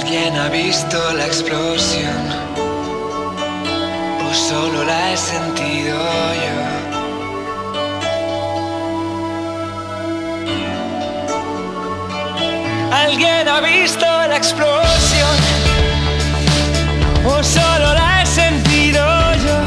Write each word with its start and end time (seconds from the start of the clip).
¿Alguien 0.00 0.36
ha 0.36 0.48
visto 0.48 0.96
la 1.14 1.26
explosión? 1.26 2.22
¿O 4.24 4.32
solo 4.32 4.84
la 4.84 5.12
he 5.12 5.16
sentido 5.16 5.98
yo? 6.44 6.56
¿Alguien 12.92 13.48
ha 13.48 13.60
visto 13.60 14.06
la 14.28 14.36
explosión? 14.36 15.36
¿O 17.26 17.42
solo 17.42 17.94
la 17.94 18.22
he 18.22 18.26
sentido 18.26 19.04
yo? 19.44 19.58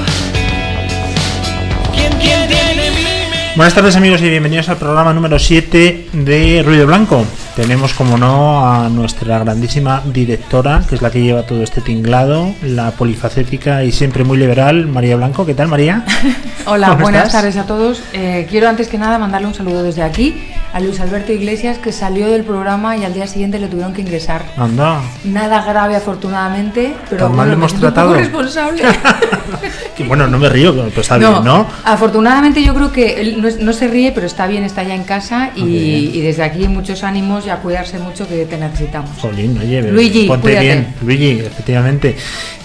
¿Quién, 1.93 2.13
quién 2.21 2.47
tiene? 2.47 3.53
Buenas 3.57 3.73
tardes 3.73 3.97
amigos 3.97 4.21
y 4.21 4.29
bienvenidos 4.29 4.69
al 4.69 4.77
programa 4.77 5.13
número 5.13 5.37
7 5.37 6.07
de 6.13 6.63
Ruido 6.65 6.87
Blanco. 6.87 7.25
Tenemos 7.55 7.93
como 7.93 8.17
no 8.17 8.65
a 8.65 8.87
nuestra 8.87 9.37
grandísima 9.39 10.01
directora, 10.05 10.83
que 10.87 10.95
es 10.95 11.01
la 11.01 11.11
que 11.11 11.21
lleva 11.21 11.43
todo 11.43 11.63
este 11.63 11.81
tinglado, 11.81 12.53
la 12.63 12.91
polifacética 12.91 13.83
y 13.83 13.91
siempre 13.91 14.23
muy 14.23 14.37
liberal, 14.37 14.87
María 14.87 15.17
Blanco. 15.17 15.45
¿Qué 15.45 15.53
tal 15.53 15.67
María? 15.67 16.05
Hola, 16.65 16.89
¿Cómo 16.89 17.01
buenas 17.01 17.25
estás? 17.27 17.41
tardes 17.41 17.57
a 17.57 17.65
todos. 17.65 18.03
Eh, 18.13 18.47
quiero 18.49 18.69
antes 18.69 18.87
que 18.87 18.97
nada 18.97 19.19
mandarle 19.19 19.47
un 19.47 19.53
saludo 19.53 19.83
desde 19.83 20.01
aquí 20.01 20.41
a 20.73 20.79
Luis 20.79 21.01
Alberto 21.01 21.33
Iglesias, 21.33 21.77
que 21.77 21.91
salió 21.91 22.29
del 22.29 22.43
programa 22.45 22.95
y 22.95 23.03
al 23.03 23.13
día 23.13 23.27
siguiente 23.27 23.59
le 23.59 23.67
tuvieron 23.67 23.91
que 23.93 24.01
ingresar. 24.01 24.45
Anda. 24.55 25.01
Nada 25.25 25.61
grave, 25.63 25.97
afortunadamente, 25.97 26.95
pero 27.09 27.27
¿Tan 27.27 27.35
mal 27.35 27.47
le 27.49 27.55
hemos 27.55 27.73
tratado? 27.73 28.13
responsable. 28.13 28.83
Que 29.95 30.05
bueno, 30.05 30.25
no 30.27 30.39
me 30.39 30.47
río, 30.47 30.73
pero 30.73 31.01
está 31.01 31.17
bien, 31.17 31.43
¿no? 31.43 31.67
Afortunadamente 31.83 32.63
yo 32.63 32.73
creo 32.73 32.93
que 32.93 33.19
él 33.19 33.57
no, 33.59 33.73
se 33.73 33.87
ríe, 33.89 34.13
pero 34.13 34.25
está 34.25 34.47
bien, 34.47 34.63
está 34.63 34.83
ya 34.83 34.95
en 34.95 35.03
casa 35.03 35.51
y 35.53 36.21
desde 36.21 36.43
aquí 36.43 36.67
muchos 36.69 37.03
ánimos 37.03 37.40
y 37.45 37.49
a 37.49 37.57
cuidarse 37.57 37.97
mucho 37.99 38.27
que 38.27 38.45
te 38.45 38.57
necesitamos. 38.57 39.11
Jolín, 39.19 39.57
oye, 39.57 39.81
Luigi, 39.83 40.27
ponte 40.27 40.41
cuídate. 40.43 40.65
bien, 40.65 40.87
Luigi, 41.01 41.39
efectivamente. 41.39 42.15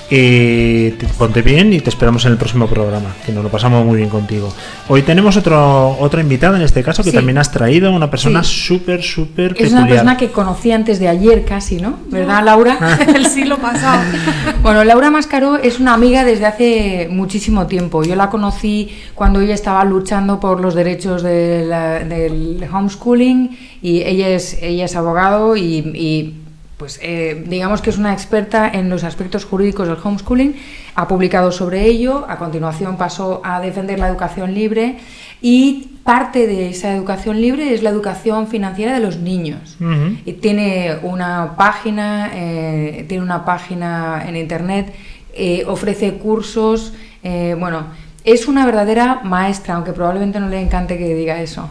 Te- 0.09 0.95
ponte 1.19 1.43
bien 1.43 1.73
y 1.73 1.81
te 1.81 1.91
esperamos 1.91 2.25
en 2.27 2.33
el 2.33 2.39
próximo 2.39 2.69
programa, 2.69 3.15
que 3.25 3.33
nos 3.33 3.43
lo 3.43 3.51
pasamos 3.51 3.85
muy 3.85 3.97
bien 3.97 4.09
contigo. 4.09 4.53
Hoy 4.89 5.03
tenemos 5.03 5.37
otro 5.37 5.97
otro 5.99 6.21
invitado 6.21 6.55
en 6.55 6.62
este 6.62 6.83
caso 6.85 7.03
que 7.03 7.11
Sí. 7.11 7.17
también 7.17 7.39
has 7.39 7.51
traído, 7.51 7.91
una 7.93 8.09
persona 8.09 8.45
Sí. 8.45 8.55
súper, 8.67 9.03
súper 9.03 9.53
Es 9.59 9.73
una 9.73 9.81
peculiar. 9.83 9.89
persona 9.89 10.17
que 10.17 10.31
conocí 10.31 10.71
antes 10.71 11.01
de 11.01 11.09
ayer 11.09 11.45
casi, 11.45 11.79
¿no? 11.79 11.99
¿Verdad, 12.09 12.45
Laura? 12.45 12.79
el 13.17 13.27
siglo 13.27 13.59
pasado. 13.59 14.03
Bueno, 14.62 14.83
Laura 14.84 15.11
Mascaró 15.11 15.57
es 15.57 15.79
una 15.81 15.95
amiga 15.95 16.25
desde 16.25 16.47
hace 16.47 17.09
muchísimo 17.11 17.67
tiempo. 17.67 18.03
Yo 18.05 18.17
la 18.17 18.31
conocí 18.31 18.91
cuando 19.15 19.41
ella 19.41 19.55
estaba 19.55 19.84
luchando 19.84 20.41
por 20.41 20.61
los 20.61 20.75
derechos 20.75 21.23
de 21.23 21.65
la- 21.67 22.01
del 22.01 22.65
homeschooling 22.73 23.57
y 23.83 24.03
ella 24.03 24.29
es, 24.29 24.59
ella 24.62 24.84
es 24.87 24.97
abogado 24.97 25.57
y, 25.57 25.62
y, 25.95 26.34
pues 26.77 26.99
eh, 27.03 27.45
digamos 27.47 27.81
que 27.81 27.91
es 27.91 27.99
una 27.99 28.13
experta 28.13 28.69
en 28.69 28.91
los 28.91 29.05
aspectos 29.05 29.45
jurídicos 29.45 29.89
del 29.89 29.97
homeschooling. 30.03 30.57
Ha 30.95 31.09
publicado 31.09 31.51
sobre 31.53 31.85
ello, 31.85 32.27
a 32.29 32.37
continuación 32.37 32.97
pasó 32.97 33.41
a 33.45 33.61
defender 33.61 33.99
la 33.99 34.09
educación 34.09 34.55
libre 34.55 34.99
y 35.41 35.91
parte 36.07 36.47
de 36.47 36.71
esa 36.71 36.95
educación 36.95 37.41
libre 37.41 37.75
es 37.75 37.83
la 37.83 37.91
educación 37.91 38.47
financiera 38.47 38.95
de 38.95 39.01
los 39.01 39.19
niños. 39.19 39.77
Y 40.25 40.35
tiene 40.35 40.99
una 41.03 41.57
página, 41.57 42.31
eh, 42.33 43.05
tiene 43.09 43.25
una 43.25 43.45
página 43.45 44.25
en 44.27 44.37
internet, 44.37 44.95
eh, 45.35 45.65
ofrece 45.67 46.15
cursos, 46.15 46.95
eh, 47.23 47.57
bueno, 47.59 47.87
es 48.25 48.49
una 48.49 48.65
verdadera 48.65 49.21
maestra, 49.25 49.75
aunque 49.75 49.93
probablemente 49.93 50.41
no 50.41 50.49
le 50.49 50.61
encante 50.61 50.97
que 50.97 51.15
diga 51.15 51.41
eso. 51.41 51.69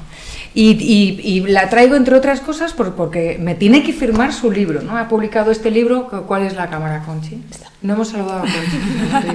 Y, 0.55 0.71
y- 0.71 1.19
y 1.21 1.41
la 1.41 1.69
traigo 1.69 1.95
entre 1.95 2.15
otras 2.15 2.39
cosas 2.39 2.71
por- 2.73 2.95
porque 2.95 3.37
me 3.39 3.53
tiene 3.55 3.83
que 3.83 3.91
firmar 3.93 4.31
su 4.33 4.49
libro, 4.51 4.81
¿no? 4.81 4.97
Ha 4.97 5.07
publicado 5.09 5.51
este 5.51 5.69
libro, 5.69 6.07
¿cuál 6.27 6.43
es 6.43 6.55
la 6.55 6.69
cámara, 6.69 7.03
Conchi? 7.05 7.43
No 7.81 7.93
hemos 7.93 8.07
saludado 8.07 8.37
a 8.39 8.41
Conchi. 8.41 9.27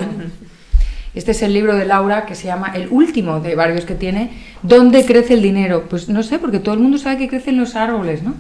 Este 1.13 1.33
es 1.33 1.43
el 1.43 1.53
libro 1.53 1.75
de 1.75 1.85
Laura 1.87 2.25
que 2.25 2.37
se 2.37 2.47
llama 2.47 2.71
el 2.73 2.87
último 2.91 3.41
de 3.41 3.57
varios 3.57 3.85
que 3.85 3.95
tiene, 3.97 4.31
¿Dónde 4.63 5.05
crece 5.07 5.35
el 5.35 5.43
dinero? 5.43 5.87
Pues 5.91 6.09
no 6.09 6.23
sé, 6.23 6.39
porque 6.39 6.59
todo 6.61 6.75
el 6.75 6.81
mundo 6.81 6.99
sabe 6.99 7.17
que 7.19 7.29
crecen 7.29 7.57
los 7.59 7.75
árboles, 7.77 8.23
¿no? 8.23 8.35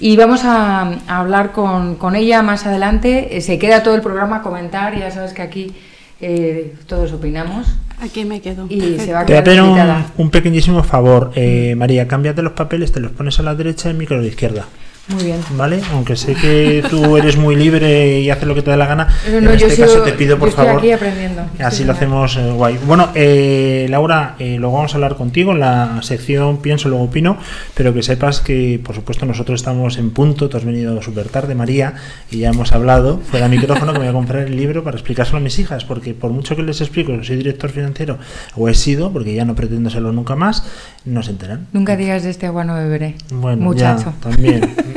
Y 0.00 0.16
vamos 0.16 0.44
a, 0.44 0.82
a 1.08 1.18
hablar 1.18 1.50
con, 1.52 1.96
con 1.96 2.14
ella 2.16 2.40
más 2.42 2.66
adelante. 2.66 3.36
Eh, 3.36 3.40
Se 3.40 3.58
queda 3.58 3.82
todo 3.82 3.94
el 3.96 4.00
programa 4.00 4.36
a 4.36 4.42
comentar, 4.42 4.96
ya 4.98 5.10
sabes 5.10 5.32
que 5.32 5.42
aquí 5.42 5.74
eh, 6.20 6.74
todos 6.86 7.12
opinamos. 7.12 7.66
Aquí 8.00 8.24
me 8.24 8.40
quedo. 8.40 8.66
Y 8.68 8.98
se 8.98 9.12
va 9.12 9.20
a 9.20 9.26
Te 9.26 9.32
voy 9.32 9.40
a 9.40 9.44
quedar 9.44 10.04
pedir 10.04 10.12
un, 10.16 10.30
pequeñísimo 10.30 10.82
favor, 10.82 11.32
eh, 11.34 11.74
María, 11.76 12.06
cámbiate 12.06 12.42
los 12.42 12.52
papeles, 12.52 12.92
te 12.92 13.00
los 13.00 13.12
pones 13.12 13.38
a 13.38 13.42
la 13.42 13.54
derecha 13.54 13.88
y 13.88 13.92
el 13.92 13.98
micro 13.98 14.16
a 14.16 14.20
la 14.20 14.26
izquierda, 14.26 14.66
Muy 15.08 15.22
bien. 15.24 15.38
¿vale? 15.56 15.80
Aunque 15.92 16.16
sé 16.16 16.34
que 16.34 16.82
tú 16.90 17.16
eres 17.16 17.36
muy 17.36 17.54
libre 17.54 18.20
y 18.20 18.28
haces 18.30 18.46
lo 18.48 18.54
que 18.56 18.62
te 18.62 18.70
da 18.70 18.76
la 18.76 18.86
gana, 18.86 19.08
en 19.26 19.44
no, 19.44 19.50
este 19.52 19.70
sigo- 19.70 19.86
caso 19.86 20.02
te 20.02 20.12
pido 20.12 20.36
por 20.36 20.48
yo 20.48 20.50
estoy 20.50 20.64
favor 20.66 20.78
aquí 20.80 20.90
aprendiendo. 20.90 21.42
Así 21.60 21.84
lo 21.84 21.92
hacemos 21.92 22.36
eh, 22.36 22.50
guay. 22.50 22.78
Bueno, 22.86 23.10
eh, 23.14 23.86
Laura, 23.88 24.34
eh, 24.40 24.56
luego 24.58 24.74
vamos 24.76 24.92
a 24.92 24.96
hablar 24.96 25.14
contigo 25.16 25.52
en 25.52 25.60
la 25.60 26.00
sección 26.02 26.60
Pienso, 26.60 26.88
luego 26.88 27.04
opino, 27.04 27.38
pero 27.74 27.94
que 27.94 28.02
sepas 28.02 28.40
que, 28.40 28.80
por 28.84 28.94
supuesto, 28.96 29.26
nosotros 29.26 29.60
estamos 29.60 29.96
en 29.98 30.10
punto. 30.10 30.48
Tú 30.48 30.56
has 30.56 30.64
venido 30.64 31.00
súper 31.02 31.28
tarde, 31.28 31.54
María, 31.54 31.94
y 32.30 32.38
ya 32.38 32.48
hemos 32.50 32.72
hablado 32.72 33.18
fuera 33.30 33.48
de 33.48 33.56
micrófono 33.56 33.92
que 33.92 33.98
me 34.00 34.04
voy 34.06 34.10
a 34.10 34.12
comprar 34.12 34.42
el 34.42 34.56
libro 34.56 34.82
para 34.82 34.96
explicárselo 34.96 35.38
a 35.38 35.40
mis 35.40 35.58
hijas, 35.60 35.84
porque 35.84 36.14
por 36.14 36.32
mucho 36.32 36.56
que 36.56 36.62
les 36.64 36.80
explico 36.80 37.16
que 37.16 37.24
soy 37.24 37.36
director 37.36 37.70
financiero, 37.70 38.18
o 38.56 38.68
he 38.68 38.74
sido, 38.74 39.12
porque 39.12 39.34
ya 39.34 39.44
no 39.44 39.54
pretendo 39.54 39.88
serlo 39.88 40.10
nunca 40.10 40.34
más, 40.34 40.64
no 41.04 41.22
se 41.22 41.30
enteran. 41.30 41.68
Nunca 41.72 41.96
digas 41.96 42.24
de 42.24 42.30
este 42.30 42.46
agua 42.46 42.64
no 42.64 42.74
beberé. 42.74 43.14
Bueno, 43.30 43.62
Muchacho. 43.62 44.12
ya, 44.20 44.30
también. 44.30 44.74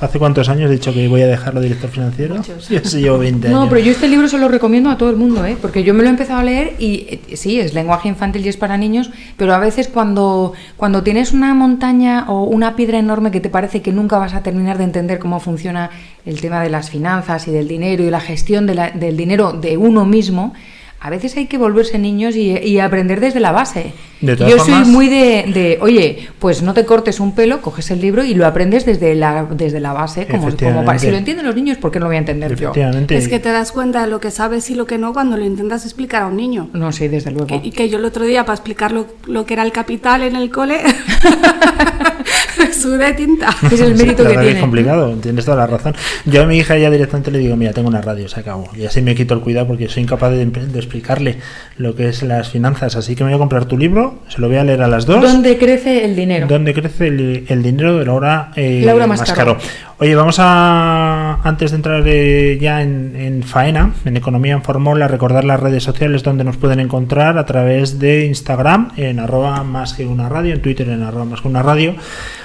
¿Hace 0.00 0.18
cuántos 0.20 0.48
años 0.48 0.70
he 0.70 0.74
dicho 0.74 0.94
que 0.94 1.08
voy 1.08 1.22
a 1.22 1.26
dejarlo 1.26 1.60
director 1.60 1.90
financiero? 1.90 2.36
Muchos. 2.36 2.68
Yo 2.70 2.78
sí 2.84 3.00
llevo 3.00 3.18
20 3.18 3.48
años. 3.48 3.60
No, 3.60 3.68
pero 3.68 3.80
yo 3.80 3.90
este 3.90 4.06
libro 4.08 4.28
se 4.28 4.38
lo 4.38 4.46
recomiendo 4.48 4.90
a 4.90 4.96
todo 4.96 5.10
el 5.10 5.16
mundo, 5.16 5.44
¿eh? 5.44 5.56
porque 5.60 5.82
yo 5.82 5.92
me 5.92 6.02
lo 6.02 6.06
he 6.06 6.10
empezado 6.10 6.38
a 6.38 6.44
leer 6.44 6.74
y 6.78 7.06
eh, 7.08 7.20
sí, 7.36 7.58
es 7.58 7.74
lenguaje 7.74 8.08
infantil 8.08 8.46
y 8.46 8.48
es 8.48 8.56
para 8.56 8.76
niños, 8.76 9.10
pero 9.36 9.54
a 9.54 9.58
veces 9.58 9.88
cuando, 9.88 10.52
cuando 10.76 11.02
tienes 11.02 11.32
una 11.32 11.52
montaña 11.54 12.26
o 12.28 12.44
una 12.44 12.76
piedra 12.76 12.98
enorme 12.98 13.30
que 13.32 13.40
te 13.40 13.50
parece 13.50 13.82
que 13.82 13.92
nunca 13.92 14.18
vas 14.18 14.34
a 14.34 14.42
terminar 14.42 14.78
de 14.78 14.84
entender 14.84 15.18
cómo 15.18 15.40
funciona 15.40 15.90
el 16.24 16.40
tema 16.40 16.62
de 16.62 16.70
las 16.70 16.90
finanzas 16.90 17.48
y 17.48 17.50
del 17.50 17.66
dinero 17.66 18.04
y 18.04 18.10
la 18.10 18.20
gestión 18.20 18.66
de 18.66 18.74
la- 18.76 18.90
del 18.92 19.16
dinero 19.16 19.52
de 19.52 19.76
uno 19.76 20.04
mismo, 20.04 20.54
a 21.00 21.10
veces 21.10 21.36
hay 21.36 21.46
que 21.46 21.58
volverse 21.58 21.98
niños 21.98 22.34
y, 22.34 22.50
y 22.58 22.80
aprender 22.80 23.20
desde 23.20 23.38
la 23.40 23.52
base. 23.52 23.92
De 24.20 24.34
todas 24.36 24.50
Yo 24.52 24.58
formas- 24.58 24.84
soy 24.84 24.92
muy 24.92 25.08
de, 25.08 25.44
de, 25.54 25.78
oye, 25.80 26.28
pues 26.40 26.60
no 26.62 26.74
te 26.74 26.84
cortes 26.84 27.20
un 27.20 27.36
pelo, 27.36 27.62
coges 27.62 27.92
el 27.92 28.00
libro 28.00 28.24
y 28.24 28.34
lo 28.34 28.46
aprendes 28.46 28.84
desde 28.84 29.14
la, 29.14 29.44
desde 29.48 29.78
la 29.78 29.92
base, 29.92 30.26
como, 30.26 30.50
como 30.56 30.84
para, 30.84 30.98
si 30.98 31.08
lo 31.08 31.16
entienden 31.16 31.46
los 31.46 31.54
niños, 31.54 31.78
¿por 31.78 31.92
qué 31.92 32.00
no 32.00 32.06
lo 32.06 32.08
voy 32.08 32.16
a 32.16 32.18
entender 32.18 32.56
yo? 32.56 32.72
Es 33.10 33.28
que 33.28 33.38
te 33.38 33.50
das 33.52 33.70
cuenta 33.70 34.00
de 34.02 34.08
lo 34.10 34.18
que 34.18 34.32
sabes 34.32 34.68
y 34.70 34.74
lo 34.74 34.86
que 34.86 34.98
no 34.98 35.12
cuando 35.12 35.36
lo 35.36 35.44
intentas 35.44 35.84
explicar 35.84 36.22
a 36.22 36.26
un 36.26 36.36
niño. 36.36 36.68
No, 36.72 36.90
sí, 36.90 37.06
desde 37.06 37.30
luego. 37.30 37.46
Que- 37.46 37.60
y 37.68 37.70
que 37.70 37.88
yo 37.88 37.98
el 37.98 38.04
otro 38.04 38.24
día, 38.24 38.44
para 38.44 38.54
explicar 38.56 38.90
lo, 38.90 39.06
lo 39.26 39.46
que 39.46 39.54
era 39.54 39.62
el 39.62 39.70
capital 39.70 40.22
en 40.24 40.34
el 40.34 40.50
cole, 40.50 40.80
me 42.78 42.96
sudé 42.96 43.12
tinta. 43.14 43.48
Es 43.70 43.80
el 43.80 43.96
Sí, 43.96 44.04
mérito 44.04 44.22
la 44.22 44.30
que 44.30 44.36
tiene. 44.36 44.50
es 44.52 44.60
complicado, 44.60 45.12
tienes 45.20 45.44
toda 45.44 45.56
la 45.56 45.66
razón. 45.66 45.94
Yo 46.24 46.42
a 46.42 46.46
mi 46.46 46.56
hija 46.58 46.76
ya 46.78 46.90
directamente 46.90 47.30
le 47.30 47.38
digo, 47.38 47.56
mira, 47.56 47.72
tengo 47.72 47.88
una 47.88 48.00
radio, 48.00 48.28
se 48.28 48.40
acabó. 48.40 48.68
Y 48.76 48.84
así 48.86 49.02
me 49.02 49.14
quito 49.14 49.34
el 49.34 49.40
cuidado 49.40 49.66
porque 49.66 49.88
soy 49.88 50.04
incapaz 50.04 50.30
de, 50.30 50.46
de 50.46 50.78
explicarle 50.78 51.38
lo 51.76 51.94
que 51.94 52.08
es 52.08 52.22
las 52.22 52.50
finanzas. 52.50 52.96
Así 52.96 53.14
que 53.16 53.24
me 53.24 53.30
voy 53.30 53.36
a 53.36 53.38
comprar 53.38 53.64
tu 53.66 53.76
libro, 53.76 54.20
se 54.28 54.40
lo 54.40 54.48
voy 54.48 54.56
a 54.56 54.64
leer 54.64 54.82
a 54.82 54.88
las 54.88 55.06
dos. 55.06 55.20
¿Dónde 55.22 55.58
crece 55.58 56.04
el 56.04 56.14
dinero? 56.16 56.46
¿Dónde 56.46 56.72
crece 56.74 57.08
el, 57.08 57.44
el 57.48 57.62
dinero 57.62 57.98
de 57.98 58.04
Laura, 58.04 58.52
eh, 58.56 58.82
Laura 58.84 59.06
Mascaró. 59.06 59.56
Oye, 60.00 60.14
vamos 60.14 60.36
a, 60.38 61.40
antes 61.42 61.72
de 61.72 61.76
entrar 61.76 62.02
eh, 62.06 62.56
ya 62.60 62.82
en, 62.82 63.16
en 63.16 63.42
faena, 63.42 63.94
en 64.04 64.16
Economía 64.16 64.52
en 64.52 64.62
Formol, 64.62 65.02
a 65.02 65.08
recordar 65.08 65.44
las 65.44 65.58
redes 65.58 65.82
sociales 65.82 66.22
donde 66.22 66.44
nos 66.44 66.56
pueden 66.56 66.78
encontrar 66.78 67.36
a 67.36 67.44
través 67.46 67.98
de 67.98 68.26
Instagram, 68.26 68.92
en 68.96 69.18
arroba 69.18 69.64
más 69.64 69.94
que 69.94 70.06
una 70.06 70.28
radio, 70.28 70.54
en 70.54 70.62
Twitter 70.62 70.88
en 70.88 71.02
arroba 71.02 71.24
más 71.24 71.40
que 71.40 71.48
una 71.48 71.64
radio, 71.64 71.96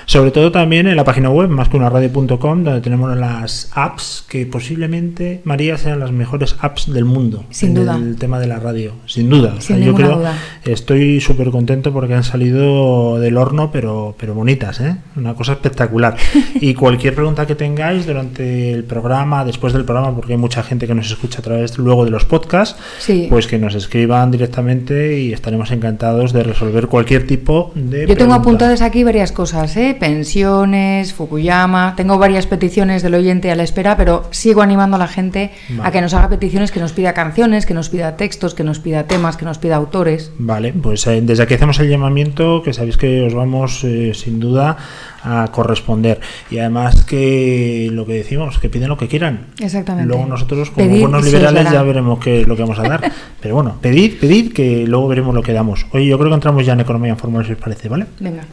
sobre 0.06 0.23
todo 0.32 0.52
también 0.52 0.88
en 0.88 0.96
la 0.96 1.04
página 1.04 1.30
web 1.30 1.50
más 1.50 1.70
que 1.70 1.78
una 1.78 1.90
radio.com, 1.90 2.64
donde 2.64 2.82
tenemos 2.82 3.16
las 3.18 3.70
apps 3.74 4.24
que 4.28 4.46
posiblemente, 4.46 5.42
María, 5.44 5.78
sean 5.78 6.00
las 6.00 6.12
mejores 6.12 6.56
apps 6.60 6.92
del 6.92 7.06
mundo. 7.06 7.44
Sin 7.50 7.70
en 7.70 7.76
duda. 7.76 7.96
El 7.96 8.16
tema 8.18 8.40
de 8.40 8.48
la 8.48 8.60
radio, 8.60 8.94
sin 9.06 9.30
duda. 9.30 9.54
O 9.58 9.62
Sin 9.62 9.78
sea, 9.78 9.86
yo 9.86 9.94
creo, 9.94 10.18
duda. 10.18 10.38
Estoy 10.66 11.20
súper 11.22 11.50
contento 11.52 11.92
porque 11.94 12.14
han 12.14 12.24
salido 12.24 13.20
del 13.20 13.38
horno, 13.38 13.72
pero, 13.72 14.16
pero 14.18 14.34
bonitas, 14.34 14.80
¿eh? 14.80 14.96
Una 15.16 15.34
cosa 15.36 15.54
espectacular. 15.54 16.16
Y 16.56 16.76
cualquier 16.76 17.16
pregunta 17.16 17.46
que 17.46 17.56
tengáis 17.56 18.06
durante 18.06 18.72
el 18.72 18.84
programa, 18.84 19.44
después 19.44 19.74
del 19.74 19.84
programa, 19.86 20.16
porque 20.16 20.34
hay 20.34 20.38
mucha 20.38 20.64
gente 20.64 20.88
que 20.88 20.94
nos 20.96 21.10
escucha 21.10 21.40
a 21.40 21.42
través 21.42 21.78
luego 21.78 22.06
de 22.06 22.12
los 22.12 22.26
podcasts, 22.26 22.80
Sí. 23.00 23.28
pues 23.30 23.48
que 23.48 23.58
nos 23.58 23.76
escriban 23.76 24.32
directamente 24.32 25.20
y 25.20 25.34
estaremos 25.34 25.72
encantados 25.72 26.32
de 26.32 26.44
resolver 26.44 26.88
cualquier 26.88 27.28
tipo 27.28 27.72
de 27.76 28.08
Yo 28.08 28.16
tengo 28.16 28.34
apuntadas 28.34 28.82
aquí 28.82 29.04
varias 29.04 29.32
cosas, 29.32 29.76
¿eh? 29.78 29.98
Pe- 30.14 30.24
dimensiones, 30.24 31.14
Fukuyama. 31.14 31.94
Tengo 31.96 32.18
varias 32.18 32.46
peticiones 32.48 33.02
del 33.04 33.16
oyente 33.16 33.52
a 33.52 33.56
la 33.56 33.64
espera, 33.64 33.98
pero 33.98 34.24
sigo 34.32 34.62
animando 34.62 34.96
a 34.96 35.00
la 35.00 35.08
gente 35.08 35.52
Vale. 35.70 35.88
a 35.88 35.92
que 35.92 36.02
nos 36.02 36.14
haga 36.14 36.30
peticiones, 36.30 36.72
que 36.72 36.80
nos 36.80 36.94
pida 36.94 37.14
canciones, 37.14 37.66
que 37.66 37.74
nos 37.74 37.90
pida 37.90 38.16
textos, 38.18 38.54
que 38.54 38.64
nos 38.64 38.80
pida 38.80 39.04
temas, 39.04 39.38
que 39.38 39.46
nos 39.46 39.58
pida 39.58 39.76
autores. 39.76 40.32
Vale, 40.38 40.74
pues 40.74 41.06
eh, 41.08 41.22
desde 41.22 41.44
aquí 41.44 41.54
hacemos 41.56 41.80
el 41.80 41.90
llamamiento, 41.90 42.62
que 42.64 42.74
sabéis 42.74 42.98
que 42.98 43.22
os 43.26 43.34
vamos 43.34 43.84
eh, 43.84 44.14
sin 44.14 44.40
duda 44.40 44.78
a 45.24 45.48
corresponder. 45.52 46.20
Y 46.52 46.60
además 46.60 47.04
que 47.06 47.90
lo 47.92 48.06
que 48.06 48.14
decimos, 48.14 48.60
que 48.60 48.70
piden 48.70 48.90
lo 48.90 48.98
que 48.98 49.08
quieran. 49.08 49.48
Exactamente. 49.60 50.08
Luego 50.10 50.26
nosotros, 50.26 50.70
como 50.72 50.88
Pedid 50.88 51.02
buenos 51.02 51.24
liberales, 51.26 51.72
ya 51.72 51.82
veremos 51.84 52.20
qué 52.20 52.42
es 52.42 52.48
lo 52.48 52.56
que 52.56 52.62
vamos 52.64 52.80
a 52.80 52.84
dar. 52.84 53.12
Pero 53.42 53.56
bueno, 53.56 53.76
pedid, 53.82 54.20
pedid, 54.20 54.54
que 54.54 54.86
luego 54.88 55.08
veremos 55.08 55.34
lo 55.36 55.42
que 55.44 55.52
damos. 55.54 55.86
Oye, 55.92 56.06
yo 56.08 56.18
creo 56.18 56.30
que 56.30 56.36
entramos 56.36 56.66
ya 56.66 56.74
en 56.74 56.80
economía 56.82 57.12
informal, 57.12 57.46
si 57.46 57.52
os 57.54 57.58
parece, 57.58 57.90
¿vale? 57.90 58.06
Venga. 58.20 58.44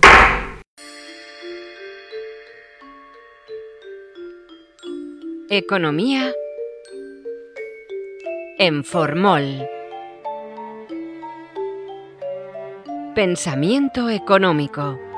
Economía 5.53 6.33
en 8.57 8.85
Formol. 8.85 9.69
Pensamiento 13.17 14.09
económico. 14.11 15.10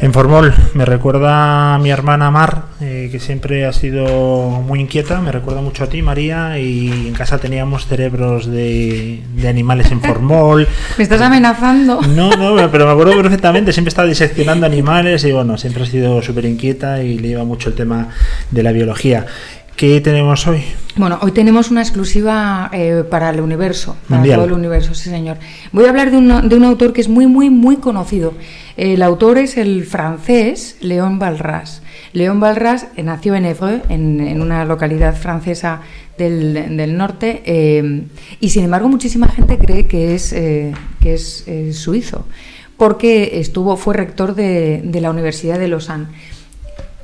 En 0.00 0.12
Formol 0.12 0.54
me 0.74 0.84
recuerda 0.84 1.74
a 1.74 1.78
mi 1.80 1.90
hermana 1.90 2.30
Mar, 2.30 2.66
eh, 2.80 3.08
que 3.10 3.18
siempre 3.18 3.66
ha 3.66 3.72
sido 3.72 4.06
muy 4.48 4.80
inquieta, 4.80 5.20
me 5.20 5.32
recuerda 5.32 5.60
mucho 5.60 5.82
a 5.82 5.88
ti, 5.88 6.02
María, 6.02 6.56
y 6.60 7.08
en 7.08 7.14
casa 7.14 7.38
teníamos 7.38 7.88
cerebros 7.88 8.46
de, 8.46 9.24
de 9.34 9.48
animales 9.48 9.90
en 9.90 10.00
Formol. 10.02 10.68
¿Me 10.96 11.02
estás 11.02 11.20
amenazando? 11.20 12.00
No, 12.02 12.30
no, 12.30 12.70
pero 12.70 12.86
me 12.86 12.92
acuerdo 12.92 13.16
perfectamente, 13.16 13.72
siempre 13.72 13.88
estaba 13.88 14.06
diseccionando 14.06 14.66
animales 14.66 15.24
y 15.24 15.32
bueno, 15.32 15.58
siempre 15.58 15.82
ha 15.82 15.86
sido 15.86 16.22
súper 16.22 16.44
inquieta 16.44 17.02
y 17.02 17.18
le 17.18 17.28
iba 17.28 17.42
mucho 17.42 17.68
el 17.68 17.74
tema 17.74 18.10
de 18.52 18.62
la 18.62 18.70
biología. 18.70 19.26
¿Qué 19.74 20.00
tenemos 20.00 20.46
hoy? 20.46 20.62
Bueno, 20.98 21.18
hoy 21.22 21.30
tenemos 21.30 21.70
una 21.70 21.80
exclusiva 21.80 22.70
eh, 22.72 23.04
para 23.08 23.30
el 23.30 23.40
universo, 23.40 23.96
para 24.08 24.16
Mundial. 24.18 24.36
todo 24.38 24.46
el 24.46 24.52
universo, 24.52 24.94
sí 24.94 25.08
señor. 25.10 25.36
Voy 25.70 25.84
a 25.84 25.90
hablar 25.90 26.10
de, 26.10 26.16
un- 26.16 26.48
de 26.48 26.56
un 26.56 26.64
autor 26.64 26.92
que 26.92 27.00
es 27.00 27.08
muy, 27.08 27.28
muy, 27.28 27.50
muy 27.50 27.76
conocido. 27.76 28.34
El 28.76 29.02
autor 29.02 29.38
es 29.38 29.56
el 29.56 29.84
francés 29.84 30.76
Léon 30.80 31.20
Balras. 31.20 31.82
Léon 32.12 32.40
Balras 32.40 32.88
eh, 32.96 33.04
nació 33.04 33.36
en 33.36 33.44
Évreux, 33.44 33.80
en, 33.88 34.18
en 34.20 34.42
una 34.42 34.64
localidad 34.64 35.14
francesa 35.16 35.82
del, 36.18 36.76
del 36.76 36.96
norte, 36.96 37.42
eh, 37.44 38.02
y 38.40 38.48
sin 38.48 38.64
embargo 38.64 38.88
muchísima 38.88 39.28
gente 39.28 39.56
cree 39.56 39.86
que 39.86 40.16
es, 40.16 40.32
eh, 40.32 40.72
que 41.00 41.14
es 41.14 41.44
suizo, 41.74 42.26
porque 42.76 43.38
estuvo, 43.38 43.76
fue 43.76 43.94
rector 43.94 44.34
de, 44.34 44.80
de 44.84 45.00
la 45.00 45.10
Universidad 45.10 45.60
de 45.60 45.68
Lausanne. 45.68 46.06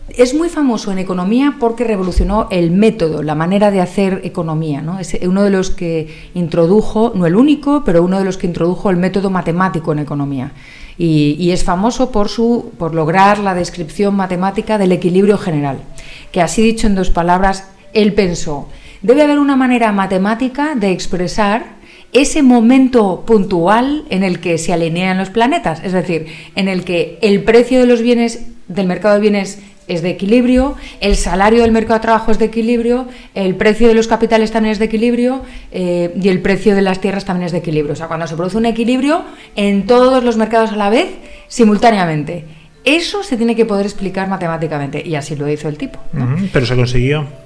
Es 0.08 0.34
muy 0.34 0.50
famoso 0.50 0.92
en 0.92 0.98
economía 0.98 1.56
porque 1.58 1.82
revolucionó 1.82 2.46
el 2.50 2.70
método, 2.70 3.22
la 3.22 3.34
manera 3.34 3.70
de 3.70 3.80
hacer 3.80 4.20
economía. 4.24 4.82
¿no? 4.82 4.98
Es 4.98 5.16
uno 5.22 5.42
de 5.42 5.50
los 5.50 5.70
que 5.70 6.30
introdujo, 6.34 7.12
no 7.14 7.26
el 7.26 7.36
único, 7.36 7.84
pero 7.84 8.02
uno 8.02 8.18
de 8.18 8.24
los 8.24 8.36
que 8.36 8.46
introdujo 8.46 8.90
el 8.90 8.96
método 8.96 9.30
matemático 9.30 9.92
en 9.92 10.00
economía. 10.00 10.52
Y, 10.98 11.36
y 11.38 11.52
es 11.52 11.64
famoso 11.64 12.12
por, 12.12 12.28
su, 12.28 12.72
por 12.78 12.94
lograr 12.94 13.38
la 13.38 13.54
descripción 13.54 14.14
matemática 14.14 14.78
del 14.78 14.92
equilibrio 14.92 15.38
general, 15.38 15.78
que 16.30 16.40
así 16.42 16.62
dicho 16.62 16.86
en 16.86 16.94
dos 16.94 17.10
palabras, 17.10 17.68
él 17.94 18.12
pensó, 18.12 18.68
debe 19.02 19.22
haber 19.22 19.38
una 19.38 19.56
manera 19.56 19.90
matemática 19.90 20.74
de 20.76 20.92
expresar 20.92 21.74
ese 22.12 22.42
momento 22.42 23.24
puntual 23.26 24.04
en 24.08 24.22
el 24.22 24.38
que 24.38 24.56
se 24.56 24.72
alinean 24.72 25.18
los 25.18 25.30
planetas, 25.30 25.82
es 25.82 25.92
decir, 25.92 26.26
en 26.54 26.68
el 26.68 26.84
que 26.84 27.18
el 27.22 27.42
precio 27.42 27.80
de 27.80 27.86
los 27.86 28.02
bienes 28.02 28.46
del 28.68 28.86
mercado 28.86 29.16
de 29.16 29.20
bienes 29.20 29.58
es 29.88 30.02
de 30.02 30.10
equilibrio, 30.10 30.76
el 31.00 31.16
salario 31.16 31.62
del 31.62 31.72
mercado 31.72 31.94
de 31.94 32.02
trabajo 32.02 32.30
es 32.30 32.38
de 32.38 32.46
equilibrio, 32.46 33.06
el 33.34 33.54
precio 33.56 33.88
de 33.88 33.94
los 33.94 34.08
capitales 34.08 34.50
también 34.50 34.72
es 34.72 34.78
de 34.78 34.86
equilibrio 34.86 35.42
eh, 35.72 36.14
y 36.20 36.28
el 36.28 36.40
precio 36.40 36.74
de 36.74 36.82
las 36.82 37.00
tierras 37.00 37.24
también 37.24 37.46
es 37.46 37.52
de 37.52 37.58
equilibrio. 37.58 37.92
O 37.92 37.96
sea, 37.96 38.06
cuando 38.06 38.26
se 38.26 38.36
produce 38.36 38.56
un 38.56 38.66
equilibrio 38.66 39.24
en 39.56 39.86
todos 39.86 40.24
los 40.24 40.36
mercados 40.36 40.72
a 40.72 40.76
la 40.76 40.90
vez, 40.90 41.08
simultáneamente. 41.48 42.44
Eso 42.84 43.22
se 43.22 43.36
tiene 43.36 43.56
que 43.56 43.64
poder 43.64 43.86
explicar 43.86 44.28
matemáticamente 44.28 45.02
y 45.06 45.14
así 45.14 45.36
lo 45.36 45.48
hizo 45.48 45.68
el 45.68 45.78
tipo. 45.78 45.98
Pero 46.52 46.66
se 46.66 46.76
consiguió 46.76 47.43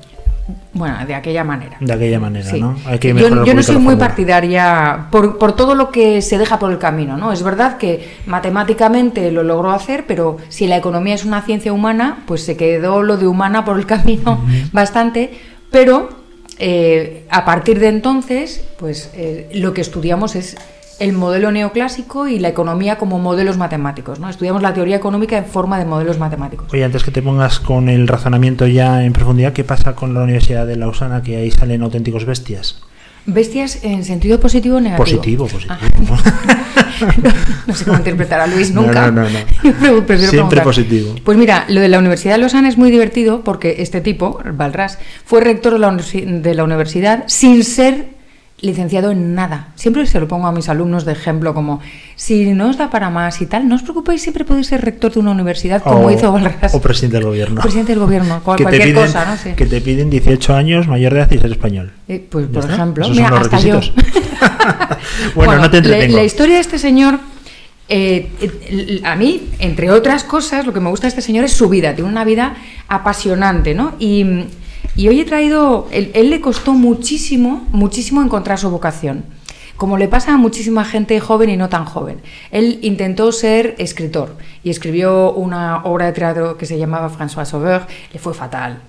Bueno, 0.72 0.96
de 1.06 1.14
aquella 1.14 1.44
manera. 1.44 1.76
de 1.80 1.92
aquella 1.92 2.18
manera, 2.18 2.48
Sí. 2.48 2.60
¿no? 2.60 2.76
Hay 2.86 2.98
que 2.98 3.12
yo, 3.12 3.44
yo 3.44 3.54
no 3.54 3.62
soy 3.62 3.76
muy 3.76 3.96
partidaria 3.96 5.08
por, 5.10 5.36
por 5.38 5.54
todo 5.54 5.74
lo 5.74 5.90
que 5.90 6.22
se 6.22 6.38
deja 6.38 6.58
por 6.58 6.70
el 6.70 6.78
camino, 6.78 7.16
¿no? 7.16 7.32
Es 7.32 7.42
verdad 7.42 7.76
que 7.76 8.16
matemáticamente 8.26 9.30
lo 9.30 9.42
logró 9.42 9.70
hacer, 9.72 10.04
pero 10.06 10.38
si 10.48 10.66
la 10.66 10.76
economía 10.76 11.14
es 11.14 11.24
una 11.24 11.42
ciencia 11.42 11.72
humana, 11.72 12.18
pues 12.26 12.44
se 12.44 12.56
quedó 12.56 13.02
lo 13.02 13.16
de 13.16 13.26
humana 13.26 13.64
por 13.64 13.78
el 13.78 13.86
camino 13.94 14.42
bastante, 14.72 15.32
pero 15.70 16.08
eh, 16.58 17.26
a 17.30 17.44
partir 17.44 17.78
de 17.78 17.88
entonces, 17.88 18.64
pues 18.78 19.10
eh, 19.14 19.48
lo 19.54 19.74
que 19.74 19.80
estudiamos 19.82 20.34
es 20.34 20.56
el 20.98 21.12
modelo 21.12 21.52
neoclásico 21.52 22.26
y 22.28 22.38
la 22.38 22.48
economía 22.48 22.96
como 22.98 23.18
modelos 23.18 23.56
matemáticos, 23.56 24.18
¿no? 24.20 24.28
Estudiamos 24.28 24.62
la 24.62 24.74
teoría 24.74 24.96
económica 24.96 25.36
en 25.38 25.44
forma 25.46 25.78
de 25.78 25.84
modelos 25.84 26.18
matemáticos. 26.18 26.72
Oye, 26.72 26.84
antes 26.84 27.04
que 27.04 27.10
te 27.10 27.22
pongas 27.22 27.60
con 27.60 27.88
el 27.88 28.08
razonamiento 28.08 28.66
ya 28.66 29.04
en 29.04 29.12
profundidad, 29.12 29.52
¿qué 29.52 29.64
pasa 29.64 29.94
con 29.94 30.14
la 30.14 30.22
Universidad 30.22 30.66
de 30.66 30.76
Lausana? 30.76 31.22
Que 31.22 31.36
ahí 31.36 31.50
salen 31.50 31.82
auténticos 31.82 32.24
bestias. 32.24 32.80
Bestias 33.26 33.84
en 33.84 34.04
sentido 34.04 34.40
positivo 34.40 34.76
o 34.78 34.80
negativo. 34.80 35.04
Positivo, 35.04 35.46
positivo. 35.46 35.76
no, 37.22 37.32
no 37.66 37.74
sé 37.74 37.84
cómo 37.84 37.98
interpretar 37.98 38.40
a 38.40 38.46
Luis 38.46 38.72
No, 38.72 38.82
nunca. 38.82 39.10
no, 39.10 39.22
no, 39.22 39.28
no. 39.28 39.38
Prefiero 40.06 40.30
Siempre 40.30 40.60
preguntar. 40.60 40.64
positivo. 40.64 41.14
Pues 41.24 41.36
mira, 41.36 41.64
lo 41.68 41.80
de 41.80 41.88
la 41.88 41.98
Universidad 41.98 42.34
de 42.34 42.38
Lausanne 42.38 42.68
es 42.68 42.78
muy 42.78 42.90
divertido 42.90 43.44
porque 43.44 43.76
este 43.80 44.00
tipo, 44.00 44.40
Balras, 44.54 44.98
fue 45.24 45.40
rector 45.42 45.74
de 45.74 45.78
la, 45.78 45.90
universi- 45.90 46.40
de 46.40 46.54
la 46.54 46.64
universidad 46.64 47.24
sin 47.26 47.64
ser 47.64 48.17
licenciado 48.60 49.12
en 49.12 49.34
nada. 49.34 49.68
Siempre 49.76 50.04
se 50.06 50.18
lo 50.18 50.26
pongo 50.26 50.46
a 50.48 50.52
mis 50.52 50.68
alumnos 50.68 51.04
de 51.04 51.12
ejemplo 51.12 51.54
como, 51.54 51.80
si 52.16 52.52
no 52.54 52.68
os 52.70 52.76
da 52.76 52.90
para 52.90 53.08
más 53.08 53.40
y 53.40 53.46
tal, 53.46 53.68
no 53.68 53.76
os 53.76 53.82
preocupéis, 53.82 54.20
siempre 54.22 54.44
podéis 54.44 54.66
ser 54.66 54.80
rector 54.84 55.12
de 55.12 55.20
una 55.20 55.30
universidad 55.30 55.80
como 55.82 56.06
o, 56.06 56.10
hizo 56.10 56.32
Balras. 56.32 56.74
o 56.74 56.80
presidente 56.80 57.18
del 57.18 57.26
gobierno. 57.26 57.60
Presidente 57.62 57.92
del 57.92 58.00
gobierno, 58.00 58.40
cual- 58.44 58.60
cualquier 58.60 58.88
piden, 58.88 59.06
cosa, 59.06 59.24
no 59.26 59.36
sé. 59.36 59.54
Que 59.54 59.66
te 59.66 59.80
piden 59.80 60.10
18 60.10 60.54
años, 60.54 60.88
mayor 60.88 61.14
de 61.14 61.20
edad 61.20 61.30
y 61.30 61.38
ser 61.38 61.52
español. 61.52 61.92
Eh, 62.08 62.26
pues 62.28 62.46
¿Ya 62.46 62.52
por 62.52 62.62
está? 62.64 62.74
ejemplo, 62.74 63.04
Esos 63.04 63.16
mira, 63.16 63.28
son 63.28 63.38
los 63.38 63.46
hasta 63.46 63.60
yo. 63.60 63.74
requisitos. 63.76 64.04
bueno, 65.34 65.56
no 65.58 65.70
te 65.70 65.80
la, 65.80 65.86
entretengo. 65.88 66.16
la 66.16 66.24
historia 66.24 66.54
de 66.56 66.60
este 66.60 66.78
señor, 66.80 67.20
eh, 67.88 68.28
eh, 68.40 69.00
a 69.04 69.14
mí, 69.14 69.50
entre 69.60 69.90
otras 69.92 70.24
cosas, 70.24 70.66
lo 70.66 70.72
que 70.72 70.80
me 70.80 70.90
gusta 70.90 71.06
de 71.06 71.10
este 71.10 71.22
señor 71.22 71.44
es 71.44 71.52
su 71.52 71.68
vida. 71.68 71.94
Tiene 71.94 72.10
una 72.10 72.24
vida 72.24 72.56
apasionante, 72.88 73.74
¿no? 73.74 73.94
Y, 74.00 74.24
y 74.98 75.06
hoy 75.06 75.20
he 75.20 75.24
traído, 75.24 75.86
él, 75.92 76.10
le 76.28 76.40
costó 76.40 76.72
muchísimo, 76.72 77.64
muchísimo 77.70 78.20
encontrar 78.20 78.58
su 78.58 78.68
vocación. 78.68 79.24
Como 79.76 79.96
le 79.96 80.08
pasa 80.08 80.34
a 80.34 80.36
muchísima 80.36 80.84
gente 80.84 81.20
joven 81.20 81.50
y 81.50 81.56
no 81.56 81.68
tan 81.68 81.84
joven. 81.84 82.20
Él 82.50 82.80
intentó 82.82 83.30
ser 83.30 83.76
escritor 83.78 84.34
y 84.64 84.70
escribió 84.70 85.32
una 85.34 85.84
obra 85.84 86.06
de 86.06 86.14
teatro 86.14 86.58
que 86.58 86.66
se 86.66 86.78
llamaba 86.78 87.10
François 87.16 87.44
Sauveur. 87.44 87.86
Le 88.12 88.18
fue 88.18 88.34
fatal, 88.34 88.80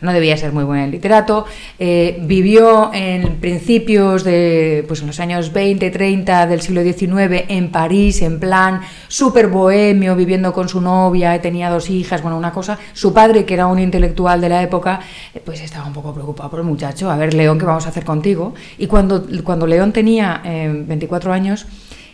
no 0.00 0.12
debía 0.12 0.36
ser 0.36 0.52
muy 0.52 0.64
buen 0.64 0.90
literato, 0.90 1.46
eh, 1.78 2.18
vivió 2.22 2.90
en 2.92 3.36
principios 3.36 4.24
de, 4.24 4.84
pues 4.86 5.00
en 5.00 5.06
los 5.06 5.20
años 5.20 5.52
20, 5.52 5.90
30 5.90 6.46
del 6.46 6.60
siglo 6.60 6.82
XIX 6.82 7.44
en 7.48 7.70
París, 7.70 8.22
en 8.22 8.38
plan 8.38 8.80
súper 9.08 9.48
bohemio, 9.48 10.14
viviendo 10.14 10.52
con 10.52 10.68
su 10.68 10.80
novia, 10.80 11.40
tenía 11.40 11.70
dos 11.70 11.88
hijas, 11.90 12.22
bueno, 12.22 12.36
una 12.36 12.52
cosa. 12.52 12.78
Su 12.92 13.12
padre, 13.12 13.44
que 13.44 13.54
era 13.54 13.66
un 13.66 13.78
intelectual 13.78 14.40
de 14.40 14.48
la 14.48 14.62
época, 14.62 15.00
eh, 15.34 15.40
pues 15.44 15.60
estaba 15.60 15.86
un 15.86 15.92
poco 15.92 16.12
preocupado 16.12 16.50
por 16.50 16.60
el 16.60 16.66
muchacho, 16.66 17.10
a 17.10 17.16
ver, 17.16 17.34
León, 17.34 17.58
¿qué 17.58 17.64
vamos 17.64 17.86
a 17.86 17.88
hacer 17.88 18.04
contigo? 18.04 18.54
Y 18.78 18.86
cuando, 18.86 19.26
cuando 19.42 19.66
León 19.66 19.92
tenía 19.92 20.42
eh, 20.44 20.70
24 20.86 21.32
años, 21.32 21.66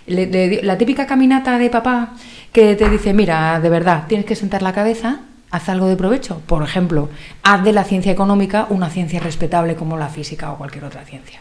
la 0.06 0.76
típica 0.76 1.06
caminata 1.06 1.56
de 1.58 1.70
papá 1.70 2.14
que 2.52 2.74
te 2.74 2.88
dice, 2.88 3.14
mira, 3.14 3.60
de 3.60 3.68
verdad, 3.68 4.04
tienes 4.08 4.26
que 4.26 4.34
sentar 4.34 4.60
la 4.60 4.72
cabeza, 4.72 5.20
haz 5.50 5.68
algo 5.68 5.88
de 5.88 5.96
provecho. 5.96 6.40
Por 6.46 6.62
ejemplo, 6.62 7.08
haz 7.42 7.64
de 7.64 7.72
la 7.72 7.84
ciencia 7.84 8.12
económica 8.12 8.66
una 8.70 8.90
ciencia 8.90 9.20
respetable 9.20 9.74
como 9.74 9.96
la 9.96 10.08
física 10.08 10.52
o 10.52 10.58
cualquier 10.58 10.84
otra 10.84 11.04
ciencia. 11.04 11.40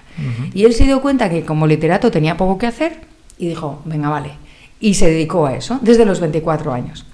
Y 0.53 0.65
él 0.65 0.73
se 0.73 0.83
dio 0.83 1.01
cuenta 1.01 1.29
que 1.29 1.45
como 1.45 1.65
literato 1.65 2.11
tenía 2.11 2.35
poco 2.35 2.57
que 2.57 2.67
hacer 2.67 3.01
y 3.37 3.47
dijo, 3.47 3.81
venga, 3.85 4.09
vale. 4.09 4.31
Y 4.81 4.95
se 4.95 5.09
dedicó 5.09 5.45
a 5.45 5.55
eso 5.55 5.79
desde 5.81 6.05
los 6.05 6.19
24 6.19 6.73
años. 6.73 7.05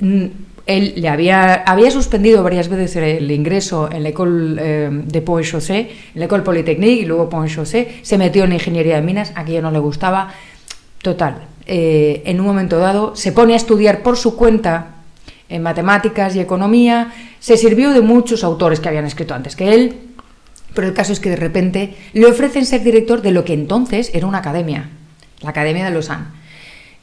Mm, 0.00 0.24
Él 0.66 0.92
le 0.96 1.08
había, 1.08 1.54
había 1.54 1.90
suspendido 1.90 2.42
varias 2.42 2.68
veces 2.68 2.96
el 2.96 3.30
ingreso 3.30 3.90
en 3.90 4.02
la 4.02 4.10
École 4.10 4.56
eh, 4.60 4.90
de 4.90 5.22
Pont-Chaussée, 5.22 5.90
en 6.14 6.20
la 6.20 6.26
École 6.26 6.42
Polytechnique 6.42 7.02
y 7.02 7.04
luego 7.06 7.30
Pont-Chaussée. 7.30 8.00
Se 8.02 8.18
metió 8.18 8.44
en 8.44 8.52
ingeniería 8.52 8.96
de 8.96 9.02
minas, 9.02 9.32
aquello 9.36 9.62
no 9.62 9.70
le 9.70 9.78
gustaba. 9.78 10.32
Total, 11.02 11.46
eh, 11.66 12.22
en 12.26 12.40
un 12.40 12.46
momento 12.46 12.78
dado 12.78 13.16
se 13.16 13.32
pone 13.32 13.54
a 13.54 13.56
estudiar 13.56 14.02
por 14.02 14.18
su 14.18 14.36
cuenta 14.36 14.99
en 15.50 15.62
matemáticas 15.62 16.34
y 16.34 16.40
economía, 16.40 17.12
se 17.40 17.56
sirvió 17.56 17.90
de 17.90 18.00
muchos 18.00 18.44
autores 18.44 18.80
que 18.80 18.88
habían 18.88 19.04
escrito 19.04 19.34
antes 19.34 19.56
que 19.56 19.74
él, 19.74 19.96
Pero 20.72 20.86
el 20.86 20.94
caso 20.94 21.12
es 21.12 21.18
que 21.18 21.30
de 21.30 21.36
repente 21.36 21.96
le 22.12 22.26
ofrecen 22.26 22.64
ser 22.64 22.84
director 22.84 23.22
de 23.22 23.32
lo 23.32 23.44
que 23.44 23.54
entonces 23.54 24.12
era 24.14 24.28
una 24.28 24.38
academia, 24.38 24.88
la 25.40 25.50
Academia 25.50 25.84
de 25.84 25.90
Lausanne. 25.90 26.26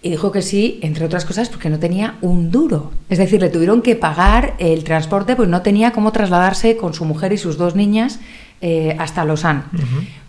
Y 0.01 0.09
dijo 0.09 0.31
que 0.31 0.41
sí, 0.41 0.79
entre 0.83 1.03
otras 1.03 1.25
cosas, 1.25 1.49
porque 1.49 1.69
no 1.69 1.77
tenía 1.77 2.15
un 2.21 2.49
duro. 2.49 2.91
Es 3.09 3.17
decir, 3.17 3.41
le 3.41 3.49
tuvieron 3.49 3.81
que 3.81 3.95
pagar 3.95 4.53
el 4.59 4.85
transporte, 4.85 5.35
pues 5.35 5.49
no 5.49 5.63
tenía 5.63 5.91
cómo 5.91 6.13
trasladarse 6.13 6.77
con 6.77 6.93
su 6.93 7.03
mujer 7.03 7.33
y 7.33 7.37
sus 7.37 7.57
dos 7.57 7.75
niñas 7.75 8.19
eh, 8.61 8.95
hasta 8.99 9.23
Lausanne. 9.25 9.63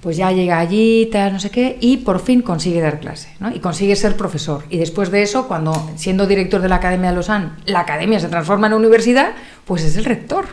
Pues 0.00 0.16
ya 0.16 0.30
llega 0.30 0.58
allí, 0.60 1.08
tal, 1.10 1.32
no 1.32 1.40
sé 1.40 1.50
qué, 1.50 1.76
y 1.80 1.98
por 1.98 2.20
fin 2.20 2.40
consigue 2.42 2.80
dar 2.80 3.00
clase, 3.00 3.30
¿no? 3.40 3.50
Y 3.54 3.58
consigue 3.58 3.96
ser 3.96 4.16
profesor. 4.16 4.64
Y 4.70 4.78
después 4.78 5.10
de 5.10 5.22
eso, 5.22 5.48
cuando 5.48 5.90
siendo 5.96 6.26
director 6.26 6.60
de 6.62 6.68
la 6.68 6.76
Academia 6.76 7.08
de 7.10 7.14
Lausanne, 7.16 7.50
la 7.66 7.80
academia 7.80 8.20
se 8.20 8.28
transforma 8.28 8.68
en 8.68 8.74
universidad, 8.74 9.30
pues 9.64 9.82
es 9.82 9.96
el 9.96 10.04
rector. 10.04 10.46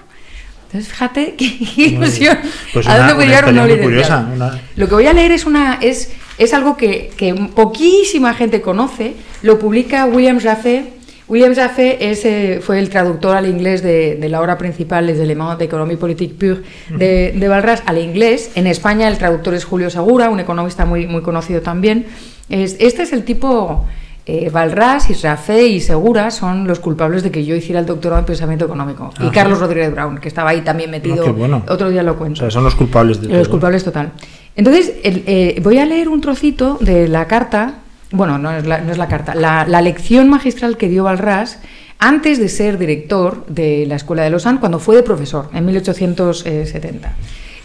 Entonces, 0.65 0.91
fíjate 0.91 1.35
qué 1.37 1.45
ilusión. 1.77 2.37
Pues 2.73 2.87
¿A 2.87 2.97
dónde 2.97 3.13
llegar 3.27 3.45
curiosa, 3.83 4.19
una- 4.33 4.61
Lo 4.75 4.87
que 4.89 4.93
voy 4.95 5.05
a 5.05 5.13
leer 5.13 5.31
es 5.31 5.45
una 5.45 5.75
es, 5.79 6.11
es 6.39 6.53
algo 6.55 6.75
que, 6.75 7.11
que 7.15 7.33
poquísima 7.35 8.33
gente 8.33 8.61
conoce. 8.61 9.13
Lo 9.43 9.59
publica 9.59 10.05
William 10.07 10.39
Jaffe. 10.39 10.91
William 11.27 11.55
Jaffe 11.55 12.11
es, 12.11 12.23
eh, 12.25 12.59
fue 12.61 12.77
el 12.77 12.89
traductor 12.89 13.35
al 13.35 13.47
inglés 13.47 13.81
de, 13.81 14.15
de 14.15 14.29
la 14.29 14.41
obra 14.41 14.57
principal 14.59 15.07
Les 15.07 15.19
éléments 15.19 15.57
d'économie 15.57 15.95
politique 15.97 16.35
pure 16.37 16.61
de, 16.95 17.33
de 17.35 17.47
Balras 17.47 17.81
al 17.87 17.97
inglés. 17.97 18.51
En 18.55 18.67
España 18.67 19.07
el 19.07 19.17
traductor 19.17 19.53
es 19.55 19.65
Julio 19.65 19.89
Segura, 19.89 20.29
un 20.29 20.39
economista 20.39 20.85
muy, 20.85 21.07
muy 21.07 21.21
conocido 21.23 21.61
también. 21.61 22.05
Es- 22.49 22.75
este 22.79 23.03
es 23.03 23.13
el 23.13 23.23
tipo... 23.23 23.85
Eh, 24.27 24.49
Balras 24.49 25.07
y 25.11 25.13
Jaffe 25.13 25.67
y 25.67 25.79
Segura 25.81 26.31
son 26.31 26.65
los 26.65 26.79
culpables 26.79 27.21
de 27.21 27.29
que 27.29 27.45
yo 27.45 27.55
hiciera 27.55 27.79
el 27.79 27.85
doctorado 27.85 28.21
en 28.21 28.25
pensamiento 28.25 28.65
económico. 28.65 29.11
Y 29.19 29.25
Ajá. 29.25 29.31
Carlos 29.31 29.59
Rodríguez 29.59 29.91
Brown, 29.91 30.17
que 30.17 30.27
estaba 30.29 30.49
ahí 30.49 30.61
también 30.61 30.89
metido. 30.89 31.21
Ah, 31.21 31.25
qué 31.27 31.31
bueno. 31.31 31.61
Otro 31.69 31.91
día 31.91 32.01
lo 32.01 32.13
O 32.13 32.15
cuento. 32.15 32.39
sea, 32.39 32.49
son 32.49 32.63
los 32.63 32.73
culpables 32.73 33.21
de 33.21 33.27
Los 33.27 33.43
todo. 33.43 33.51
culpables 33.51 33.83
total. 33.83 34.13
Entonces, 34.55 34.93
el- 35.03 35.21
eh, 35.27 35.59
voy 35.61 35.77
a 35.77 35.85
leer 35.85 36.09
un 36.09 36.21
trocito 36.21 36.79
de 36.81 37.07
la 37.07 37.27
carta, 37.27 37.75
bueno, 38.15 38.37
no 38.37 38.51
es 38.51 38.65
la, 38.65 38.79
no 38.79 38.91
es 38.91 38.97
la 38.97 39.07
carta, 39.07 39.35
la, 39.35 39.65
la 39.67 39.81
lección 39.81 40.29
magistral 40.29 40.77
que 40.77 40.89
dio 40.89 41.03
Balras 41.03 41.59
antes 41.99 42.39
de 42.39 42.49
ser 42.49 42.77
director 42.77 43.45
de 43.47 43.85
la 43.87 43.95
Escuela 43.95 44.23
de 44.23 44.29
Lausanne, 44.29 44.59
cuando 44.59 44.79
fue 44.79 44.95
de 44.95 45.03
profesor, 45.03 45.49
en 45.53 45.65
1870. 45.65 47.13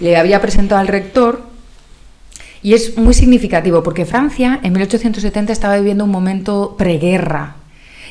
Le 0.01 0.17
había 0.17 0.41
presentado 0.41 0.81
al 0.81 0.89
rector 0.89 1.43
y 2.63 2.75
es 2.75 2.97
muy 2.97 3.15
significativo 3.15 3.83
porque 3.83 4.05
Francia 4.05 4.61
en 4.63 4.73
1870 4.73 5.53
estaba 5.53 5.77
viviendo 5.77 6.05
un 6.05 6.11
momento 6.11 6.75
preguerra. 6.79 7.57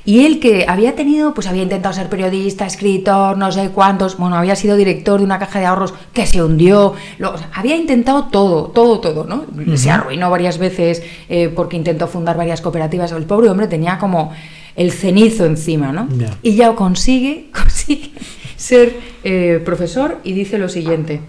Y 0.09 0.25
él 0.25 0.39
que 0.39 0.65
había 0.67 0.95
tenido, 0.95 1.33
pues 1.35 1.45
había 1.45 1.61
intentado 1.61 1.93
ser 1.93 2.09
periodista, 2.09 2.65
escritor, 2.65 3.37
no 3.37 3.51
sé 3.51 3.69
cuántos, 3.69 4.17
bueno, 4.17 4.37
había 4.37 4.55
sido 4.55 4.75
director 4.75 5.19
de 5.19 5.25
una 5.25 5.37
caja 5.37 5.59
de 5.59 5.65
ahorros 5.67 5.93
que 6.13 6.25
se 6.25 6.41
hundió, 6.41 6.93
lo- 7.19 7.33
o 7.35 7.37
sea, 7.37 7.49
había 7.53 7.75
intentado 7.75 8.25
todo, 8.25 8.67
todo, 8.71 8.99
todo, 9.01 9.25
¿no? 9.25 9.45
Se 9.77 9.91
arruinó 9.91 10.31
varias 10.31 10.57
veces 10.57 11.03
eh, 11.29 11.49
porque 11.55 11.77
intentó 11.77 12.07
fundar 12.07 12.37
varias 12.37 12.59
cooperativas. 12.61 13.11
El 13.11 13.25
pobre 13.25 13.49
hombre 13.49 13.67
tenía 13.67 13.99
como 13.99 14.31
el 14.75 14.91
cenizo 14.91 15.45
encima, 15.45 15.91
¿no? 15.91 16.07
Y 16.41 16.55
ya 16.55 16.73
consigue, 16.73 17.49
consigue 17.53 18.09
ser 18.57 18.95
eh, 19.23 19.61
profesor 19.63 20.17
y 20.23 20.33
dice 20.33 20.57
lo 20.57 20.69
siguiente. 20.69 21.21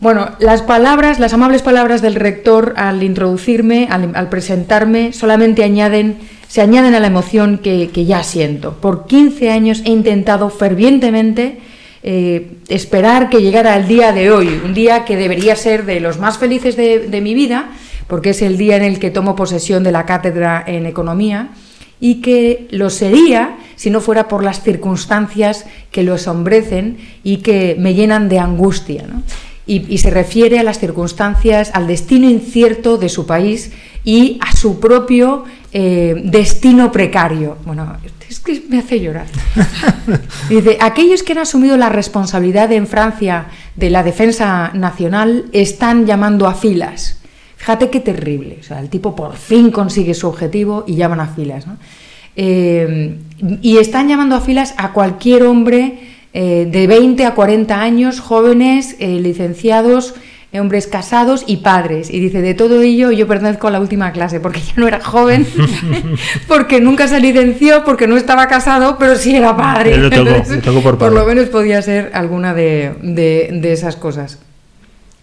Bueno, 0.00 0.30
las 0.38 0.60
palabras, 0.62 1.18
las 1.18 1.32
amables 1.32 1.62
palabras 1.62 2.02
del 2.02 2.16
rector 2.16 2.74
al 2.76 3.02
introducirme, 3.02 3.86
al, 3.90 4.10
al 4.14 4.28
presentarme, 4.28 5.12
solamente 5.12 5.62
añaden, 5.64 6.16
se 6.54 6.60
añaden 6.60 6.94
a 6.94 7.00
la 7.00 7.08
emoción 7.08 7.58
que, 7.58 8.04
ya 8.06 8.22
siento. 8.22 8.74
Por 8.74 9.08
15 9.08 9.50
años 9.50 9.82
he 9.84 9.90
intentado 9.90 10.50
fervientemente 10.50 11.58
eh, 12.04 12.58
esperar 12.68 13.28
que 13.28 13.42
llegara 13.42 13.76
el 13.76 13.88
día 13.88 14.12
de 14.12 14.30
hoy, 14.30 14.60
un 14.64 14.72
día 14.72 15.04
que 15.04 15.16
debería 15.16 15.56
ser 15.56 15.84
de 15.84 15.98
los 15.98 16.20
más 16.20 16.38
felices 16.38 16.76
de, 16.76 17.20
mi 17.20 17.34
vida, 17.34 17.70
porque 18.06 18.30
es 18.30 18.40
el 18.40 18.56
día 18.56 18.76
en 18.76 18.84
el 18.84 19.00
que 19.00 19.10
tomo 19.10 19.34
posesión 19.34 19.82
de 19.82 19.90
la 19.90 20.06
cátedra 20.06 20.62
en 20.64 20.86
economía 20.86 21.48
y 21.98 22.20
que 22.20 22.68
lo 22.70 22.88
sería 22.88 23.56
si 23.74 23.90
no 23.90 24.00
fuera 24.00 24.28
por 24.28 24.44
las 24.44 24.62
circunstancias 24.62 25.66
que 25.90 26.04
lo 26.04 26.14
asombrecen 26.14 26.98
y 27.24 27.38
que 27.38 27.74
me 27.80 27.94
llenan 27.94 28.28
de 28.28 28.38
angustia. 28.38 29.06
Y, 29.66 29.92
y 29.92 29.98
se 29.98 30.10
refiere 30.10 30.58
a 30.58 30.62
las 30.62 30.78
circunstancias, 30.78 31.70
al 31.72 31.86
destino 31.86 32.28
incierto 32.28 32.98
de 32.98 33.08
su 33.08 33.26
país 33.26 33.72
y 34.04 34.38
a 34.40 34.54
su 34.54 34.78
propio 34.78 35.44
eh, 35.72 36.14
destino 36.24 36.92
precario. 36.92 37.56
Bueno, 37.64 37.96
es 38.28 38.38
que 38.38 38.62
me 38.68 38.78
hace 38.78 39.00
llorar. 39.00 39.26
Dice, 40.48 40.78
aquellos 40.80 41.22
que 41.22 41.32
han 41.32 41.38
asumido 41.38 41.76
la 41.76 41.88
responsabilidad 41.88 42.70
en 42.72 42.86
Francia 42.86 43.46
de 43.74 43.90
la 43.90 44.02
defensa 44.02 44.70
nacional 44.74 45.46
están 45.52 46.06
llamando 46.06 46.46
a 46.46 46.54
filas. 46.54 47.18
Fíjate 47.56 47.90
qué 47.90 48.00
terrible. 48.00 48.58
O 48.60 48.62
sea, 48.62 48.78
el 48.78 48.90
tipo 48.90 49.16
por 49.16 49.36
fin 49.36 49.70
consigue 49.70 50.14
su 50.14 50.28
objetivo 50.28 50.84
y 50.86 50.96
llaman 50.96 51.20
a 51.20 51.26
filas. 51.26 51.66
¿no? 51.66 51.78
Eh, 52.36 53.18
y 53.62 53.78
están 53.78 54.08
llamando 54.08 54.36
a 54.36 54.40
filas 54.40 54.74
a 54.76 54.92
cualquier 54.92 55.44
hombre 55.44 56.13
eh, 56.34 56.66
de 56.70 56.86
20 56.86 57.24
a 57.24 57.34
40 57.34 57.80
años, 57.80 58.20
jóvenes, 58.20 58.96
eh, 58.98 59.20
licenciados, 59.20 60.14
eh, 60.52 60.60
hombres 60.60 60.86
casados 60.86 61.44
y 61.46 61.58
padres. 61.58 62.10
Y 62.10 62.20
dice, 62.20 62.42
de 62.42 62.54
todo 62.54 62.82
ello 62.82 63.10
yo 63.12 63.26
pertenezco 63.26 63.68
a 63.68 63.70
la 63.70 63.80
última 63.80 64.12
clase, 64.12 64.40
porque 64.40 64.60
ya 64.60 64.72
no 64.76 64.86
era 64.86 65.00
joven, 65.00 65.46
porque 66.48 66.80
nunca 66.80 67.08
se 67.08 67.20
licenció, 67.20 67.84
porque 67.84 68.06
no 68.06 68.16
estaba 68.16 68.46
casado, 68.48 68.96
pero 68.98 69.16
sí 69.16 69.34
era 69.34 69.56
padre. 69.56 69.94
Entonces, 69.94 70.60
tocó 70.62 70.80
por 70.82 70.98
padre. 70.98 71.14
lo 71.14 71.24
menos 71.24 71.48
podía 71.48 71.80
ser 71.82 72.10
alguna 72.14 72.52
de, 72.54 72.92
de- 73.02 73.50
de 73.52 73.72
esas 73.72 73.96
cosas. 73.96 74.38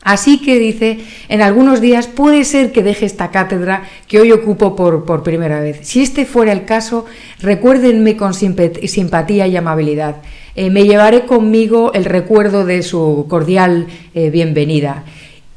Así 0.04 0.42
que 0.42 0.58
dice, 0.58 1.00
en 1.30 1.42
algunos 1.42 1.80
días 1.80 2.08
puede 2.08 2.44
ser 2.44 2.72
que 2.72 2.82
deje 2.82 3.06
esta 3.06 3.30
cátedra 3.30 3.84
que 4.08 4.20
hoy 4.20 4.32
ocupo 4.32 4.76
por, 4.76 5.06
por 5.06 5.22
primera 5.22 5.60
vez. 5.60 5.80
Si 5.84 6.02
este 6.02 6.26
fuera 6.26 6.52
el 6.52 6.66
caso, 6.66 7.06
recuérdenme 7.40 8.18
con 8.18 8.34
simpatía 8.34 9.48
y 9.48 9.56
amabilidad. 9.56 10.18
Eh, 10.56 10.70
me 10.70 10.86
llevaré 10.86 11.26
conmigo 11.26 11.94
el 11.94 12.06
recuerdo 12.06 12.66
de 12.66 12.82
su 12.82 13.28
cordial 13.30 13.88
eh, 14.16 14.30
bienvenida. 14.32 15.06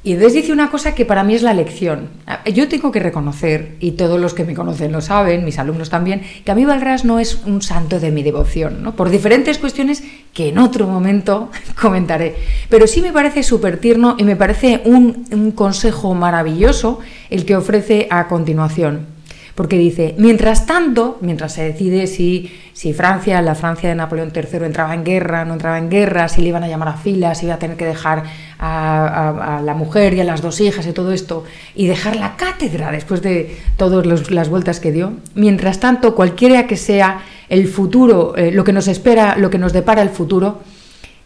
Y 0.04 0.12
entonces 0.12 0.34
dice 0.34 0.52
una 0.52 0.70
cosa 0.70 0.94
que 0.94 1.06
para 1.06 1.24
mí 1.24 1.34
es 1.34 1.42
la 1.42 1.54
lección. 1.54 2.10
Yo 2.52 2.68
tengo 2.68 2.92
que 2.92 3.00
reconocer, 3.00 3.76
y 3.80 3.92
todos 3.92 4.20
los 4.20 4.34
que 4.34 4.44
me 4.44 4.54
conocen 4.54 4.92
lo 4.92 5.00
saben, 5.00 5.46
mis 5.46 5.58
alumnos 5.58 5.88
también, 5.88 6.20
que 6.44 6.52
a 6.52 6.54
mí 6.54 6.66
Balras 6.66 7.06
no 7.06 7.18
es 7.18 7.40
un 7.46 7.62
santo 7.62 7.98
de 7.98 8.10
mi 8.10 8.22
devoción, 8.22 8.82
¿no? 8.82 8.94
por 8.94 9.08
diferentes 9.08 9.56
cuestiones 9.56 10.04
que 10.34 10.50
en 10.50 10.58
otro 10.58 10.86
momento 10.86 11.50
comentaré. 11.80 12.36
Pero 12.68 12.86
sí 12.86 13.00
me 13.00 13.12
parece 13.12 13.42
súper 13.42 13.78
tierno 13.78 14.16
y 14.18 14.24
me 14.24 14.36
parece 14.36 14.82
un 14.84 15.52
consejo 15.54 16.14
maravilloso 16.14 16.98
el 17.30 17.46
que 17.46 17.56
ofrece 17.56 18.06
a 18.10 18.28
continuación. 18.28 19.13
Porque 19.54 19.78
dice, 19.78 20.16
mientras 20.18 20.66
tanto, 20.66 21.18
mientras 21.20 21.52
se 21.52 21.62
decide 21.62 22.08
si, 22.08 22.52
si 22.72 22.92
Francia, 22.92 23.40
la 23.40 23.54
Francia 23.54 23.88
de 23.88 23.94
Napoleón 23.94 24.32
III, 24.34 24.64
entraba 24.64 24.94
en 24.94 25.04
guerra, 25.04 25.44
no 25.44 25.52
entraba 25.52 25.78
en 25.78 25.88
guerra, 25.88 26.28
si 26.28 26.42
le 26.42 26.48
iban 26.48 26.64
a 26.64 26.68
llamar 26.68 26.88
a 26.88 26.94
filas, 26.94 27.38
si 27.38 27.46
iba 27.46 27.54
a 27.54 27.58
tener 27.58 27.76
que 27.76 27.86
dejar 27.86 28.24
a, 28.58 29.60
la 29.64 29.74
mujer 29.74 30.14
y 30.14 30.20
a 30.20 30.24
las 30.24 30.42
dos 30.42 30.60
hijas 30.60 30.86
y 30.86 30.92
todo 30.92 31.12
esto, 31.12 31.44
y 31.76 31.86
dejar 31.86 32.16
la 32.16 32.36
cátedra 32.36 32.90
después 32.90 33.22
de 33.22 33.56
todas 33.76 34.30
las 34.30 34.48
vueltas 34.48 34.80
que 34.80 34.90
dio, 34.90 35.12
mientras 35.36 35.78
tanto, 35.78 36.16
cualquiera 36.16 36.66
que 36.66 36.76
sea 36.76 37.20
el 37.48 37.68
futuro, 37.68 38.34
eh, 38.36 38.50
lo 38.50 38.64
que 38.64 38.72
nos 38.72 38.88
espera, 38.88 39.36
lo 39.36 39.50
que 39.50 39.58
nos 39.58 39.72
depara 39.72 40.02
el 40.02 40.10
futuro, 40.10 40.62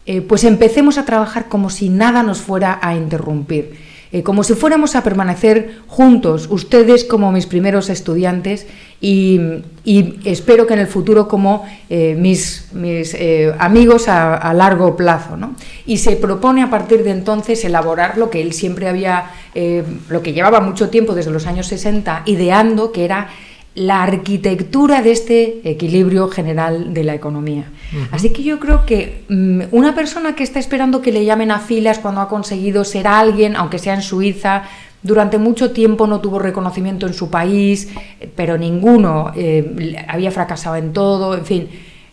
eh, 0.04 0.20
pues 0.20 0.44
empecemos 0.44 0.98
a 0.98 1.04
trabajar 1.04 1.48
como 1.48 1.70
si 1.70 1.88
nada 1.88 2.22
nos 2.22 2.40
fuera 2.40 2.78
a 2.82 2.94
interrumpir, 2.94 3.74
eh, 4.10 4.22
como 4.22 4.42
si 4.42 4.54
fuéramos 4.54 4.96
a 4.96 5.02
permanecer 5.02 5.80
juntos, 5.86 6.48
ustedes 6.50 7.04
como 7.04 7.30
mis 7.30 7.46
primeros 7.46 7.90
estudiantes 7.90 8.66
y, 9.00 9.40
espero 10.24 10.66
que 10.66 10.74
en 10.74 10.80
el 10.80 10.86
futuro 10.86 11.28
como 11.28 11.64
eh, 11.88 12.14
mis, 12.18 12.68
eh, 12.74 13.54
amigos 13.58 14.08
a, 14.08 14.34
a 14.34 14.52
largo 14.54 14.96
plazo. 14.96 15.36
¿no? 15.36 15.54
Y 15.86 15.98
se 15.98 16.16
propone 16.16 16.62
a 16.62 16.70
partir 16.70 17.04
de 17.04 17.10
entonces 17.10 17.64
elaborar 17.64 18.18
lo 18.18 18.30
que 18.30 18.42
él 18.42 18.52
siempre 18.52 18.88
había, 18.88 19.30
lo 20.08 20.22
que 20.22 20.32
llevaba 20.32 20.60
mucho 20.60 20.88
tiempo 20.88 21.14
desde 21.14 21.30
los 21.30 21.46
años 21.46 21.66
60 21.66 22.22
ideando, 22.26 22.92
que 22.92 23.04
era 23.04 23.28
la 23.78 24.02
arquitectura 24.02 25.02
de 25.02 25.12
este 25.12 25.60
equilibrio 25.62 26.28
general 26.28 26.92
de 26.92 27.04
la 27.04 27.14
economía. 27.14 27.70
Así 28.10 28.30
que 28.30 28.42
yo 28.42 28.58
creo 28.58 28.84
que 28.84 29.22
mm, 29.28 29.60
una 29.70 29.94
persona 29.94 30.34
que 30.34 30.42
está 30.42 30.58
esperando 30.58 31.00
que 31.00 31.12
le 31.12 31.24
llamen 31.24 31.52
a 31.52 31.60
filas 31.60 32.00
cuando 32.00 32.20
ha 32.20 32.28
conseguido 32.28 32.84
ser 32.84 33.06
alguien, 33.06 33.54
aunque 33.54 33.78
sea 33.78 33.94
en 33.94 34.02
Suiza, 34.02 34.64
durante 35.00 35.38
mucho 35.38 35.70
tiempo 35.70 36.08
no 36.08 36.20
tuvo 36.20 36.40
reconocimiento 36.40 37.06
en 37.06 37.14
su 37.14 37.30
país, 37.30 37.88
pero 38.34 38.58
ninguno 38.58 39.30
eh, 39.36 40.04
había 40.08 40.32
fracasado 40.32 40.74
en 40.74 40.92
todo, 40.92 41.36
en 41.36 41.46
fin. 41.46 41.68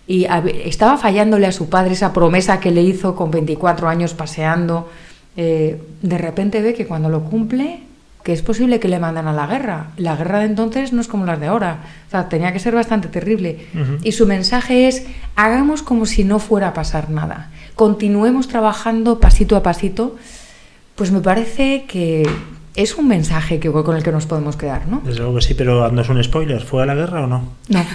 Y 0.08 0.28
estaba 0.64 0.98
fallándole 0.98 1.48
a 1.48 1.52
su 1.52 1.68
padre 1.68 1.94
esa 1.94 2.14
promesa 2.14 2.60
que 2.60 2.70
le 2.70 2.84
hizo 2.84 3.16
con 3.16 3.32
24 3.32 3.90
años 3.90 4.14
paseando. 4.14 4.88
eh, 5.36 5.82
de 6.04 6.18
repente 6.20 6.62
ve 6.62 6.76
que 6.76 6.86
cuando 6.86 7.10
lo 7.10 7.24
cumple, 7.24 7.80
que 8.26 8.34
es 8.34 8.42
posible 8.42 8.80
que 8.80 8.88
le 8.88 8.98
mandan 8.98 9.28
a 9.28 9.34
la 9.34 9.46
guerra. 9.46 9.92
La 9.98 10.16
guerra 10.16 10.40
de 10.40 10.46
entonces 10.46 10.92
no 10.94 11.00
es 11.00 11.08
como 11.08 11.28
las 11.28 11.40
de 11.40 11.46
ahora. 11.46 11.78
O 12.08 12.10
sea, 12.10 12.28
tenía 12.28 12.52
que 12.52 12.58
ser 12.58 12.74
bastante 12.74 13.08
terrible. 13.08 13.68
Y 14.02 14.14
su 14.14 14.26
mensaje 14.26 14.88
es, 14.88 15.06
hagamos 15.36 15.84
como 15.84 16.08
si 16.08 16.24
no 16.24 16.40
fuera 16.40 16.70
a 16.70 16.74
pasar 16.74 17.12
nada. 17.12 17.52
continuemos 17.76 18.48
trabajando 18.48 19.20
pasito 19.20 19.56
a 19.56 19.62
pasito, 19.62 20.16
pues 20.96 21.12
me 21.12 21.20
parece 21.20 21.86
que 21.88 22.28
es 22.76 22.96
un 22.96 23.08
mensaje 23.08 23.60
que, 23.60 23.72
con 23.72 23.96
el 23.96 24.04
que 24.04 24.12
nos 24.12 24.26
podemos 24.26 24.58
quedar, 24.58 24.88
¿no? 24.88 25.02
Desde 25.06 25.20
luego 25.20 25.36
que 25.36 25.42
sí, 25.42 25.54
pero 25.54 25.90
no 25.92 26.02
es 26.02 26.10
un 26.10 26.22
spoiler. 26.24 26.62
¿Fue 26.62 26.84
a 26.84 26.86
la 26.86 26.94
guerra 26.96 27.24
o 27.24 27.28
no? 27.28 27.54
No, 27.70 27.86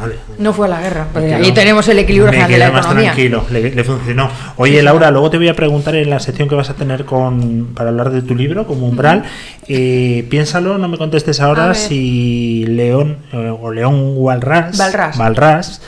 Vale. 0.00 0.16
no 0.38 0.52
fue 0.52 0.66
a 0.66 0.70
la 0.70 0.80
guerra. 0.80 1.06
Pues 1.12 1.32
ahí 1.32 1.52
tenemos 1.52 1.86
el 1.88 1.98
equilibrio 2.00 2.32
me 2.32 2.46
de 2.48 2.58
la 2.58 2.72
más 2.72 2.84
economía. 2.86 3.12
tranquilo, 3.12 3.44
le, 3.50 3.74
le 3.74 3.84
funcionó. 3.84 4.28
Oye, 4.56 4.82
Laura, 4.82 5.10
luego 5.12 5.30
te 5.30 5.38
voy 5.38 5.48
a 5.48 5.54
preguntar 5.54 5.94
en 5.94 6.10
la 6.10 6.18
sección 6.18 6.48
que 6.48 6.56
vas 6.56 6.68
a 6.70 6.74
tener 6.74 7.04
con 7.04 7.74
para 7.74 7.90
hablar 7.90 8.10
de 8.10 8.22
tu 8.22 8.34
libro, 8.34 8.66
como 8.66 8.88
umbral. 8.88 9.24
eh, 9.68 10.26
piénsalo, 10.28 10.78
no 10.78 10.88
me 10.88 10.98
contestes 10.98 11.40
ahora 11.40 11.74
si 11.74 12.64
León 12.66 13.18
eh, 13.32 13.52
o 13.60 13.70
León 13.70 14.14
Walras, 14.16 14.76
Balrás. 14.76 15.16
Balrás, 15.16 15.82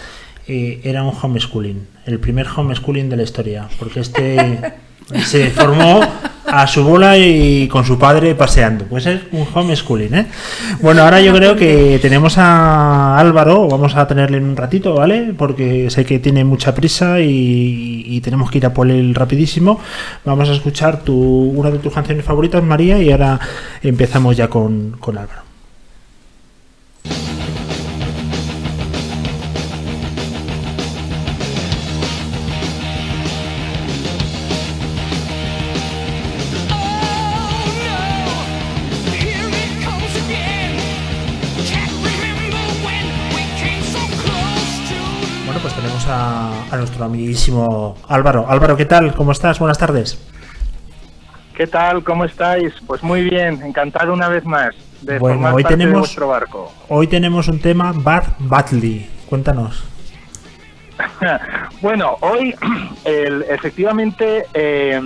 eh, 0.46 0.80
era 0.84 1.02
un 1.02 1.12
homeschooling, 1.20 1.86
el 2.06 2.20
primer 2.20 2.46
homeschooling 2.46 3.08
de 3.08 3.16
la 3.16 3.22
historia, 3.24 3.68
porque 3.80 3.98
este 4.00 4.60
se 5.24 5.50
formó 5.50 6.00
a 6.46 6.66
su 6.66 6.84
bola 6.84 7.18
y 7.18 7.68
con 7.68 7.84
su 7.84 7.98
padre 7.98 8.34
paseando. 8.34 8.84
Pues 8.84 9.06
es 9.06 9.20
un 9.32 9.46
homeschooling, 9.52 10.14
¿eh? 10.14 10.26
Bueno, 10.80 11.02
ahora 11.02 11.20
yo 11.20 11.34
creo 11.34 11.56
que 11.56 11.98
tenemos 12.00 12.38
a 12.38 13.18
Álvaro, 13.18 13.68
vamos 13.68 13.94
a 13.96 14.06
tenerle 14.06 14.38
en 14.38 14.44
un 14.44 14.56
ratito, 14.56 14.94
¿vale? 14.94 15.34
Porque 15.36 15.90
sé 15.90 16.04
que 16.04 16.18
tiene 16.18 16.44
mucha 16.44 16.74
prisa 16.74 17.20
y, 17.20 18.04
y 18.06 18.20
tenemos 18.20 18.50
que 18.50 18.58
ir 18.58 18.66
a 18.66 18.74
por 18.74 18.90
él 18.90 19.14
rapidísimo. 19.14 19.80
Vamos 20.24 20.48
a 20.48 20.52
escuchar 20.52 21.02
tu, 21.02 21.14
una 21.14 21.70
de 21.70 21.78
tus 21.78 21.92
canciones 21.92 22.24
favoritas, 22.24 22.62
María, 22.62 23.00
y 23.00 23.10
ahora 23.10 23.38
empezamos 23.82 24.36
ya 24.36 24.48
con, 24.48 24.96
con 25.00 25.18
Álvaro. 25.18 25.45
Amiguísimo 47.20 47.96
Álvaro. 48.08 48.44
Álvaro, 48.46 48.76
¿qué 48.76 48.84
tal? 48.84 49.14
¿Cómo 49.14 49.32
estás? 49.32 49.58
Buenas 49.58 49.78
tardes. 49.78 50.18
¿Qué 51.56 51.66
tal? 51.66 52.04
¿Cómo 52.04 52.26
estáis? 52.26 52.74
Pues 52.86 53.02
muy 53.02 53.22
bien, 53.24 53.62
encantado 53.62 54.12
una 54.12 54.28
vez 54.28 54.44
más 54.44 54.74
de 55.00 55.18
Bueno, 55.18 55.36
formar 55.36 55.54
hoy 55.54 55.62
parte 55.62 55.76
de 55.76 55.84
tenemos- 55.84 56.00
vuestro 56.00 56.28
barco. 56.28 56.72
Hoy 56.90 57.06
tenemos 57.06 57.48
un 57.48 57.58
tema 57.58 57.92
Bad 57.96 58.24
Badly. 58.38 59.08
Cuéntanos. 59.30 59.82
bueno, 61.80 62.16
hoy 62.20 62.54
el- 63.04 63.46
efectivamente 63.48 64.44
eh, 64.52 65.00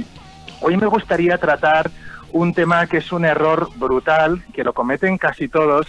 hoy 0.63 0.77
me 0.77 0.87
gustaría 0.87 1.39
tratar 1.39 1.89
un 2.33 2.53
tema 2.53 2.87
que 2.89 2.97
es 2.99 3.13
un 3.13 3.25
error 3.25 3.69
brutal 3.77 4.43
que 4.53 4.65
lo 4.65 4.73
cometen 4.73 5.17
casi 5.17 5.47
todos 5.49 5.87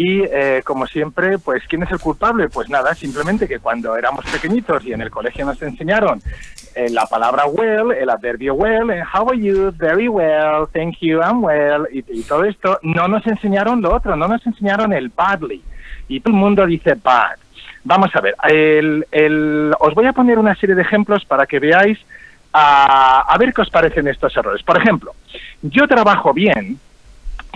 y 0.00 0.22
eh, 0.22 0.62
como 0.64 0.86
siempre, 0.86 1.38
pues 1.40 1.64
¿quién 1.68 1.82
es 1.82 1.90
el 1.90 1.98
culpable? 1.98 2.48
Pues 2.48 2.70
nada, 2.70 2.94
simplemente 2.94 3.48
que 3.48 3.58
cuando 3.58 3.96
éramos 3.96 4.24
pequeñitos 4.26 4.84
y 4.84 4.92
en 4.92 5.00
el 5.00 5.10
colegio 5.10 5.44
nos 5.44 5.60
enseñaron 5.60 6.22
eh, 6.76 6.88
la 6.90 7.04
palabra 7.06 7.46
well, 7.46 7.90
el 7.90 8.08
adverbio 8.08 8.54
well, 8.54 8.90
eh, 8.90 9.02
how 9.12 9.28
are 9.28 9.36
you, 9.36 9.72
very 9.76 10.06
well, 10.06 10.68
thank 10.72 10.98
you, 11.00 11.20
I'm 11.20 11.42
well 11.42 11.88
y, 11.92 12.04
y 12.16 12.22
todo 12.22 12.44
esto, 12.44 12.78
no 12.82 13.08
nos 13.08 13.26
enseñaron 13.26 13.82
lo 13.82 13.92
otro, 13.92 14.14
no 14.14 14.28
nos 14.28 14.46
enseñaron 14.46 14.92
el 14.92 15.08
badly 15.08 15.60
y 16.06 16.20
todo 16.20 16.32
el 16.32 16.40
mundo 16.40 16.64
dice 16.64 16.94
bad. 16.94 17.36
Vamos 17.82 18.10
a 18.14 18.20
ver, 18.20 18.36
el, 18.48 19.04
el- 19.10 19.72
os 19.80 19.94
voy 19.94 20.06
a 20.06 20.12
poner 20.12 20.38
una 20.38 20.54
serie 20.54 20.76
de 20.76 20.82
ejemplos 20.82 21.24
para 21.24 21.44
que 21.44 21.58
veáis 21.58 21.98
a, 22.52 23.22
a 23.32 23.36
ver 23.38 23.52
qué 23.52 23.62
os 23.62 23.70
parecen 23.70 24.06
estos 24.06 24.36
errores. 24.36 24.62
Por 24.62 24.78
ejemplo, 24.78 25.12
yo 25.62 25.88
trabajo 25.88 26.32
bien, 26.32 26.78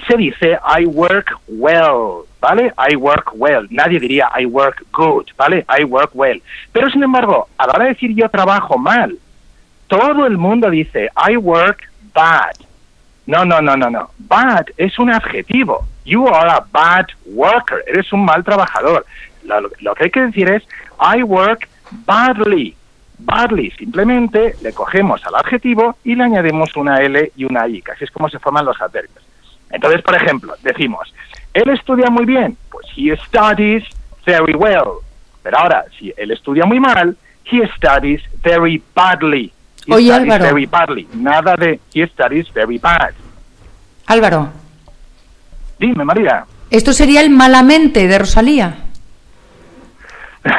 se 0.07 0.17
dice 0.17 0.59
I 0.79 0.85
work 0.87 1.33
well, 1.49 2.25
¿vale? 2.41 2.73
I 2.91 2.97
work 2.97 3.33
well. 3.35 3.67
Nadie 3.71 4.01
diría 4.01 4.31
I 4.39 4.47
work 4.47 4.85
good, 4.93 5.27
¿vale? 5.37 5.65
I 5.69 5.85
work 5.85 6.11
well. 6.15 6.43
Pero 6.73 6.91
sin 6.91 7.03
embargo, 7.03 7.49
a 7.59 7.67
la 7.67 7.73
hora 7.75 7.85
de 7.85 7.91
decir 7.91 8.15
yo 8.15 8.29
trabajo 8.29 8.79
mal, 8.79 9.19
todo 9.87 10.27
el 10.27 10.39
mundo 10.39 10.71
dice 10.71 11.11
I 11.29 11.37
work 11.37 11.89
bad. 12.15 12.55
No, 13.27 13.45
no, 13.45 13.61
no, 13.61 13.77
no, 13.77 13.89
no. 13.89 14.11
Bad 14.19 14.67
es 14.77 14.99
un 14.99 15.13
adjetivo. 15.13 15.87
You 16.05 16.27
are 16.27 16.51
a 16.51 16.67
bad 16.73 17.07
worker. 17.27 17.85
Eres 17.87 18.13
un 18.13 18.25
mal 18.25 18.43
trabajador. 18.43 19.07
Lo, 19.45 19.61
lo 19.81 19.95
que 19.95 20.05
hay 20.05 20.11
que 20.11 20.21
decir 20.23 20.51
es 20.51 20.63
I 20.99 21.23
work 21.23 21.69
badly. 22.05 22.77
Badly. 23.19 23.71
Simplemente 23.73 24.57
le 24.63 24.73
cogemos 24.73 25.25
al 25.27 25.37
adjetivo 25.37 25.97
y 26.03 26.17
le 26.17 26.25
añadimos 26.25 26.75
una 26.75 26.97
L 26.97 27.31
y 27.37 27.45
una 27.45 27.69
I, 27.69 27.83
así 27.93 28.05
es 28.05 28.11
como 28.11 28.29
se 28.29 28.41
forman 28.41 28.65
los 28.65 28.81
adverbios. 28.81 29.23
Entonces, 29.73 30.03
por 30.03 30.15
ejemplo, 30.15 30.55
decimos, 30.63 31.13
él 31.55 31.69
estudia 31.71 32.09
muy 32.11 32.25
bien, 32.27 32.57
pues 32.71 32.87
he 32.97 33.17
studies 33.27 33.83
very 34.25 34.55
well. 34.55 35.01
Pero 35.43 35.59
ahora, 35.59 35.85
si 35.99 36.13
él 36.17 36.31
estudia 36.31 36.65
muy 36.67 36.79
mal, 36.79 37.17
he 37.51 37.67
studies 37.77 38.23
very 38.43 38.81
badly. 38.95 39.53
He 39.87 39.95
Oye, 39.95 40.09
studies 40.13 40.33
Álvaro. 40.33 40.45
very 40.55 40.67
badly. 40.67 41.09
Nada 41.15 41.57
de 41.57 41.81
he 41.95 42.07
studies 42.07 42.53
very 42.53 42.79
bad. 42.79 43.11
Álvaro, 44.07 44.51
Dime, 45.79 46.05
María. 46.05 46.45
esto 46.71 46.93
sería 46.93 47.21
el 47.23 47.31
malamente 47.31 48.07
de 48.07 48.19
Rosalía. 48.19 48.77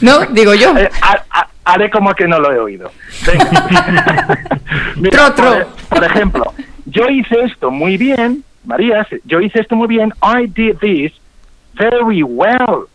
no, 0.00 0.20
digo 0.26 0.54
yo. 0.54 0.76
Eh, 0.76 0.90
ha- 1.02 1.24
ha- 1.30 1.48
haré 1.64 1.90
como 1.90 2.14
que 2.14 2.26
no 2.28 2.38
lo 2.38 2.52
he 2.52 2.58
oído. 2.58 2.92
Venga. 3.26 4.38
Por, 4.96 5.66
por 5.88 6.04
ejemplo, 6.04 6.54
yo 6.86 7.08
hice 7.08 7.40
esto 7.42 7.70
muy 7.70 7.96
bien, 7.96 8.44
María, 8.64 9.06
yo 9.24 9.40
hice 9.40 9.60
esto 9.60 9.76
muy 9.76 9.88
bien. 9.88 10.12
I 10.22 10.46
did 10.46 10.78
this 10.78 11.12
very 11.74 12.22
well. 12.22 12.86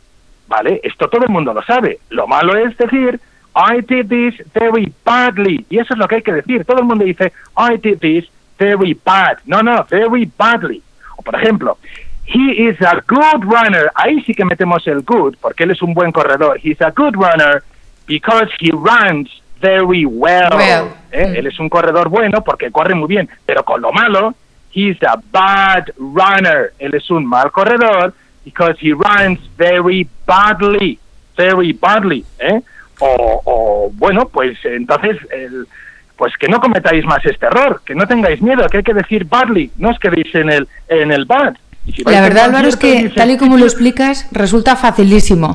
¿Vale? 0.48 0.82
Esto 0.84 1.08
todo 1.08 1.24
el 1.24 1.30
mundo 1.30 1.54
lo 1.54 1.62
sabe. 1.64 2.00
Lo 2.10 2.28
malo 2.28 2.58
es 2.58 2.76
decir, 2.78 3.22
I 3.56 3.82
did 3.82 4.08
this 4.10 4.36
very 4.54 4.92
badly. 5.06 5.66
Y 5.70 5.80
eso 5.80 5.94
es 5.94 5.98
lo 5.98 6.08
que 6.08 6.16
hay 6.16 6.22
que 6.22 6.34
decir. 6.34 6.66
Todo 6.66 6.80
el 6.80 6.86
mundo 6.86 7.06
dice, 7.06 7.32
I 7.58 7.78
did 7.78 8.00
this 8.00 8.30
very 8.60 8.98
bad. 9.06 9.38
No, 9.46 9.62
no, 9.62 9.86
very 9.90 10.30
badly. 10.38 10.82
O 11.18 11.22
por 11.22 11.36
ejemplo, 11.36 11.78
he 12.26 12.68
is 12.68 12.82
a 12.82 13.02
good 13.08 13.44
runner. 13.44 13.92
Ahí 13.96 14.22
sí 14.24 14.34
que 14.34 14.44
metemos 14.44 14.86
el 14.88 15.04
good, 15.04 15.36
porque 15.40 15.64
él 15.64 15.72
es 15.72 15.82
un 15.82 15.94
buen 15.94 16.12
corredor. 16.12 16.60
He's 16.62 16.82
a 16.82 16.92
good 16.92 17.16
runner 17.16 17.64
because 18.06 18.50
he 18.60 18.72
runs 18.72 19.42
very 19.62 20.06
well. 20.06 20.56
Well. 20.56 20.88
¿Eh? 21.12 21.28
Mm. 21.28 21.36
Él 21.36 21.48
es 21.48 21.60
un 21.60 21.70
corredor 21.70 22.10
bueno 22.10 22.44
porque 22.44 22.72
corre 22.72 22.96
muy 22.96 23.08
bien. 23.08 23.30
Pero 23.46 23.64
con 23.64 23.82
lo 23.82 23.92
malo, 23.92 24.34
he's 24.74 25.02
a 25.04 25.20
bad 25.32 25.86
runner. 25.98 26.74
Él 26.80 26.96
es 26.96 27.10
un 27.10 27.26
mal 27.26 27.52
corredor 27.52 28.14
because 28.44 28.76
he 28.82 28.92
runs 28.92 29.40
very 29.58 30.08
badly. 30.26 31.00
Very 31.38 31.74
badly. 31.74 32.26
¿eh? 32.40 32.62
O, 33.00 33.42
o, 33.46 33.92
bueno, 33.94 34.28
pues 34.28 34.58
entonces, 34.64 35.18
el, 35.32 35.68
pues 36.16 36.34
que 36.38 36.48
no 36.48 36.60
cometáis 36.60 37.04
más 37.04 37.26
este 37.26 37.48
error, 37.48 37.82
que 37.84 37.96
no 37.96 38.06
tengáis 38.06 38.42
miedo, 38.42 38.68
que 38.70 38.78
hay 38.78 38.84
que 38.84 38.94
decir 38.94 39.26
badly, 39.26 39.72
no 39.78 39.90
os 39.90 39.98
quedéis 39.98 40.36
en 40.36 40.52
el, 40.52 40.68
en 40.88 41.12
el 41.12 41.26
bad. 41.26 41.56
Si 41.96 42.04
La 42.04 42.22
verdad, 42.22 42.46
Álvaro, 42.46 42.68
es 42.68 42.78
que 42.78 42.94
dices, 42.94 43.16
tal 43.16 43.32
y 43.32 43.38
como 43.38 43.58
lo 43.58 43.66
explicas, 43.66 44.28
resulta 44.32 44.76
facilísimo. 44.76 45.48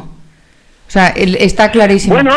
O 0.89 0.91
sea, 0.91 1.09
el- 1.11 1.37
está 1.37 1.71
clarísimo. 1.71 2.15
Bueno, 2.15 2.33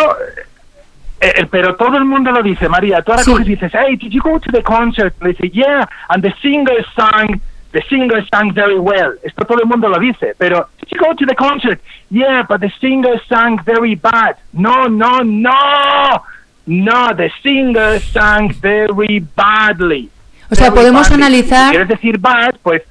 eh, 1.21 1.33
eh, 1.37 1.45
pero 1.49 1.75
todo 1.75 1.97
el 1.97 2.05
mundo 2.05 2.31
lo 2.31 2.41
dice, 2.43 2.67
María. 2.69 3.01
Tú 3.01 3.11
ahora 3.11 3.23
Sí. 3.23 3.31
coges 3.31 3.47
y 3.47 3.51
dices, 3.51 3.71
hey, 3.73 3.95
did 3.97 4.09
you 4.11 4.21
go 4.21 4.39
to 4.39 4.51
the 4.51 4.63
concert? 4.63 5.13
Le 5.21 5.29
dice, 5.29 5.49
yeah, 5.49 5.87
and 6.09 6.23
the 6.23 6.33
singer 6.41 6.85
sang, 6.95 7.39
the 7.71 7.81
singer 7.89 8.25
sang 8.31 8.53
very 8.53 8.77
well. 8.79 9.13
Esto 9.23 9.45
todo 9.45 9.59
el 9.61 9.67
mundo 9.67 9.89
lo 9.89 9.99
dice, 9.99 10.33
pero, 10.37 10.67
did 10.79 10.89
you 10.91 10.97
go 10.99 11.13
to 11.15 11.25
the 11.25 11.35
concert? 11.35 11.79
Yeah, 12.09 12.45
but 12.47 12.61
the 12.61 12.71
singer 12.79 13.21
sang 13.27 13.59
very 13.65 13.95
bad. 13.95 14.35
No, 14.53 14.87
no, 14.87 15.21
no, 15.23 16.23
no, 16.65 17.15
the 17.15 17.29
singer 17.43 17.99
sang 17.99 18.53
very 18.61 19.19
badly. 19.35 20.09
O 20.51 20.55
sea, 20.55 20.69
Very 20.71 20.77
podemos 20.77 21.09
badly. 21.09 21.23
analizar- 21.23 21.65
Si 21.65 21.71
quieres 21.71 21.87
decir 21.89 22.17
bad, 22.17 22.55
pues 22.63 22.81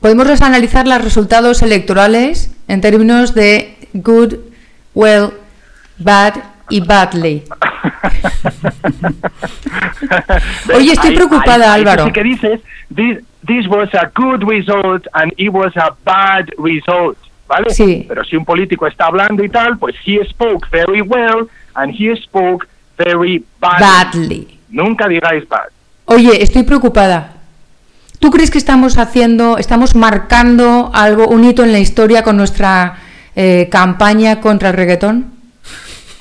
Podemos 0.00 0.40
analizar 0.40 0.86
los 0.88 1.02
resultados 1.04 1.60
electorales 1.60 2.56
en 2.68 2.80
términos 2.80 3.34
de 3.34 3.76
good, 3.92 4.34
well, 4.94 5.32
bad 5.98 6.32
y 6.70 6.80
badly. 6.80 7.42
Oye, 10.74 10.92
estoy 10.92 11.14
preocupada, 11.14 11.72
ahí- 11.74 11.80
ahí 11.80 11.88
Álvaro. 11.88 12.12
que 12.12 12.22
dices, 12.22 12.60
this, 12.94 13.18
this 13.46 13.66
was 13.68 13.88
a 13.94 14.10
good 14.14 14.42
result 14.48 15.06
and 15.14 15.32
it 15.36 15.50
was 15.52 15.76
a 15.76 15.94
bad 16.04 16.46
result, 16.58 17.16
¿vale? 17.48 17.70
Sí. 17.70 18.04
Pero 18.08 18.24
si 18.24 18.36
un 18.36 18.44
político 18.44 18.86
está 18.86 19.06
hablando 19.06 19.44
y 19.44 19.48
tal, 19.48 19.78
pues 19.78 19.94
he 20.06 20.24
spoke 20.28 20.66
very 20.70 21.00
well 21.02 21.48
and 21.74 21.94
he 21.98 22.14
spoke 22.16 22.66
very 22.98 23.44
badly. 23.60 23.80
Badly. 23.84 24.58
Nunca 24.70 25.08
digáis 25.08 25.48
bad. 25.48 25.68
Oye, 26.06 26.42
estoy 26.42 26.62
preocupada. 26.64 27.34
¿Tú 28.18 28.30
crees 28.30 28.50
que 28.50 28.58
estamos 28.58 28.98
haciendo, 28.98 29.56
estamos 29.58 29.94
marcando 29.94 30.90
algo, 30.92 31.26
un 31.28 31.44
hito 31.44 31.64
en 31.64 31.72
la 31.72 31.78
historia 31.78 32.22
con 32.22 32.36
nuestra 32.36 32.96
eh, 33.34 33.68
campaña 33.70 34.40
contra 34.40 34.70
el 34.70 34.76
reggaetón? 34.76 35.32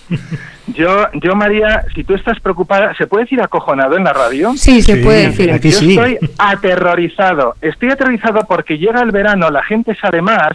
Yo, 0.67 1.07
yo 1.13 1.35
María, 1.35 1.83
si 1.95 2.03
tú 2.03 2.13
estás 2.13 2.39
preocupada, 2.39 2.93
¿se 2.93 3.07
puede 3.07 3.23
decir 3.23 3.41
acojonado 3.41 3.97
en 3.97 4.03
la 4.03 4.13
radio? 4.13 4.53
Sí, 4.55 4.81
se 4.83 4.95
Sí, 4.97 5.03
puede 5.03 5.27
decir. 5.29 5.51
aquí 5.51 5.71
Yo 5.71 5.79
sí. 5.79 5.89
estoy 5.97 6.19
aterrorizado. 6.37 7.55
Estoy 7.61 7.89
aterrorizado 7.89 8.41
porque 8.47 8.77
llega 8.77 9.01
el 9.01 9.09
verano, 9.11 9.49
la 9.49 9.63
gente 9.63 9.95
sale 9.95 10.21
más. 10.21 10.51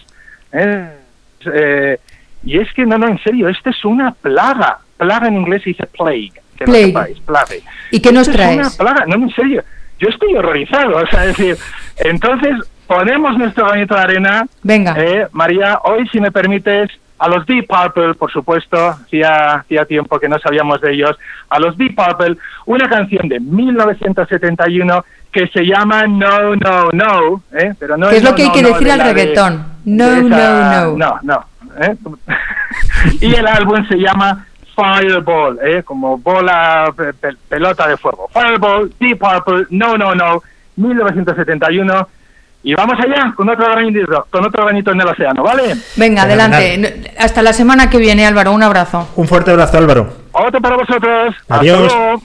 eh, 0.52 0.88
eh, 1.52 1.98
y 2.44 2.58
es 2.58 2.72
que, 2.74 2.84
no, 2.86 2.96
no, 2.98 3.08
en 3.08 3.18
serio, 3.24 3.48
esto 3.48 3.70
es 3.70 3.84
una 3.84 4.12
plaga. 4.12 4.78
Plaga 4.98 5.26
en 5.28 5.34
inglés 5.34 5.62
se 5.64 5.70
dice 5.70 5.86
plague. 5.86 6.32
Que 6.56 6.64
Plague. 6.64 6.92
no 6.92 7.00
sepáis, 7.00 7.20
plague. 7.20 7.62
¿Y 7.90 8.00
qué 8.00 8.12
nos 8.12 8.28
Esto 8.28 8.40
Es 8.42 8.48
una 8.48 8.62
traes? 8.62 8.76
plaga, 8.76 9.04
no, 9.06 9.14
en 9.16 9.30
serio. 9.34 9.64
Yo 9.98 10.08
estoy 10.10 10.34
horrorizado. 10.36 10.96
O 11.02 11.06
sea, 11.08 11.24
es 11.24 11.36
decir, 11.36 11.56
entonces 11.98 12.52
ponemos 12.86 13.36
nuestro 13.38 13.66
granito 13.66 13.94
de 13.94 14.00
arena. 14.00 14.46
Venga. 14.62 14.94
Eh, 14.98 15.26
María, 15.32 15.80
hoy, 15.84 16.06
si 16.12 16.20
me 16.20 16.30
permites, 16.30 16.90
a 17.18 17.28
los 17.28 17.46
Deep 17.46 17.66
Purple, 17.68 18.14
por 18.14 18.30
supuesto, 18.30 18.76
hacía, 18.88 19.54
hacía 19.54 19.84
tiempo 19.84 20.18
que 20.18 20.28
no 20.28 20.38
sabíamos 20.38 20.80
de 20.80 20.92
ellos, 20.92 21.16
a 21.48 21.58
los 21.60 21.76
Deep 21.78 21.94
Purple, 21.94 22.36
una 22.66 22.88
canción 22.88 23.28
de 23.28 23.38
1971 23.40 25.04
que 25.32 25.46
se 25.48 25.64
llama 25.64 26.06
No, 26.06 26.54
No, 26.56 26.90
No, 26.92 27.42
¿eh? 27.52 27.72
pero 27.78 27.96
no 27.96 28.08
¿Qué 28.08 28.16
es 28.18 28.22
lo 28.24 28.30
no, 28.30 28.36
que 28.36 28.42
hay 28.42 28.48
no, 28.48 28.54
que 28.54 28.62
no 28.62 28.68
decir 28.68 28.86
de 28.86 28.92
al 28.92 28.98
de- 28.98 29.04
reggaetón? 29.04 29.66
No, 29.84 30.10
de 30.10 30.26
esa- 30.26 30.84
no, 30.86 30.96
no. 30.96 30.96
No, 30.96 31.20
no. 31.22 31.44
¿eh? 31.80 31.96
y 33.20 33.34
el 33.34 33.46
álbum 33.46 33.86
se 33.88 33.96
llama 33.96 34.46
Fireball, 34.74 35.58
¿eh? 35.62 35.82
como 35.84 36.18
bola, 36.18 36.92
pe- 36.96 37.12
pe- 37.14 37.36
pelota 37.48 37.86
de 37.88 37.96
fuego. 37.96 38.28
Fireball, 38.32 38.92
Deep 38.98 39.18
Purple, 39.18 39.66
No, 39.70 39.96
No, 39.96 40.14
No, 40.14 40.42
1971. 40.76 42.08
Y 42.66 42.74
vamos 42.74 42.98
allá 42.98 43.34
con 43.36 43.46
otro 43.50 43.66
granito, 43.70 44.26
con 44.30 44.46
otro 44.46 44.64
granito 44.64 44.90
en 44.92 45.00
el 45.02 45.06
océano, 45.06 45.42
¿vale? 45.42 45.76
Venga, 45.96 46.22
adelante. 46.22 47.12
Hasta 47.18 47.42
la 47.42 47.52
semana 47.52 47.90
que 47.90 47.98
viene, 47.98 48.26
Álvaro. 48.26 48.52
Un 48.52 48.62
abrazo. 48.62 49.06
Un 49.16 49.28
fuerte 49.28 49.50
abrazo, 49.50 49.76
Álvaro. 49.76 50.10
Otro 50.32 50.60
para 50.62 50.76
vosotros. 50.76 51.34
Hasta 51.42 51.56
Adiós. 51.60 51.78
luego. 51.94 52.22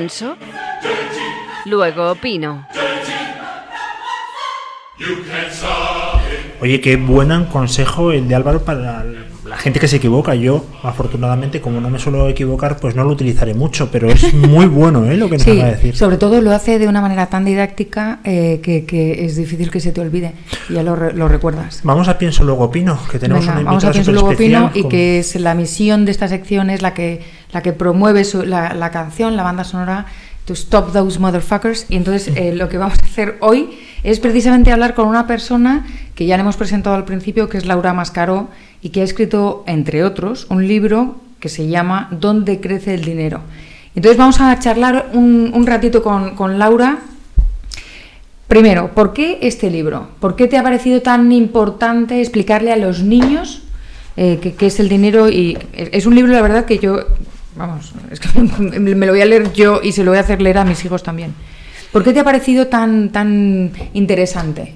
Pienso, 0.00 0.34
luego 1.66 2.12
opino. 2.12 2.66
Oye, 6.62 6.80
qué 6.80 6.96
buen 6.96 7.44
consejo 7.44 8.10
el 8.10 8.26
de 8.26 8.34
Álvaro 8.34 8.64
para 8.64 9.04
gente 9.60 9.78
que 9.80 9.88
se 9.88 9.96
equivoca. 9.96 10.34
Yo, 10.34 10.64
afortunadamente, 10.82 11.60
como 11.60 11.80
no 11.80 11.90
me 11.90 11.98
suelo 11.98 12.28
equivocar, 12.28 12.78
pues 12.78 12.94
no 12.96 13.04
lo 13.04 13.10
utilizaré 13.10 13.54
mucho, 13.54 13.90
pero 13.90 14.10
es 14.10 14.32
muy 14.34 14.66
bueno 14.66 15.04
¿eh? 15.10 15.16
lo 15.16 15.28
que 15.28 15.36
nos 15.36 15.42
Sí, 15.44 15.50
acaba 15.52 15.66
de 15.66 15.74
decir. 15.76 15.96
sobre 15.96 16.16
todo 16.16 16.40
lo 16.40 16.52
hace 16.52 16.78
de 16.78 16.88
una 16.88 17.00
manera 17.00 17.26
tan 17.26 17.44
didáctica 17.44 18.20
eh, 18.24 18.60
que, 18.62 18.84
que 18.84 19.24
es 19.24 19.36
difícil 19.36 19.70
que 19.70 19.80
se 19.80 19.92
te 19.92 20.00
olvide. 20.00 20.32
Ya 20.68 20.82
lo, 20.82 20.96
lo 21.12 21.28
recuerdas. 21.28 21.80
Vamos 21.84 22.08
a 22.08 22.18
Pienso 22.18 22.44
Luego 22.44 22.64
Opino, 22.64 22.98
que 23.10 23.18
tenemos 23.18 23.44
Venga, 23.46 23.60
una 23.60 23.64
vamos 23.70 23.84
a 23.84 23.92
Pienso 23.92 24.12
Luego 24.12 24.30
Opino 24.30 24.70
y 24.74 24.82
con- 24.82 24.90
que 24.90 25.18
es 25.18 25.34
la 25.36 25.54
misión 25.54 26.04
de 26.04 26.10
esta 26.12 26.28
sección 26.28 26.70
es 26.70 26.82
la 26.82 26.94
que, 26.94 27.20
la 27.52 27.62
que 27.62 27.72
promueve 27.72 28.24
su- 28.24 28.42
la, 28.44 28.74
la 28.74 28.90
canción, 28.90 29.36
la 29.36 29.42
banda 29.42 29.64
sonora 29.64 30.06
To 30.46 30.54
Stop 30.54 30.92
Those 30.92 31.18
Motherfuckers. 31.18 31.86
Y 31.88 31.96
entonces 31.96 32.32
eh, 32.36 32.52
lo 32.54 32.68
que 32.68 32.78
vamos 32.78 32.98
a 33.02 33.06
hacer 33.06 33.36
hoy 33.40 33.70
es 34.02 34.20
precisamente 34.20 34.72
hablar 34.72 34.94
con 34.94 35.06
una 35.06 35.26
persona 35.26 35.86
que 36.14 36.26
ya 36.26 36.36
le 36.36 36.40
hemos 36.42 36.56
presentado 36.56 36.96
al 36.96 37.04
principio, 37.04 37.48
que 37.48 37.58
es 37.58 37.66
Laura 37.66 37.92
Mascaró, 37.92 38.48
y 38.82 38.90
que 38.90 39.00
ha 39.00 39.04
escrito, 39.04 39.64
entre 39.66 40.04
otros, 40.04 40.46
un 40.50 40.66
libro 40.66 41.16
que 41.38 41.48
se 41.48 41.68
llama 41.68 42.08
¿Dónde 42.10 42.60
crece 42.60 42.94
el 42.94 43.04
dinero? 43.04 43.40
Entonces 43.94 44.16
vamos 44.16 44.40
a 44.40 44.58
charlar 44.58 45.10
un, 45.12 45.66
ratito 45.66 46.02
con, 46.02 46.58
Laura 46.58 46.98
Primero, 48.46 48.92
¿por 48.94 49.12
qué 49.12 49.38
este 49.42 49.70
libro? 49.70 50.08
¿Por 50.18 50.34
qué 50.34 50.48
te 50.48 50.58
ha 50.58 50.62
parecido 50.62 51.02
tan 51.02 51.30
importante 51.30 52.20
explicarle 52.20 52.72
a 52.72 52.76
los 52.76 53.02
niños 53.02 53.62
eh, 54.16 54.54
qué 54.58 54.66
es 54.66 54.80
el 54.80 54.88
dinero? 54.88 55.28
Y 55.28 55.56
es 55.72 55.90
es 55.92 56.06
un 56.06 56.16
libro, 56.16 56.32
la 56.32 56.42
verdad, 56.42 56.64
que 56.64 56.78
yo, 56.78 56.98
vamos, 57.54 57.92
es 58.10 58.18
que 58.18 58.40
me 58.40 59.06
lo 59.06 59.12
voy 59.12 59.20
a 59.20 59.24
leer 59.24 59.52
yo 59.52 59.80
y 59.82 59.92
se 59.92 60.02
lo 60.02 60.10
voy 60.10 60.18
a 60.18 60.22
hacer 60.22 60.42
leer 60.42 60.58
a 60.58 60.64
mis 60.64 60.84
hijos 60.84 61.04
también. 61.04 61.32
¿Por 61.92 62.02
qué 62.02 62.12
te 62.12 62.20
ha 62.20 62.24
parecido 62.24 62.66
tan, 62.66 63.10
tan 63.10 63.72
interesante? 63.94 64.74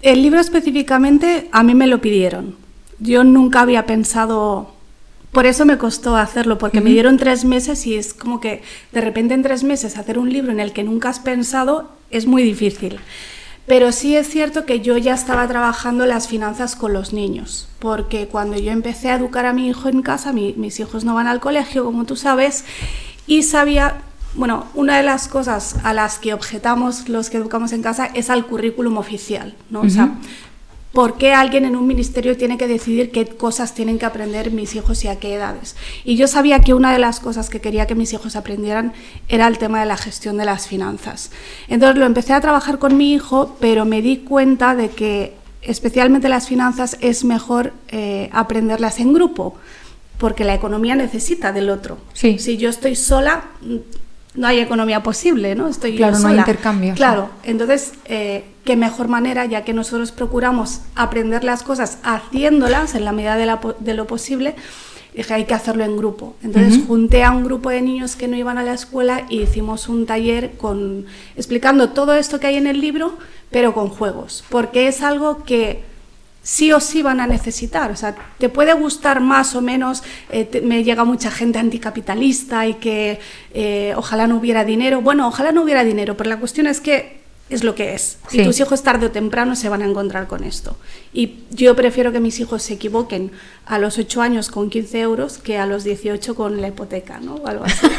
El 0.00 0.20
libro 0.22 0.40
específicamente 0.40 1.48
a 1.52 1.62
mí 1.62 1.76
me 1.76 1.86
lo 1.86 2.00
pidieron. 2.00 2.56
Yo 3.02 3.24
nunca 3.24 3.60
había 3.60 3.84
pensado, 3.86 4.70
por 5.32 5.46
eso 5.46 5.64
me 5.66 5.76
costó 5.78 6.16
hacerlo, 6.16 6.58
porque 6.58 6.80
me 6.80 6.90
dieron 6.90 7.16
tres 7.16 7.44
meses 7.44 7.86
y 7.86 7.96
es 7.96 8.14
como 8.14 8.40
que 8.40 8.62
de 8.92 9.00
repente 9.00 9.34
en 9.34 9.42
tres 9.42 9.64
meses 9.64 9.98
hacer 9.98 10.18
un 10.18 10.32
libro 10.32 10.52
en 10.52 10.60
el 10.60 10.72
que 10.72 10.84
nunca 10.84 11.08
has 11.08 11.18
pensado 11.18 11.90
es 12.10 12.26
muy 12.26 12.42
difícil. 12.42 12.98
Pero 13.66 13.92
sí 13.92 14.16
es 14.16 14.28
cierto 14.28 14.66
que 14.66 14.80
yo 14.80 14.96
ya 14.98 15.14
estaba 15.14 15.46
trabajando 15.46 16.04
las 16.04 16.26
finanzas 16.28 16.74
con 16.76 16.92
los 16.92 17.12
niños, 17.12 17.68
porque 17.78 18.26
cuando 18.26 18.56
yo 18.58 18.72
empecé 18.72 19.10
a 19.10 19.16
educar 19.16 19.46
a 19.46 19.52
mi 19.52 19.68
hijo 19.68 19.88
en 19.88 20.02
casa, 20.02 20.32
mi- 20.32 20.52
mis 20.56 20.78
hijos 20.80 21.04
no 21.04 21.14
van 21.14 21.28
al 21.28 21.40
colegio, 21.40 21.84
como 21.84 22.04
tú 22.04 22.16
sabes, 22.16 22.64
y 23.26 23.44
sabía, 23.44 24.02
bueno, 24.34 24.66
una 24.74 24.96
de 24.96 25.04
las 25.04 25.28
cosas 25.28 25.76
a 25.84 25.92
las 25.92 26.18
que 26.18 26.34
objetamos 26.34 27.08
los 27.08 27.30
que 27.30 27.36
educamos 27.38 27.72
en 27.72 27.82
casa 27.82 28.06
es 28.06 28.30
al 28.30 28.46
currículum 28.46 28.96
oficial, 28.98 29.54
¿no? 29.70 29.80
O 29.82 29.88
sea. 29.90 30.14
¿Por 30.92 31.16
qué 31.16 31.32
alguien 31.32 31.64
en 31.64 31.74
un 31.74 31.86
ministerio 31.86 32.36
tiene 32.36 32.58
que 32.58 32.68
decidir 32.68 33.10
qué 33.10 33.26
cosas 33.26 33.74
tienen 33.74 33.98
que 33.98 34.04
aprender 34.04 34.50
mis 34.50 34.74
hijos 34.74 35.04
y 35.04 35.08
a 35.08 35.18
qué 35.18 35.34
edades? 35.34 35.74
Y 36.04 36.16
yo 36.16 36.28
sabía 36.28 36.60
que 36.60 36.74
una 36.74 36.92
de 36.92 36.98
las 36.98 37.18
cosas 37.18 37.48
que 37.48 37.60
quería 37.60 37.86
que 37.86 37.94
mis 37.94 38.12
hijos 38.12 38.36
aprendieran 38.36 38.92
era 39.28 39.48
el 39.48 39.56
tema 39.56 39.80
de 39.80 39.86
la 39.86 39.96
gestión 39.96 40.36
de 40.36 40.44
las 40.44 40.66
finanzas. 40.66 41.30
Entonces 41.68 41.98
lo 41.98 42.04
empecé 42.04 42.34
a 42.34 42.42
trabajar 42.42 42.78
con 42.78 42.98
mi 42.98 43.14
hijo, 43.14 43.56
pero 43.58 43.86
me 43.86 44.02
di 44.02 44.18
cuenta 44.18 44.74
de 44.74 44.90
que 44.90 45.34
especialmente 45.62 46.28
las 46.28 46.46
finanzas 46.46 46.98
es 47.00 47.24
mejor 47.24 47.72
eh, 47.88 48.28
aprenderlas 48.32 49.00
en 49.00 49.14
grupo, 49.14 49.54
porque 50.18 50.44
la 50.44 50.54
economía 50.54 50.94
necesita 50.94 51.52
del 51.52 51.70
otro. 51.70 51.98
Sí. 52.12 52.38
Si 52.38 52.58
yo 52.58 52.68
estoy 52.68 52.96
sola, 52.96 53.44
mm, 53.62 53.76
no 54.34 54.46
hay 54.46 54.60
economía 54.60 55.02
posible, 55.02 55.54
¿no? 55.54 55.68
Estoy 55.68 55.92
yo 55.92 55.98
Claro, 55.98 56.18
no 56.18 56.28
hay 56.28 56.38
intercambio. 56.38 56.94
Claro, 56.94 57.30
entonces, 57.44 57.92
eh, 58.04 58.44
qué 58.64 58.76
mejor 58.76 59.08
manera, 59.08 59.44
ya 59.46 59.64
que 59.64 59.72
nosotros 59.72 60.12
procuramos 60.12 60.80
aprender 60.94 61.42
las 61.44 61.62
cosas 61.62 61.98
haciéndolas 62.04 62.94
en 62.94 63.04
la 63.04 63.12
medida 63.12 63.36
de, 63.36 63.46
la 63.46 63.60
de 63.80 63.94
lo 63.94 64.06
posible, 64.06 64.54
dije, 65.14 65.34
hay 65.34 65.44
que 65.44 65.54
hacerlo 65.54 65.84
en 65.84 65.96
grupo. 65.96 66.36
Entonces, 66.42 66.80
junté 66.86 67.24
a 67.24 67.32
un 67.32 67.44
grupo 67.44 67.70
de 67.70 67.82
niños 67.82 68.16
que 68.16 68.28
no 68.28 68.36
iban 68.36 68.58
a 68.58 68.62
la 68.62 68.72
escuela 68.72 69.26
y 69.28 69.42
hicimos 69.42 69.88
un 69.88 70.06
taller 70.06 70.52
con, 70.52 71.06
explicando 71.36 71.90
todo 71.90 72.14
esto 72.14 72.38
que 72.40 72.46
hay 72.46 72.56
en 72.56 72.66
el 72.66 72.80
libro, 72.80 73.18
pero 73.50 73.74
con 73.74 73.88
juegos, 73.88 74.44
porque 74.48 74.86
es 74.88 75.02
algo 75.02 75.44
que 75.44 75.84
sí 76.44 76.72
o 76.72 76.80
sí 76.80 77.02
van 77.02 77.20
a 77.20 77.26
necesitar. 77.26 77.90
O 77.90 77.96
sea, 77.96 78.14
te 78.38 78.48
puede 78.48 78.72
gustar 78.74 79.20
más 79.20 79.54
o 79.54 79.60
menos, 79.60 80.02
eh, 80.30 80.44
te- 80.44 80.60
me 80.60 80.82
llega 80.82 81.04
mucha 81.04 81.30
gente 81.30 81.58
anticapitalista 81.58 82.66
y 82.66 82.74
que 82.74 83.20
eh, 83.54 83.92
ojalá 83.96 84.26
no 84.26 84.36
hubiera 84.38 84.64
dinero. 84.64 85.02
Bueno, 85.02 85.28
ojalá 85.28 85.52
no 85.52 85.62
hubiera 85.62 85.84
dinero, 85.84 86.16
pero 86.16 86.30
la 86.30 86.38
cuestión 86.38 86.66
es 86.66 86.80
que 86.80 87.21
es 87.54 87.64
lo 87.64 87.74
que 87.74 87.94
es. 87.94 88.18
Sí. 88.28 88.40
Y 88.40 88.44
tus 88.44 88.58
hijos 88.60 88.82
tarde 88.82 89.06
o 89.06 89.10
temprano 89.10 89.56
se 89.56 89.68
van 89.68 89.82
a 89.82 89.86
encontrar 89.86 90.26
con 90.26 90.44
esto. 90.44 90.76
Y 91.12 91.40
yo 91.50 91.74
prefiero 91.76 92.12
que 92.12 92.20
mis 92.20 92.38
hijos 92.40 92.62
se 92.62 92.74
equivoquen 92.74 93.30
a 93.66 93.78
los 93.78 93.98
8 93.98 94.22
años 94.22 94.50
con 94.50 94.70
15 94.70 95.00
euros 95.00 95.38
que 95.38 95.58
a 95.58 95.66
los 95.66 95.84
18 95.84 96.34
con 96.34 96.60
la 96.60 96.68
hipoteca, 96.68 97.20
¿no? 97.20 97.34
O 97.36 97.46
algo 97.46 97.64
así. 97.64 97.86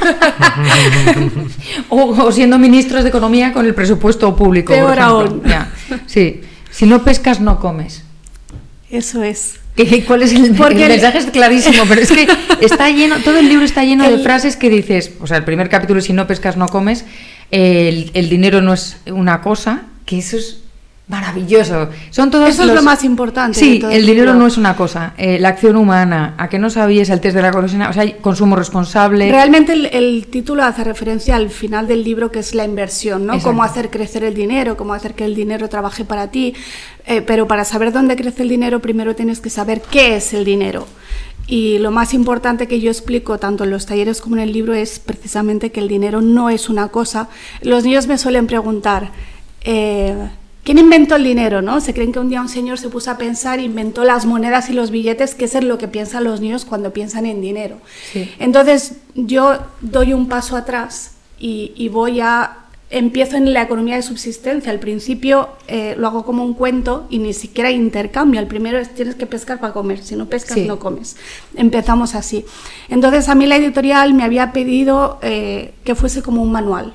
O, 1.89 2.05
o 2.25 2.31
siendo 2.31 2.57
ministros 2.57 3.03
de 3.03 3.09
Economía 3.09 3.53
con 3.53 3.65
el 3.65 3.75
presupuesto 3.75 4.35
público. 4.35 4.73
Peor 4.73 4.99
aún. 4.99 5.43
Ya, 5.45 5.71
Sí. 6.07 6.41
Si 6.71 6.85
no 6.87 7.03
pescas, 7.03 7.39
no 7.39 7.59
comes. 7.59 8.03
Eso 8.89 9.21
es. 9.23 9.59
¿Qué- 9.75 10.03
¿Cuál 10.05 10.23
es 10.23 10.33
el, 10.33 10.53
Porque 10.55 10.75
el 10.75 10.81
el- 10.83 10.89
mensaje? 10.89 11.17
Es 11.19 11.25
clarísimo, 11.27 11.83
pero 11.87 12.01
es 12.01 12.11
que 12.11 12.27
está 12.61 12.89
lleno, 12.89 13.17
todo 13.23 13.37
el 13.39 13.47
libro 13.49 13.65
está 13.65 13.83
lleno 13.83 14.07
de 14.09 14.19
frases 14.19 14.55
que 14.55 14.69
dices, 14.69 15.11
o 15.19 15.27
sea, 15.27 15.37
el 15.37 15.43
primer 15.45 15.69
capítulo, 15.69 15.99
si 16.01 16.13
no 16.13 16.25
pescas, 16.27 16.57
no 16.57 16.67
comes, 16.67 17.05
el, 17.53 18.11
el 18.13 18.29
dinero 18.29 18.61
no 18.61 18.73
es 18.73 18.97
una 19.05 19.41
cosa, 19.41 19.83
que 20.05 20.19
eso 20.19 20.37
es 20.37 20.63
maravilloso. 21.07 21.89
Son 22.11 22.31
todos 22.31 22.49
Eso 22.49 22.63
es 22.63 22.73
lo 22.73 22.81
más 22.81 23.03
importante 23.03 23.59
Sí, 23.59 23.73
de 23.73 23.79
todo 23.79 23.91
el 23.91 24.05
dinero 24.05 24.33
no 24.33 24.47
es 24.47 24.57
una 24.57 24.75
cosa, 24.75 25.13
eh, 25.17 25.37
la 25.37 25.49
acción 25.49 25.75
humana, 25.75 26.33
a 26.37 26.47
que 26.47 26.57
no 26.57 26.69
sabías 26.69 27.09
el 27.09 27.19
test 27.19 27.35
de 27.35 27.41
la 27.41 27.51
colosina, 27.51 27.89
o 27.89 27.93
sea, 27.93 28.03
hay 28.03 28.13
consumo 28.13 28.55
responsable. 28.55 29.29
Realmente 29.29 29.73
el, 29.73 29.87
el 29.87 30.27
título 30.27 30.63
hace 30.63 30.83
referencia 30.83 31.35
al 31.35 31.49
final 31.49 31.87
del 31.87 32.03
libro 32.03 32.31
que 32.31 32.39
es 32.39 32.55
la 32.55 32.63
inversión, 32.63 33.25
¿no? 33.27 33.33
Exacto. 33.33 33.49
Cómo 33.49 33.63
hacer 33.63 33.89
crecer 33.89 34.23
el 34.23 34.33
dinero, 34.33 34.77
cómo 34.77 34.93
hacer 34.93 35.13
que 35.13 35.25
el 35.25 35.35
dinero 35.35 35.67
trabaje 35.67 36.05
para 36.05 36.31
ti. 36.31 36.53
Eh, 37.05 37.21
pero 37.21 37.47
para 37.47 37.65
saber 37.65 37.91
dónde 37.91 38.15
crece 38.15 38.43
el 38.43 38.49
dinero, 38.49 38.79
primero 38.79 39.13
tienes 39.13 39.41
que 39.41 39.49
saber 39.49 39.81
qué 39.81 40.15
es 40.15 40.33
el 40.33 40.45
dinero. 40.45 40.87
Y 41.47 41.77
lo 41.79 41.91
más 41.91 42.13
importante 42.13 42.67
que 42.67 42.79
yo 42.79 42.89
explico 42.89 43.37
tanto 43.37 43.63
en 43.63 43.71
los 43.71 43.85
talleres 43.85 44.21
como 44.21 44.37
en 44.37 44.43
el 44.43 44.53
libro 44.53 44.73
es 44.73 44.99
precisamente 44.99 45.71
que 45.71 45.81
el 45.81 45.87
dinero 45.87 46.21
no 46.21 46.49
es 46.49 46.69
una 46.69 46.87
cosa. 46.87 47.27
Los 47.61 47.83
niños 47.83 48.07
me 48.07 48.17
suelen 48.17 48.47
preguntar, 48.47 49.11
eh, 49.61 50.29
¿quién 50.63 50.77
inventó 50.77 51.15
el 51.15 51.23
dinero? 51.25 51.61
¿no? 51.61 51.81
Se 51.81 51.93
creen 51.93 52.13
que 52.13 52.19
un 52.19 52.29
día 52.29 52.41
un 52.41 52.49
señor 52.49 52.79
se 52.79 52.89
puso 52.89 53.11
a 53.11 53.17
pensar, 53.17 53.59
inventó 53.59 54.05
las 54.05 54.25
monedas 54.25 54.69
y 54.69 54.73
los 54.73 54.89
billetes, 54.89 55.35
que 55.35 55.45
eso 55.45 55.57
es 55.57 55.65
lo 55.65 55.77
que 55.77 55.89
piensan 55.89 56.23
los 56.23 56.39
niños 56.39 56.63
cuando 56.63 56.93
piensan 56.93 57.25
en 57.25 57.41
dinero. 57.41 57.77
Sí. 58.11 58.31
Entonces 58.39 58.93
yo 59.15 59.59
doy 59.81 60.13
un 60.13 60.29
paso 60.29 60.55
atrás 60.55 61.11
y, 61.39 61.73
y 61.75 61.89
voy 61.89 62.21
a 62.21 62.62
empiezo 62.93 63.35
en 63.37 63.51
la 63.53 63.61
economía 63.63 63.95
de 63.95 64.01
subsistencia. 64.03 64.71
Al 64.71 64.79
principio 64.79 65.49
eh, 65.67 65.95
lo 65.97 66.07
hago 66.07 66.23
como 66.25 66.43
un 66.45 66.53
cuento 66.53 67.05
y 67.09 67.17
ni 67.19 67.33
siquiera 67.33 67.71
intercambio. 67.71 68.39
El 68.39 68.47
primero 68.47 68.77
es 68.79 68.93
tienes 68.93 69.15
que 69.15 69.25
pescar 69.25 69.59
para 69.59 69.73
comer. 69.73 70.03
Si 70.03 70.15
no 70.15 70.27
pescas 70.27 70.55
Sí. 70.55 70.65
no 70.65 70.79
comes. 70.79 71.15
Empezamos 71.55 72.15
así. 72.15 72.45
Entonces 72.89 73.27
a 73.29 73.35
mí 73.35 73.45
la 73.47 73.57
editorial 73.57 74.13
me 74.13 74.23
había 74.23 74.51
pedido 74.53 75.19
eh, 75.21 75.73
que 75.83 75.95
fuese 75.95 76.21
como 76.21 76.41
un 76.41 76.51
manual. 76.51 76.93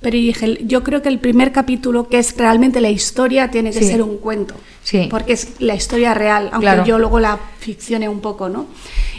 Pero 0.00 0.18
dije, 0.18 0.58
yo 0.66 0.84
creo 0.84 1.00
que 1.00 1.08
el 1.08 1.18
primer 1.18 1.50
capítulo, 1.50 2.08
que 2.10 2.18
es 2.18 2.36
realmente 2.36 2.82
la 2.82 2.90
historia, 2.90 3.50
tiene 3.50 3.70
que 3.72 3.78
Sí. 3.78 3.86
ser 3.86 4.02
un 4.02 4.18
cuento. 4.18 4.54
Sí. 4.82 5.06
Porque 5.10 5.32
es 5.32 5.54
la 5.60 5.74
historia 5.74 6.12
real, 6.12 6.50
aunque 6.52 6.66
Claro. 6.66 6.84
yo 6.84 6.98
luego 6.98 7.20
la 7.20 7.38
ficcione 7.58 8.06
un 8.10 8.20
poco, 8.20 8.50
¿no? 8.50 8.66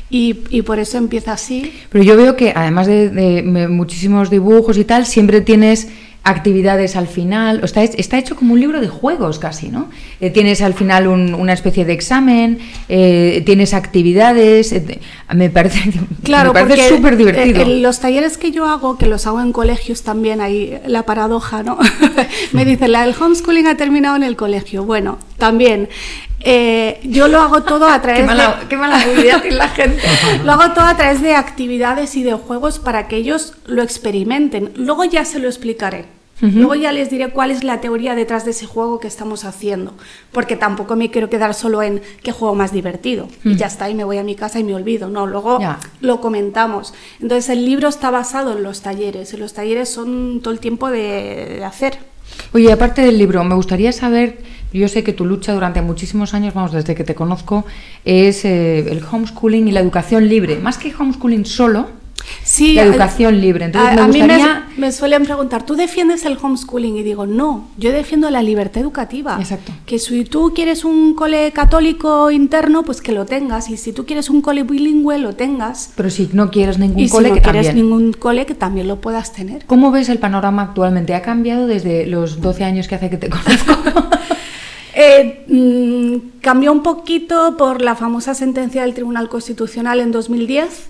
Y, 0.09 0.37
y 0.49 0.61
por 0.61 0.79
eso 0.79 0.97
empieza 0.97 1.33
así. 1.33 1.73
Pero 1.89 2.03
yo 2.03 2.15
veo 2.15 2.35
que 2.35 2.53
además 2.55 2.85
de, 2.87 3.09
de 3.09 3.67
muchísimos 3.67 4.29
dibujos 4.29 4.77
y 4.77 4.85
tal, 4.85 5.05
siempre 5.05 5.41
tienes 5.41 5.87
actividades 6.27 6.95
al 6.95 7.07
final. 7.07 7.59
O 7.61 7.65
está, 7.65 7.83
está 7.83 8.17
hecho 8.17 8.35
como 8.35 8.53
un 8.53 8.59
libro 8.59 8.81
de 8.81 8.87
juegos 8.87 9.37
casi, 9.39 9.69
¿no? 9.69 9.89
Eh, 10.19 10.31
tienes 10.31 10.61
al 10.61 10.73
final 10.73 11.07
un- 11.07 11.35
una 11.35 11.53
especie 11.53 11.85
de 11.85 11.93
examen, 11.93 12.57
eh, 12.89 13.43
tienes 13.45 13.73
actividades. 13.75 14.71
eh, 14.73 14.99
me 15.33 15.49
parece, 15.51 15.91
Claro, 16.23 16.51
me 16.53 16.61
parece 16.61 16.89
súper 16.89 17.15
divertido. 17.17 17.59
eh, 17.59 17.63
en 17.63 17.81
los 17.83 17.99
talleres 17.99 18.37
que 18.39 18.51
yo 18.51 18.65
hago, 18.65 18.97
que 18.97 19.05
los 19.05 19.27
hago 19.27 19.39
en 19.41 19.51
colegios 19.51 20.01
también, 20.03 20.41
hay 20.41 20.79
la 20.87 21.03
paradoja, 21.03 21.61
¿no? 21.63 21.77
Me 22.53 22.65
dicen, 22.65 22.91
la 22.91 23.05
del 23.05 23.15
homeschooling 23.19 23.67
ha 23.67 23.77
terminado 23.77 24.15
en 24.15 24.23
el 24.23 24.35
colegio. 24.35 24.83
Bueno, 24.83 25.19
también. 25.37 25.89
Eh, 26.47 26.99
yo 27.03 27.27
lo 27.27 27.39
hago 27.39 27.63
todo 27.63 27.87
a 27.87 27.99
través 28.03 28.21
qué, 28.21 28.27
mala, 28.27 28.59
de... 28.61 28.67
qué 28.67 28.77
mala 28.77 29.03
tiene 29.03 29.51
la 29.51 29.67
gente. 29.69 30.01
Lo 30.43 30.51
hago 30.51 30.73
todo 30.75 30.85
a 30.85 30.95
través 30.95 31.21
de 31.21 31.33
actividades 31.35 32.15
y 32.15 32.21
de 32.21 32.33
juegos 32.33 32.77
para 32.77 33.07
que 33.07 33.17
ellos 33.17 33.53
lo 33.65 33.81
experimenten. 33.81 34.71
Luego 34.75 35.03
ya 35.05 35.25
se 35.25 35.39
lo 35.39 35.47
explicaré. 35.47 36.05
Luego 36.41 36.75
ya 36.75 36.91
les 36.91 37.09
diré 37.09 37.29
cuál 37.29 37.49
es 37.49 37.63
la 37.63 37.79
teoría 37.79 38.13
detrás 38.13 38.43
de 38.43 38.51
ese 38.51 38.65
juego 38.67 38.99
que 38.99 39.07
estamos 39.07 39.45
haciendo. 39.45 39.93
Porque 40.31 40.55
tampoco 40.55 40.95
me 40.95 41.09
quiero 41.09 41.29
quedar 41.29 41.53
solo 41.53 41.81
en 41.81 42.01
qué 42.21 42.33
juego 42.33 42.53
más 42.53 42.71
divertido. 42.71 43.27
Y 43.43 43.55
ya 43.55 43.67
está, 43.67 43.89
y 43.89 43.95
me 43.95 44.03
voy 44.03 44.17
a 44.17 44.23
mi 44.23 44.35
casa 44.35 44.59
y 44.59 44.63
me 44.63 44.75
olvido. 44.75 45.09
No, 45.09 45.25
luego 45.25 45.59
lo 46.01 46.21
comentamos. 46.21 46.93
Entonces 47.21 47.49
el 47.49 47.65
libro 47.65 47.87
está 47.87 48.11
basado 48.11 48.55
en 48.57 48.63
los 48.63 48.81
talleres. 48.81 49.33
Y 49.33 49.37
los 49.37 49.53
talleres 49.53 49.89
son 49.89 50.41
todo 50.43 50.53
el 50.53 50.59
tiempo 50.59 50.89
de, 50.91 51.55
de 51.57 51.65
hacer. 51.65 51.97
Oye, 52.53 52.71
aparte 52.71 53.01
del 53.01 53.17
libro, 53.17 53.43
me 53.43 53.55
gustaría 53.55 53.91
saber, 53.91 54.37
yo 54.79 54.87
sé 54.87 55.03
que 55.03 55.13
tu 55.13 55.25
lucha 55.25 55.53
durante 55.53 55.81
muchísimos 55.81 56.33
años, 56.33 56.53
vamos, 56.53 56.71
desde 56.71 56.95
que 56.95 57.03
te 57.03 57.15
conozco, 57.15 57.65
es 58.03 58.45
eh, 58.45 58.79
el 58.91 59.01
homeschooling 59.09 59.67
y 59.67 59.71
la 59.71 59.79
educación 59.79 60.27
libre. 60.29 60.57
Más 60.57 60.77
que 60.77 60.93
homeschooling 60.97 61.45
solo, 61.45 61.87
Sí, 62.43 62.73
la 62.73 62.81
a- 62.81 62.85
educación 62.85 63.39
libre. 63.39 63.65
Entonces 63.65 63.91
a, 63.91 63.95
me 63.95 64.01
a 64.01 64.07
mí 64.07 64.19
gustaría... 64.19 64.65
me, 64.75 64.87
me 64.87 64.91
suelen 64.91 65.25
preguntar, 65.25 65.63
¿tú 65.63 65.75
defiendes 65.75 66.25
el 66.25 66.37
homeschooling? 66.41 66.97
Y 66.97 67.03
digo, 67.03 67.27
no, 67.27 67.67
yo 67.77 67.91
defiendo 67.91 68.29
la 68.31 68.41
libertad 68.41 68.81
educativa. 68.81 69.37
Exacto. 69.39 69.71
Que 69.85 69.99
si 69.99 70.23
tú 70.25 70.51
quieres 70.55 70.85
un 70.85 71.13
cole 71.13 71.51
católico 71.51 72.31
interno, 72.31 72.81
pues 72.83 73.01
que 73.01 73.11
lo 73.11 73.25
tengas. 73.25 73.69
Y 73.69 73.77
si 73.77 73.93
tú 73.93 74.05
quieres 74.07 74.31
un 74.31 74.41
cole 74.41 74.63
bilingüe, 74.63 75.19
lo 75.19 75.35
tengas. 75.35 75.91
Pero 75.95 76.09
si 76.09 76.29
no 76.33 76.49
quieres 76.49 76.79
ningún 76.79 76.99
Y 76.99 77.07
si 77.07 77.11
cole, 77.11 77.29
no 77.29 77.35
que 77.35 77.41
quieres 77.41 77.67
también. 77.67 77.85
ningún 77.89 78.13
cole, 78.13 78.45
que 78.47 78.55
también 78.55 78.87
lo 78.87 78.99
puedas 79.01 79.31
tener. 79.31 79.63
¿Cómo 79.65 79.91
ves 79.91 80.09
el 80.09 80.17
panorama 80.17 80.63
actualmente? 80.63 81.13
¿Ha 81.13 81.21
cambiado 81.21 81.67
desde 81.67 82.07
los 82.07 82.41
12 82.41 82.63
años 82.63 82.87
que 82.87 82.95
hace 82.95 83.11
que 83.11 83.17
te 83.17 83.29
conozco? 83.29 83.75
Eh, 84.97 85.43
mm, 85.47 86.39
cambió 86.39 86.71
un 86.71 86.81
poquito 86.81 87.57
por 87.57 87.81
la 87.81 87.95
famosa 87.95 88.33
sentencia 88.33 88.83
del 88.83 88.93
Tribunal 88.93 89.27
Constitucional 89.27 89.99
en 89.99 90.13
2010, 90.13 90.89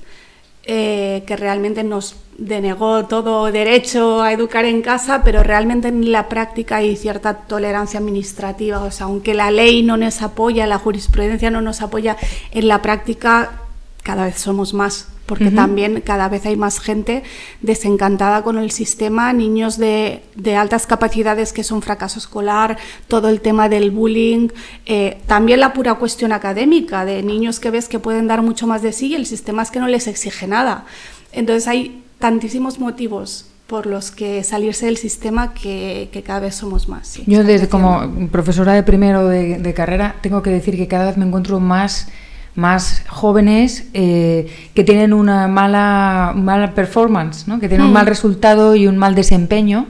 eh, 0.67 1.23
que 1.25 1.35
realmente 1.35 1.83
nos 1.83 2.15
denegó 2.37 3.05
todo 3.05 3.51
derecho 3.51 4.21
a 4.21 4.31
educar 4.31 4.65
en 4.65 4.83
casa, 4.83 5.23
pero 5.23 5.41
realmente 5.41 5.87
en 5.87 6.11
la 6.11 6.29
práctica 6.29 6.77
hay 6.77 6.95
cierta 6.95 7.33
tolerancia 7.33 7.99
administrativa. 7.99 8.83
O 8.83 8.91
sea, 8.91 9.07
aunque 9.07 9.33
la 9.33 9.49
ley 9.49 9.81
no 9.81 9.97
nos 9.97 10.21
apoya, 10.21 10.67
la 10.67 10.77
jurisprudencia 10.77 11.49
no 11.49 11.61
nos 11.61 11.81
apoya, 11.81 12.15
en 12.51 12.67
la 12.67 12.83
práctica 12.83 13.61
cada 14.03 14.25
vez 14.25 14.37
somos 14.37 14.75
más, 14.75 15.07
porque 15.25 15.45
Ujú. 15.47 15.55
también 15.55 16.01
cada 16.01 16.29
vez 16.29 16.45
hay 16.45 16.55
más 16.55 16.79
gente 16.79 17.23
desencantada 17.61 18.43
con 18.43 18.57
el 18.57 18.71
sistema, 18.71 19.33
niños 19.33 19.77
de, 19.77 20.21
de 20.35 20.55
altas 20.55 20.85
capacidades 20.87 21.51
que 21.53 21.63
son 21.63 21.81
fracaso 21.81 22.19
escolar, 22.19 22.77
todo 23.07 23.29
el 23.29 23.41
tema 23.41 23.69
del 23.69 23.91
bullying, 23.91 24.49
eh, 24.85 25.17
también 25.25 25.59
la 25.59 25.73
pura 25.73 25.95
cuestión 25.95 26.31
académica 26.31 27.05
de 27.05 27.23
niños 27.23 27.59
que 27.59 27.71
ves 27.71 27.87
que 27.87 27.99
pueden 27.99 28.27
dar 28.27 28.41
mucho 28.41 28.67
más 28.67 28.81
de 28.81 28.93
sí 28.93 29.07
y 29.07 29.15
el 29.15 29.25
sistema 29.25 29.63
es 29.63 29.71
que 29.71 29.79
no 29.79 29.87
les 29.87 30.07
exige 30.07 30.47
nada. 30.47 30.85
Entonces 31.31 31.67
hay 31.67 32.03
tantísimos 32.19 32.79
motivos 32.79 33.47
por 33.67 33.87
los 33.87 34.11
que 34.11 34.43
salirse 34.43 34.85
del 34.85 34.97
sistema 34.97 35.53
que, 35.53 36.09
que 36.11 36.21
cada 36.21 36.39
vez 36.41 36.55
somos 36.55 36.87
más. 36.87 37.07
sí, 37.07 37.23
Yo 37.25 37.43
desde 37.43 37.67
como 37.67 38.29
profesora 38.31 38.73
de 38.73 38.83
primero 38.83 39.27
de, 39.27 39.57
de 39.57 39.73
carrera 39.73 40.15
tengo 40.21 40.43
que 40.43 40.51
decir 40.51 40.77
que 40.77 40.87
cada 40.87 41.05
vez 41.05 41.17
me 41.17 41.25
encuentro 41.25 41.59
más 41.59 42.09
más 42.55 43.03
jóvenes 43.07 43.87
eh, 43.93 44.47
que 44.73 44.83
tienen 44.83 45.13
una 45.13 45.47
mala, 45.47 46.33
mala 46.35 46.73
performance, 46.73 47.47
¿no? 47.47 47.59
que 47.59 47.67
tienen 47.67 47.85
un 47.87 47.91
Mm. 47.91 47.95
mal 47.95 48.05
resultado 48.07 48.75
y 48.75 48.87
un 48.87 48.97
mal 48.97 49.15
desempeño 49.15 49.87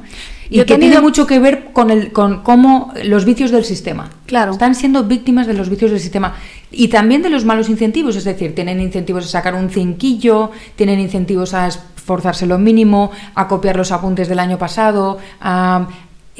y 0.49 0.58
Yo 0.58 0.65
que 0.65 0.78
tiene 0.78 1.01
mucho 1.01 1.25
que 1.25 1.39
ver 1.39 1.71
con, 1.73 1.89
el, 1.89 2.12
con 2.12 2.43
cómo 2.43 2.93
los 3.04 3.25
vicios 3.25 3.49
del 3.49 3.65
sistema. 3.65 4.10
Claro. 4.28 4.51
Están 4.51 4.75
siendo 4.75 5.04
víctimas 5.04 5.47
de 5.47 5.54
los 5.54 5.69
vicios 5.69 5.89
del 5.91 5.99
sistema 5.99 6.36
y 6.71 6.88
también 6.89 7.23
de 7.23 7.30
los 7.30 7.45
malos 7.45 7.67
incentivos, 7.69 8.15
es 8.15 8.25
decir, 8.25 8.54
tienen 8.54 8.80
incentivos 8.80 9.25
a 9.25 9.28
sacar 9.28 9.56
un 9.56 9.69
cinquillo, 9.69 10.51
tienen 10.75 10.99
incentivos 10.99 11.54
a 11.56 11.67
esforzarse 11.67 12.45
lo 12.45 12.60
mínimo, 12.60 13.12
a 13.34 13.47
copiar 13.47 13.75
los 13.75 13.91
apuntes 13.91 14.28
del 14.28 14.38
año 14.39 14.60
pasado, 14.60 15.17
a 15.41 15.88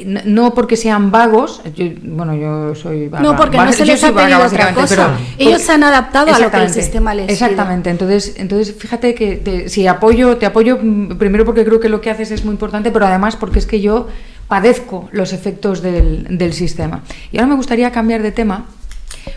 no 0.04 0.52
porque 0.54 0.76
sean 0.76 1.10
vagos, 1.10 1.62
yo- 1.74 1.86
bueno, 2.02 2.34
yo 2.34 2.74
soy 2.74 3.08
vaga, 3.08 3.22
No, 3.24 3.34
porque 3.36 3.56
no 3.56 3.72
se 3.72 3.86
les 3.86 4.02
ha 4.04 4.12
pedido 4.12 4.40
otra 4.44 4.74
cosa. 4.74 5.16
Ellos 5.38 5.62
se 5.62 5.72
han 5.72 5.84
adaptado 5.84 6.34
a 6.34 6.38
lo 6.38 6.50
que 6.50 6.56
el 6.58 6.70
sistema 6.70 7.14
les. 7.14 7.30
Exactamente, 7.30 7.88
entonces, 7.90 8.34
entonces 8.36 8.74
fíjate 8.78 9.14
que 9.14 9.36
te, 9.36 9.68
si 9.70 9.86
apoyo, 9.86 10.36
te 10.36 10.44
apoyo 10.46 10.78
mm, 10.82 11.16
primero 11.16 11.44
porque 11.46 11.64
creo 11.64 11.80
que 11.80 11.88
lo 11.88 12.00
que 12.02 12.10
haces 12.10 12.30
es 12.30 12.44
muy 12.44 12.52
importante, 12.52 12.90
pero 12.90 13.06
además 13.06 13.36
porque 13.36 13.58
es 13.58 13.66
que 13.66 13.80
yo 13.80 14.08
padezco 14.48 15.08
los 15.12 15.32
efectos 15.32 15.80
del, 15.82 16.26
del 16.38 16.52
sistema. 16.52 17.02
Y 17.32 17.38
ahora 17.38 17.48
me 17.48 17.54
gustaría 17.56 17.90
cambiar 17.90 18.22
de 18.22 18.32
tema, 18.32 18.66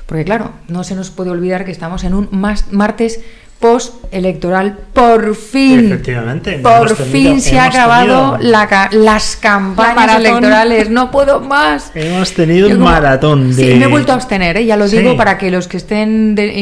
porque 0.05 0.25
claro, 0.25 0.51
no 0.67 0.83
se 0.83 0.93
nos 0.93 1.09
puede 1.09 1.29
olvidar 1.29 1.63
que 1.65 1.71
estamos 1.71 2.03
en 2.03 2.13
un 2.13 2.27
mas- 2.31 2.71
martes 2.71 3.21
postelectoral. 3.59 4.77
Por 4.93 5.35
fin. 5.35 5.85
Efectivamente. 5.85 6.59
Por 6.59 6.93
tenido- 6.95 7.05
fin 7.11 7.41
se 7.41 7.59
ha 7.59 7.65
acabado 7.65 8.37
la 8.41 8.67
ca- 8.67 8.89
las 8.91 9.35
campañas 9.35 9.95
maratón. 9.95 10.25
electorales. 10.25 10.89
No 10.89 11.11
puedo 11.11 11.39
más. 11.41 11.91
Hemos 11.95 12.33
tenido 12.33 12.67
Yo 12.67 12.75
un 12.75 12.81
como- 12.81 12.91
maratón 12.91 13.55
de. 13.55 13.73
Sí, 13.73 13.79
me 13.79 13.85
he 13.85 13.87
vuelto 13.87 14.11
a 14.11 14.15
abstener, 14.15 14.57
¿eh? 14.57 14.65
ya 14.65 14.77
lo 14.77 14.87
Sí. 14.87 14.97
digo, 14.97 15.15
para 15.15 15.37
que 15.37 15.51
los 15.51 15.67
que 15.67 15.77
estén 15.77 16.35
de- 16.35 16.53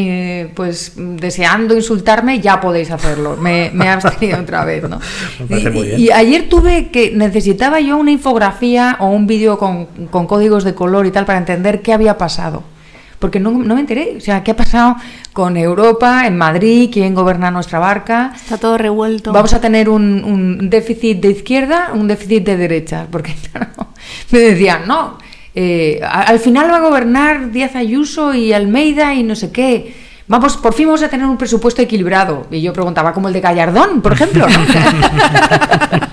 eh, 0.42 0.52
pues 0.56 0.94
deseando 0.96 1.76
insultarme 1.76 2.40
ya 2.40 2.60
podéis 2.60 2.92
hacerlo. 2.92 3.38
Me, 3.38 3.72
me 3.74 3.86
he 3.86 3.90
abstenido 3.90 4.40
otra 4.42 4.66
vez, 4.66 4.84
¿no? 4.88 5.00
Me 5.40 5.46
parece 5.48 5.70
y, 5.70 5.72
muy 5.72 5.88
bien. 5.88 6.00
y 6.00 6.10
ayer 6.12 6.50
tuve 6.50 6.90
que 6.90 7.12
necesitaba 7.16 7.80
yo 7.80 7.98
una 7.98 8.12
infografía 8.12 8.98
o 9.00 9.08
un 9.08 9.28
vídeo 9.28 9.58
con, 9.58 9.86
con 10.12 10.28
códigos 10.28 10.64
de 10.64 10.74
color 10.74 11.06
y 11.06 11.12
tal 11.12 11.26
para 11.26 11.40
entender 11.40 11.82
qué 11.82 11.94
había 11.94 12.18
pasado. 12.18 12.64
Porque 13.20 13.40
no, 13.40 13.52
no 13.52 13.74
me 13.76 13.82
enteré, 13.82 14.16
o 14.18 14.22
sea, 14.22 14.44
qué 14.44 14.52
ha 14.52 14.56
pasado 14.56 14.96
con 15.34 15.58
Europa, 15.58 16.28
en 16.28 16.38
Madrid, 16.38 16.90
quién 16.92 17.16
gobierna 17.16 17.50
nuestra 17.50 17.80
barca. 17.80 18.34
Está 18.36 18.58
todo 18.58 18.78
revuelto. 18.78 19.32
Vamos 19.32 19.54
a 19.54 19.62
tener 19.62 19.90
un, 19.90 20.24
un 20.24 20.70
déficit 20.70 21.20
de 21.20 21.32
izquierda, 21.32 21.92
un 21.94 22.08
déficit 22.08 22.46
de 22.46 22.58
derecha, 22.58 23.08
porque 23.12 23.36
claro, 23.52 23.88
me 24.32 24.40
decían, 24.40 24.88
no, 24.88 25.18
eh, 25.60 26.00
al 26.04 26.40
final 26.40 26.70
va 26.70 26.76
a 26.78 26.82
gobernar 26.82 27.52
Díaz 27.52 27.76
Ayuso 27.76 28.36
y 28.36 28.54
Almeida 28.54 29.16
y 29.16 29.24
no 29.24 29.36
sé 29.36 29.52
qué. 29.52 29.96
Vamos, 30.28 30.56
por 30.58 30.76
fin 30.76 30.86
vamos 30.86 31.02
a 31.02 31.10
tener 31.10 31.26
un 31.26 31.36
presupuesto 31.36 31.82
equilibrado. 31.82 32.46
Y 32.52 32.62
yo 32.62 32.74
preguntaba, 32.74 33.12
como 33.12 33.28
el 33.28 33.34
de 33.34 33.42
Gallardón, 33.42 34.04
por 34.04 34.14
ejemplo. 34.14 34.46
¿no? 34.48 34.60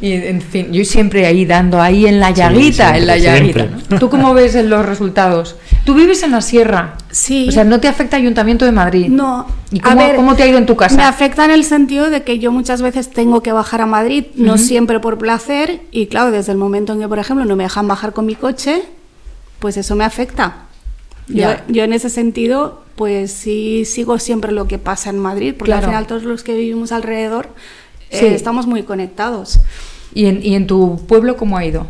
y 0.00 0.12
en 0.12 0.40
fin, 0.40 0.72
yo 0.72 0.84
siempre 0.84 1.26
ahí 1.26 1.44
dando 1.44 1.80
ahí 1.80 2.06
en 2.06 2.20
la 2.20 2.28
Sí, 2.28 2.34
llaguita, 2.34 2.96
en 2.96 3.06
la 3.06 3.14
siempre, 3.18 3.40
llaguita. 3.40 3.60
siempre. 3.66 3.86
¿no? 3.90 3.98
¿Tú 3.98 4.10
cómo 4.10 4.34
ves 4.34 4.54
en 4.54 4.70
los 4.70 4.84
resultados? 4.86 5.56
Tú 5.84 5.94
vives 5.94 6.22
en 6.22 6.30
la 6.30 6.40
sierra. 6.40 6.96
Sí. 7.10 7.46
O 7.48 7.52
sea, 7.52 7.64
no 7.64 7.80
te 7.80 7.88
afecta 7.88 8.16
Ayuntamiento 8.16 8.64
de 8.64 8.72
Madrid. 8.72 9.08
No. 9.08 9.46
¿Y 9.72 9.78
A 9.80 9.82
cómo, 9.82 9.96
ver, 9.96 10.16
cómo 10.16 10.36
te 10.36 10.44
ha 10.44 10.46
ido 10.46 10.58
en 10.58 10.66
tu 10.66 10.76
casa? 10.76 10.96
Me 10.96 11.02
afecta 11.02 11.44
en 11.44 11.50
el 11.50 11.64
sentido 11.64 12.08
de 12.10 12.22
que 12.22 12.38
yo 12.38 12.52
muchas 12.52 12.82
veces 12.82 13.10
tengo 13.10 13.42
que 13.42 13.52
bajar 13.52 13.80
a 13.80 13.86
Madrid, 13.86 14.26
no 14.36 14.54
Ujú. 14.54 14.62
siempre 14.62 15.00
por 15.00 15.18
placer, 15.18 15.80
y 15.90 16.06
claro, 16.06 16.30
desde 16.30 16.52
el 16.52 16.58
momento 16.58 16.92
en 16.92 17.00
que, 17.00 17.08
por 17.08 17.18
ejemplo, 17.18 17.44
no 17.44 17.56
me 17.56 17.64
dejan 17.64 17.88
bajar 17.88 18.12
con 18.12 18.26
mi 18.26 18.34
coche, 18.36 18.82
pues 19.58 19.76
eso 19.76 19.96
me 19.96 20.04
afecta. 20.04 20.54
Yo, 21.28 21.48
yo 21.68 21.84
en 21.84 21.92
ese 21.92 22.10
sentido, 22.10 22.82
pues 22.96 23.32
sí 23.32 23.84
sigo 23.86 24.18
siempre 24.18 24.52
lo 24.52 24.66
que 24.68 24.78
pasa 24.78 25.08
en 25.10 25.18
Madrid, 25.18 25.54
porque 25.56 25.70
Claro. 25.70 25.86
al 25.86 25.90
final 25.90 26.06
todos 26.06 26.24
los 26.24 26.42
que 26.42 26.54
vivimos 26.54 26.92
alrededor 26.92 27.48
eh, 28.12 28.18
Sí. 28.20 28.26
estamos 28.26 28.66
muy 28.66 28.82
conectados. 28.84 29.58
¿Y 30.14 30.26
en, 30.26 30.40
¿Y 30.44 30.54
en 30.54 30.66
tu 30.66 31.00
pueblo 31.08 31.36
cómo 31.36 31.56
ha 31.56 31.64
ido? 31.64 31.86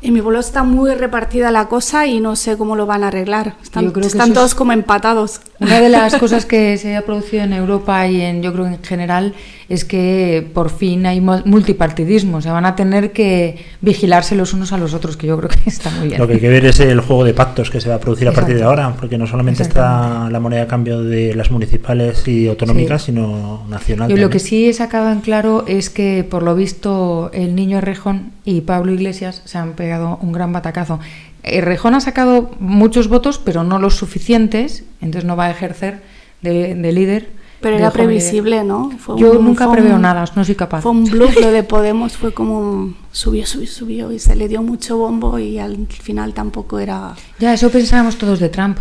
En 0.00 0.14
mi 0.14 0.22
pueblo 0.22 0.38
está 0.38 0.62
muy 0.62 0.94
repartida 0.94 1.50
la 1.50 1.66
cosa 1.66 2.06
y 2.06 2.20
no 2.20 2.36
sé 2.36 2.56
cómo 2.56 2.76
lo 2.76 2.86
van 2.86 3.02
a 3.02 3.08
arreglar. 3.08 3.54
Están, 3.62 3.86
Yo 3.86 3.92
creo 3.92 4.02
que 4.02 4.06
están 4.08 4.32
todos 4.32 4.50
es- 4.52 4.54
como 4.54 4.72
empatados. 4.72 5.40
Una 5.60 5.80
de 5.80 5.88
las 5.88 6.14
cosas 6.20 6.46
que 6.46 6.76
se 6.78 6.94
ha 6.96 7.02
producido 7.02 7.42
en 7.42 7.52
Europa 7.52 8.06
y 8.06 8.20
en 8.20 8.40
yo 8.42 8.52
creo 8.52 8.66
en 8.66 8.78
general 8.82 9.34
es 9.68 9.84
que 9.84 10.48
por 10.54 10.70
fin 10.70 11.04
hay 11.04 11.20
mu- 11.20 11.42
multipartidismo, 11.44 12.40
se 12.40 12.48
van 12.50 12.64
a 12.64 12.76
tener 12.76 13.12
que 13.12 13.56
vigilarse 13.80 14.36
los 14.36 14.54
unos 14.54 14.72
a 14.72 14.78
los 14.78 14.94
otros, 14.94 15.16
que 15.16 15.26
yo 15.26 15.36
creo 15.36 15.50
que 15.50 15.68
está 15.68 15.90
muy 15.90 16.08
bien. 16.08 16.20
Lo 16.20 16.28
que 16.28 16.34
hay 16.34 16.40
que 16.40 16.48
ver 16.48 16.64
es 16.64 16.78
el 16.80 17.00
juego 17.00 17.24
de 17.24 17.34
pactos 17.34 17.68
que 17.68 17.80
se 17.80 17.88
va 17.88 17.96
a 17.96 18.00
producir 18.00 18.28
a 18.28 18.32
partir 18.32 18.56
de 18.56 18.62
ahora, 18.62 18.94
porque 18.98 19.18
no 19.18 19.26
solamente 19.26 19.64
está 19.64 20.30
la 20.30 20.38
moneda 20.40 20.62
a 20.62 20.66
cambio 20.68 21.02
de 21.02 21.34
las 21.34 21.50
municipales 21.50 22.26
y 22.28 22.46
autonómicas, 22.46 23.02
Sí. 23.02 23.06
sino 23.06 23.64
nacional. 23.68 24.08
Yo 24.08 24.16
lo 24.16 24.30
que 24.30 24.38
también. 24.38 24.48
sí 24.48 24.68
he 24.68 24.72
sacado 24.72 25.10
en 25.10 25.20
claro 25.22 25.64
es 25.66 25.90
que 25.90 26.24
por 26.28 26.44
lo 26.44 26.54
visto 26.54 27.30
el 27.34 27.54
niño 27.56 27.78
Errejón 27.78 28.30
y 28.44 28.60
Pablo 28.62 28.92
Iglesias 28.92 29.42
se 29.44 29.58
han 29.58 29.72
pegado 29.72 29.87
un 29.96 30.32
gran 30.32 30.52
batacazo. 30.52 30.98
Errejón 31.42 31.94
ha 31.94 32.00
sacado 32.00 32.50
muchos 32.60 33.08
votos, 33.08 33.38
pero 33.38 33.64
no 33.64 33.78
los 33.78 33.96
suficientes, 33.96 34.84
entonces 35.00 35.24
no 35.26 35.36
va 35.36 35.46
a 35.46 35.50
ejercer 35.50 36.02
de, 36.42 36.74
de 36.74 36.92
líder. 36.92 37.30
Pero 37.60 37.74
de 37.76 37.82
era 37.82 37.90
joven 37.90 38.08
líder. 38.08 38.20
previsible, 38.20 38.64
¿no? 38.64 38.90
Fue 38.98 39.18
Yo 39.18 39.32
un- 39.32 39.44
nunca 39.44 39.70
preveo 39.72 39.98
nada, 39.98 40.24
no 40.36 40.44
soy 40.44 40.54
capaz. 40.54 40.80
Fue 40.82 40.92
un 40.92 41.04
bluff 41.04 41.40
lo 41.40 41.50
de 41.50 41.62
Podemos, 41.64 42.16
fue 42.16 42.32
como 42.32 42.60
un 42.60 42.96
subió, 43.10 43.46
subió, 43.46 43.66
subió 43.66 44.12
y 44.12 44.18
se 44.20 44.36
le 44.36 44.46
dio 44.48 44.62
mucho 44.62 44.96
bombo 44.98 45.38
y 45.40 45.58
al 45.58 45.86
final 45.88 46.34
tampoco 46.34 46.78
era... 46.78 47.14
Ya, 47.40 47.52
eso 47.54 47.68
pensábamos 47.70 48.16
todos 48.16 48.38
de 48.38 48.48
Trump. 48.48 48.78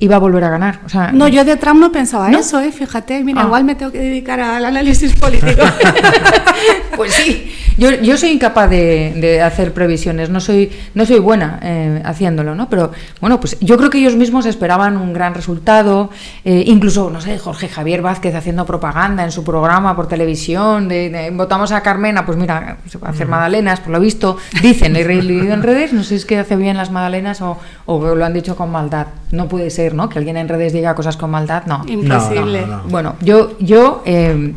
Iba 0.00 0.16
a 0.16 0.18
volver 0.20 0.44
a 0.44 0.50
ganar. 0.50 0.80
O 0.86 0.88
sea, 0.88 1.10
No, 1.12 1.26
yo 1.28 1.44
de 1.44 1.56
Trump 1.56 1.80
no 1.80 1.90
pensaba 1.90 2.28
¿No? 2.28 2.38
eso, 2.38 2.60
¿eh? 2.60 2.70
Fíjate, 2.70 3.22
mira, 3.24 3.42
Ah. 3.42 3.46
igual 3.46 3.64
me 3.64 3.74
tengo 3.74 3.90
que 3.90 3.98
dedicar 3.98 4.38
al 4.40 4.64
análisis 4.64 5.14
político. 5.14 5.62
Pues 6.96 7.12
sí, 7.14 7.52
yo, 7.76 7.90
yo 8.02 8.16
soy 8.16 8.30
incapaz 8.30 8.68
de, 8.68 9.12
de 9.20 9.40
hacer 9.40 9.72
previsiones, 9.72 10.30
no 10.30 10.40
soy, 10.40 10.72
no 10.94 11.06
soy 11.06 11.20
buena 11.20 11.60
eh, 11.62 12.02
haciéndolo, 12.04 12.56
¿no? 12.56 12.68
Pero 12.68 12.90
bueno, 13.20 13.38
pues 13.38 13.56
yo 13.60 13.76
creo 13.76 13.88
que 13.88 13.98
ellos 13.98 14.16
mismos 14.16 14.46
esperaban 14.46 14.96
un 14.96 15.12
gran 15.12 15.32
resultado, 15.34 16.10
eh, 16.44 16.64
incluso, 16.66 17.08
no 17.10 17.20
sé, 17.20 17.38
Jorge 17.38 17.68
Javier 17.68 18.02
Vázquez 18.02 18.34
haciendo 18.34 18.66
propaganda 18.66 19.22
en 19.22 19.30
su 19.30 19.44
programa 19.44 19.94
por 19.94 20.08
televisión, 20.08 20.88
de, 20.88 21.08
de, 21.10 21.30
votamos 21.30 21.70
a 21.70 21.80
Carmena, 21.82 22.26
pues 22.26 22.36
mira, 22.36 22.78
se 22.88 22.98
va 22.98 23.08
a 23.08 23.10
hacer 23.12 23.28
magdalenas, 23.28 23.78
por 23.78 23.92
lo 23.92 24.00
visto, 24.00 24.36
dicen, 24.60 24.96
he 24.96 25.04
leído 25.04 25.54
en 25.54 25.62
redes, 25.62 25.92
no 25.92 26.02
sé 26.02 26.08
si 26.08 26.14
es 26.16 26.24
que 26.26 26.38
hace 26.38 26.56
bien 26.56 26.76
las 26.76 26.90
magdalenas 26.90 27.40
o, 27.42 27.58
o 27.86 28.14
lo 28.16 28.24
han 28.24 28.34
dicho 28.34 28.56
con 28.56 28.72
maldad. 28.72 29.06
No 29.30 29.46
puede 29.46 29.70
ser, 29.70 29.87
¿no? 29.94 30.08
Que 30.08 30.18
alguien 30.18 30.36
en 30.36 30.48
redes 30.48 30.72
diga 30.72 30.94
cosas 30.94 31.16
con 31.16 31.30
maldad, 31.30 31.64
no. 31.66 31.84
Imposible. 31.86 32.62
No, 32.62 32.66
no, 32.66 32.76
no. 32.78 32.88
Bueno, 32.88 33.16
yo, 33.20 33.56
yo 33.58 34.02
eh, 34.06 34.54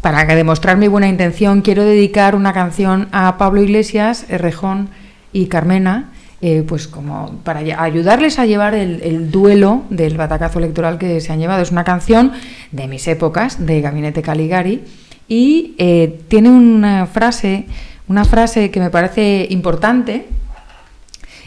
para 0.00 0.24
demostrar 0.24 0.76
mi 0.76 0.88
buena 0.88 1.08
intención, 1.08 1.60
quiero 1.60 1.84
dedicar 1.84 2.34
una 2.34 2.52
canción 2.52 3.08
a 3.12 3.36
Pablo 3.38 3.62
Iglesias, 3.62 4.26
Errejón 4.28 4.88
y 5.32 5.46
Carmena, 5.46 6.10
eh, 6.42 6.64
pues 6.66 6.88
como 6.88 7.38
para 7.44 7.60
ayudarles 7.60 8.38
a 8.38 8.46
llevar 8.46 8.74
el, 8.74 9.02
el 9.02 9.30
duelo 9.30 9.82
del 9.90 10.16
batacazo 10.16 10.58
electoral 10.58 10.96
que 10.96 11.20
se 11.20 11.32
han 11.32 11.38
llevado. 11.38 11.60
Es 11.60 11.70
una 11.70 11.84
canción 11.84 12.32
de 12.72 12.88
mis 12.88 13.06
épocas, 13.08 13.66
de 13.66 13.82
Gabinete 13.82 14.22
Caligari, 14.22 14.82
y 15.28 15.74
eh, 15.78 16.18
tiene 16.28 16.48
una 16.48 17.06
frase, 17.06 17.66
una 18.08 18.24
frase 18.24 18.70
que 18.70 18.80
me 18.80 18.90
parece 18.90 19.46
importante, 19.50 20.26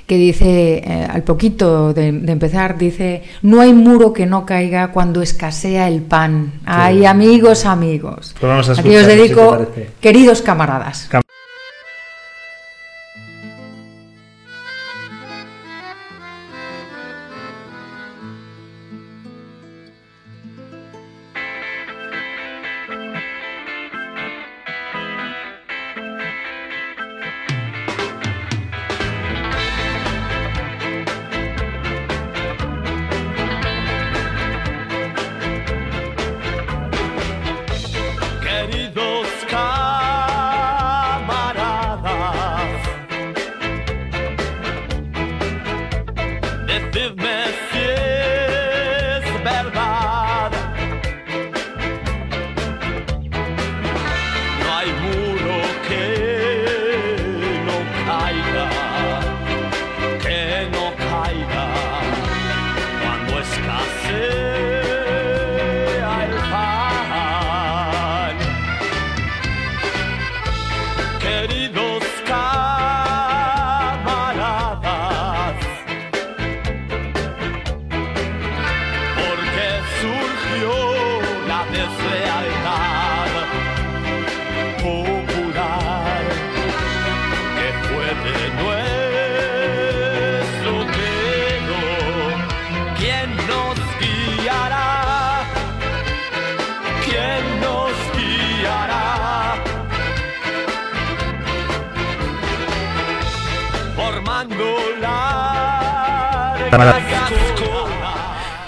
que 0.08 0.18
dice, 0.18 0.82
eh, 0.86 1.08
al 1.10 1.24
poquito 1.24 1.94
de, 1.94 2.12
de 2.12 2.32
empezar, 2.32 2.78
dice, 2.78 3.24
no 3.42 3.62
hay 3.62 3.74
muro 3.74 4.14
que 4.14 4.26
no 4.26 4.46
caiga 4.46 4.90
cuando 4.92 5.22
escasea 5.22 5.88
el 5.88 6.02
pan. 6.02 6.52
Ay, 6.66 6.98
bien. 6.98 7.08
amigos, 7.10 7.66
amigos. 7.66 8.36
Pues 8.40 8.50
vamos 8.50 8.70
a 8.70 8.74
Aquí 8.74 8.96
os 8.96 9.08
dedico, 9.08 9.66
queridos 10.02 10.42
camaradas. 10.42 11.08
Cam- 11.10 11.23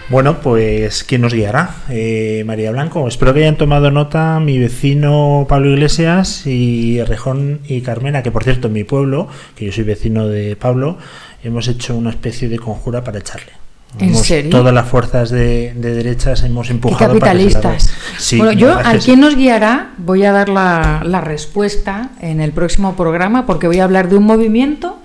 Bueno, 0.10 0.40
pues 0.40 1.04
¿quién 1.04 1.22
nos 1.22 1.34
guiará? 1.34 1.72
Eh, 1.90 2.44
María 2.46 2.72
Blanco. 2.72 3.08
Espero 3.08 3.34
que 3.34 3.40
hayan 3.42 3.58
tomado 3.58 3.90
nota 3.90 4.40
mi 4.40 4.60
vecino 4.60 5.46
Pablo 5.50 5.72
Iglesias 5.72 6.46
y 6.46 7.02
Rejón 7.04 7.62
y 7.68 7.82
Carmena, 7.82 8.22
que 8.22 8.32
por 8.32 8.44
cierto 8.44 8.68
en 8.68 8.74
mi 8.74 8.84
pueblo, 8.84 9.28
que 9.56 9.66
yo 9.66 9.72
soy 9.72 9.84
vecino 9.84 10.28
de 10.28 10.56
Pablo, 10.56 10.98
hemos 11.44 11.68
hecho 11.68 11.96
una 11.96 12.12
especie 12.12 12.48
de 12.50 12.60
conjura 12.60 13.04
para 13.04 13.18
echarle. 13.20 13.52
¿En 14.00 14.10
Hemos- 14.10 14.26
serio? 14.28 14.52
Todas 14.52 14.74
las 14.74 14.88
fuerzas 14.88 15.30
de, 15.32 15.74
de 15.74 15.96
derechas 15.96 16.44
hemos 16.44 16.68
Qué 16.68 16.74
empujado 16.74 17.14
capitalistas. 17.14 17.90
Sí, 18.18 18.38
bueno, 18.38 18.52
yo 18.52 18.78
que 18.78 19.00
quién 19.00 19.22
nos 19.22 19.36
guiará 19.36 19.94
voy 19.98 20.24
a 20.26 20.32
dar 20.32 20.50
la, 20.50 21.02
la 21.04 21.22
respuesta 21.22 22.10
en 22.22 22.42
el 22.42 22.52
próximo 22.52 22.96
programa 22.96 23.46
porque 23.46 23.68
voy 23.68 23.80
a 23.80 23.86
hablar 23.86 24.10
de 24.10 24.18
un 24.18 24.24
movimiento 24.26 25.00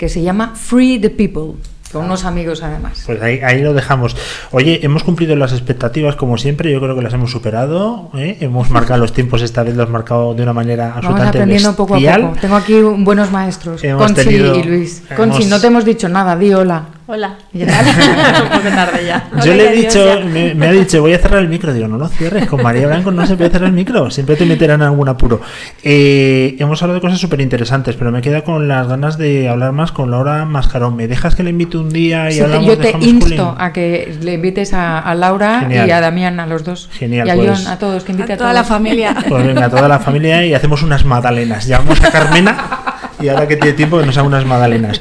que 0.00 0.08
se 0.08 0.22
llama 0.22 0.54
Free 0.54 0.98
the 0.98 1.10
People, 1.10 1.60
con 1.92 2.06
unos 2.06 2.24
amigos 2.24 2.62
además. 2.62 3.02
Pues 3.04 3.20
ahí, 3.20 3.40
ahí 3.40 3.60
lo 3.60 3.74
dejamos. 3.74 4.16
Oye, 4.50 4.80
hemos 4.82 5.04
cumplido 5.04 5.36
las 5.36 5.52
expectativas 5.52 6.16
como 6.16 6.38
siempre, 6.38 6.72
yo 6.72 6.80
creo 6.80 6.96
que 6.96 7.02
las 7.02 7.12
hemos 7.12 7.30
superado. 7.30 8.08
¿eh? 8.14 8.38
Hemos 8.40 8.70
marcado 8.70 8.98
los 9.00 9.12
tiempos, 9.12 9.42
esta 9.42 9.62
vez 9.62 9.74
los 9.76 9.82
hemos 9.84 9.92
marcado 9.92 10.32
de 10.32 10.42
una 10.42 10.54
manera 10.54 10.84
Vamos 10.84 10.96
absolutamente 11.04 11.38
aprendiendo 11.38 11.76
poco 11.76 11.94
a 11.94 11.96
bestial. 11.98 12.22
poco. 12.22 12.36
Tengo 12.40 12.56
aquí 12.56 12.80
buenos 12.80 13.30
maestros, 13.30 13.84
Hemos 13.84 14.06
Conchi 14.06 14.22
tenido- 14.24 14.54
y 14.58 14.62
Luis. 14.62 15.02
hemos- 15.10 15.16
Conchi, 15.18 15.44
no 15.50 15.60
te 15.60 15.66
hemos 15.66 15.84
dicho 15.84 16.08
nada, 16.08 16.34
di 16.34 16.54
hola. 16.54 16.86
Hola. 17.12 17.34
Ya. 17.52 17.66
Un 17.66 18.48
poco 18.48 18.68
tarde 18.68 19.04
ya. 19.04 19.28
Yo 19.44 19.52
Hola, 19.52 19.54
le 19.56 19.68
he 19.68 19.76
dicho, 19.82 20.20
me, 20.32 20.54
me 20.54 20.68
ha 20.68 20.72
dicho, 20.72 21.00
voy 21.00 21.12
a 21.12 21.18
cerrar 21.18 21.40
el 21.40 21.48
micro. 21.48 21.72
Digo, 21.74 21.88
no 21.88 21.98
lo 21.98 22.06
cierres, 22.06 22.46
con 22.46 22.62
María 22.62 22.86
Blanco 22.86 23.10
no 23.10 23.26
se 23.26 23.36
puede 23.36 23.50
cerrar 23.50 23.66
el 23.68 23.74
micro, 23.74 24.10
siempre 24.12 24.36
te 24.36 24.46
meterán 24.46 24.80
en 24.80 24.86
algún 24.86 25.08
apuro. 25.08 25.40
Eh, 25.82 26.54
hemos 26.60 26.80
hablado 26.82 26.94
de 26.96 27.00
cosas 27.00 27.18
súper 27.18 27.40
interesantes, 27.40 27.96
pero 27.96 28.12
me 28.12 28.22
queda 28.22 28.42
con 28.44 28.68
las 28.68 28.86
ganas 28.86 29.18
de 29.18 29.48
hablar 29.48 29.72
más 29.72 29.90
con 29.90 30.10
Laura 30.12 30.44
Mascarón. 30.44 30.94
¿Me 30.94 31.08
dejas 31.08 31.34
que 31.34 31.42
le 31.42 31.50
invite 31.50 31.76
un 31.78 31.90
día 31.90 32.30
y 32.30 32.34
Sí, 32.34 32.40
hablamos 32.40 32.66
yo 32.68 32.78
te 32.78 32.94
insto 33.00 33.56
a 33.58 33.72
que 33.72 34.16
le 34.22 34.34
invites 34.34 34.72
a, 34.72 35.00
a 35.00 35.14
Laura 35.16 35.60
Genial. 35.62 35.88
y 35.88 35.90
a 35.90 36.00
Damián, 36.00 36.38
a 36.38 36.46
los 36.46 36.62
dos. 36.64 36.88
Genial, 36.92 37.26
y 37.26 37.30
a 37.30 37.34
pues- 37.34 37.50
John, 37.64 37.66
a 37.72 37.78
todos, 37.78 38.04
que 38.04 38.12
invite 38.12 38.32
a, 38.32 38.34
A 38.36 38.38
toda 38.38 38.50
todos. 38.52 38.62
la 38.62 38.64
familia. 38.68 39.16
Pues 39.28 39.44
venga, 39.46 39.68
toda 39.68 39.88
la 39.88 39.98
familia 39.98 40.46
y 40.46 40.54
hacemos 40.54 40.82
unas 40.84 41.04
magdalenas. 41.04 41.66
Llamamos 41.66 42.00
a 42.04 42.10
Carmena 42.12 42.56
y 43.20 43.28
ahora 43.28 43.48
que 43.48 43.56
tiene 43.56 43.76
tiempo 43.76 43.98
que 43.98 44.06
nos 44.06 44.16
haga 44.16 44.26
unas 44.26 44.44
magdalenas. 44.44 45.00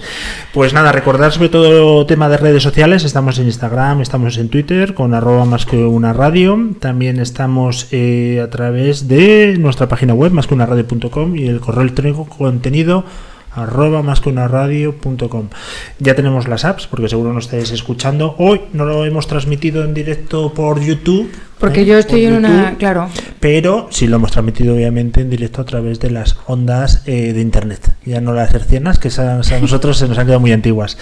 Pues 0.53 0.73
nada, 0.73 0.91
recordar 0.91 1.31
sobre 1.31 1.49
todo 1.49 2.05
tema 2.05 2.29
de 2.29 2.37
redes 2.37 2.63
sociales. 2.63 3.03
Estamos 3.03 3.39
en 3.39 3.45
Instagram, 3.45 4.01
estamos 4.01 4.37
en 4.37 4.49
Twitter 4.49 4.93
con 4.93 5.13
arroba 5.13 5.45
más 5.45 5.65
que 5.65 5.77
una 5.77 6.13
radio. 6.13 6.57
También 6.79 7.19
estamos 7.19 7.87
eh, 7.91 8.41
a 8.43 8.49
través 8.49 9.07
de 9.07 9.55
nuestra 9.59 9.87
página 9.87 10.13
web 10.13 10.31
más 10.31 10.47
que 10.47 10.53
una 10.53 10.65
radio.com 10.65 11.35
y 11.35 11.47
el 11.47 11.59
correo 11.59 11.81
electrónico 11.81 12.25
contenido 12.25 13.05
arroba 13.51 14.03
más 14.03 14.21
que 14.21 14.29
una 14.29 14.47
radio.com 14.47 15.49
ya 15.97 16.13
tenemos 16.15 16.47
las 16.47 16.65
apps 16.65 16.85
porque 16.85 17.09
seguro 17.09 17.33
nos 17.33 17.45
estáis 17.45 17.71
escuchando 17.71 18.35
hoy 18.37 18.61
no 18.73 18.85
lo 18.85 19.05
hemos 19.05 19.25
transmitido 19.25 19.83
en 19.83 19.95
directo 19.95 20.53
por 20.53 20.79
YouTube 20.79 21.31
Porque 21.59 21.81
¿eh? 21.81 21.85
yo 21.85 21.97
estoy 21.97 22.25
en 22.25 22.35
una. 22.35 22.75
Claro. 22.77 23.09
pero 23.39 23.87
sí 23.91 24.07
lo 24.07 24.15
hemos 24.17 24.31
transmitido 24.31 24.73
obviamente 24.75 25.21
en 25.21 25.29
directo 25.29 25.61
a 25.61 25.65
través 25.65 25.99
de 25.99 26.09
las 26.11 26.37
ondas 26.47 27.01
eh, 27.05 27.33
de 27.33 27.41
internet, 27.41 27.91
ya 28.05 28.21
no 28.21 28.33
las 28.33 28.53
hercianas, 28.53 28.99
que 28.99 29.07
esas 29.09 29.51
a 29.51 29.59
nosotros 29.59 29.97
se 29.97 30.07
nos 30.07 30.17
han 30.17 30.25
quedado 30.25 30.39
muy 30.39 30.51
antiguas. 30.51 30.97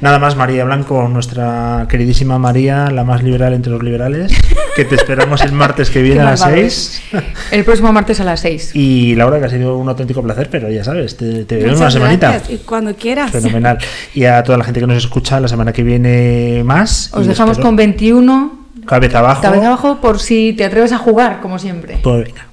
Nada 0.00 0.18
más, 0.18 0.36
María 0.36 0.64
Blanco, 0.64 1.08
nuestra 1.08 1.86
queridísima 1.88 2.38
María, 2.38 2.90
la 2.90 3.04
más 3.04 3.22
liberal 3.22 3.52
entre 3.54 3.72
los 3.72 3.82
liberales, 3.82 4.32
que 4.76 4.84
te 4.84 4.94
esperamos 4.94 5.40
el 5.42 5.52
martes 5.52 5.90
que 5.90 6.02
viene 6.02 6.20
a 6.20 6.24
las 6.24 6.40
malvado 6.40 6.62
6. 6.62 7.02
El 7.50 7.64
próximo 7.64 7.92
martes 7.92 8.20
a 8.20 8.24
las 8.24 8.40
6. 8.40 8.70
Y 8.74 9.14
Laura, 9.14 9.38
que 9.38 9.46
ha 9.46 9.50
sido 9.50 9.76
un 9.78 9.88
auténtico 9.88 10.22
placer, 10.22 10.48
pero 10.50 10.70
ya 10.70 10.84
sabes, 10.84 11.16
te, 11.16 11.44
te 11.44 11.56
veo 11.56 11.68
en 11.70 11.76
una 11.76 11.90
semanita. 11.90 12.30
gracias, 12.32 12.50
Y 12.60 12.62
cuando 12.64 12.94
quieras. 12.94 13.30
Fenomenal. 13.30 13.78
Y 14.14 14.24
a 14.24 14.42
toda 14.42 14.58
la 14.58 14.64
gente 14.64 14.80
que 14.80 14.86
nos 14.86 14.96
escucha, 14.96 15.40
la 15.40 15.48
semana 15.48 15.72
que 15.72 15.82
viene 15.82 16.62
más. 16.64 17.10
Os 17.12 17.26
dejamos 17.26 17.52
espero- 17.52 17.68
con 17.68 17.76
21. 17.76 18.61
Cabeza 18.86 19.18
abajo. 19.18 19.42
Cabeza 19.42 19.66
abajo 19.66 20.00
por 20.00 20.20
si 20.20 20.52
te 20.52 20.64
atreves 20.64 20.92
a 20.92 20.98
jugar, 20.98 21.40
como 21.40 21.58
siempre. 21.58 22.00
Pues 22.02 22.24
venga. 22.24 22.51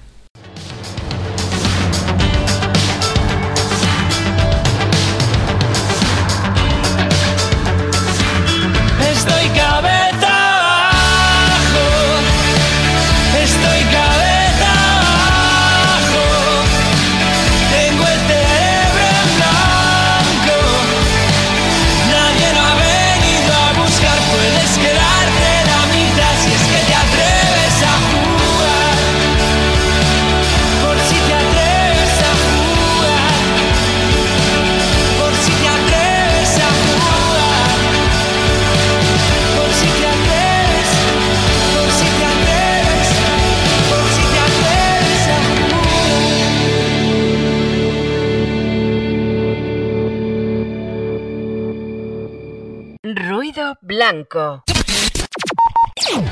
Blanco. 54.12 54.64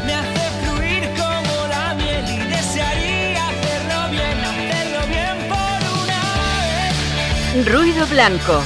Me 0.06 0.14
hace 0.16 0.50
fluir 0.64 1.04
como 1.10 1.68
la 1.68 1.94
miel 1.94 2.26
y 2.28 2.38
desearía 2.50 3.48
hacerlo 3.50 4.10
bien, 4.10 4.38
hacerlo 4.52 5.08
bien 5.08 5.38
por 5.48 5.80
una 6.02 6.22
vez. 7.54 7.68
Ruido 7.68 8.08
blanco. 8.08 8.64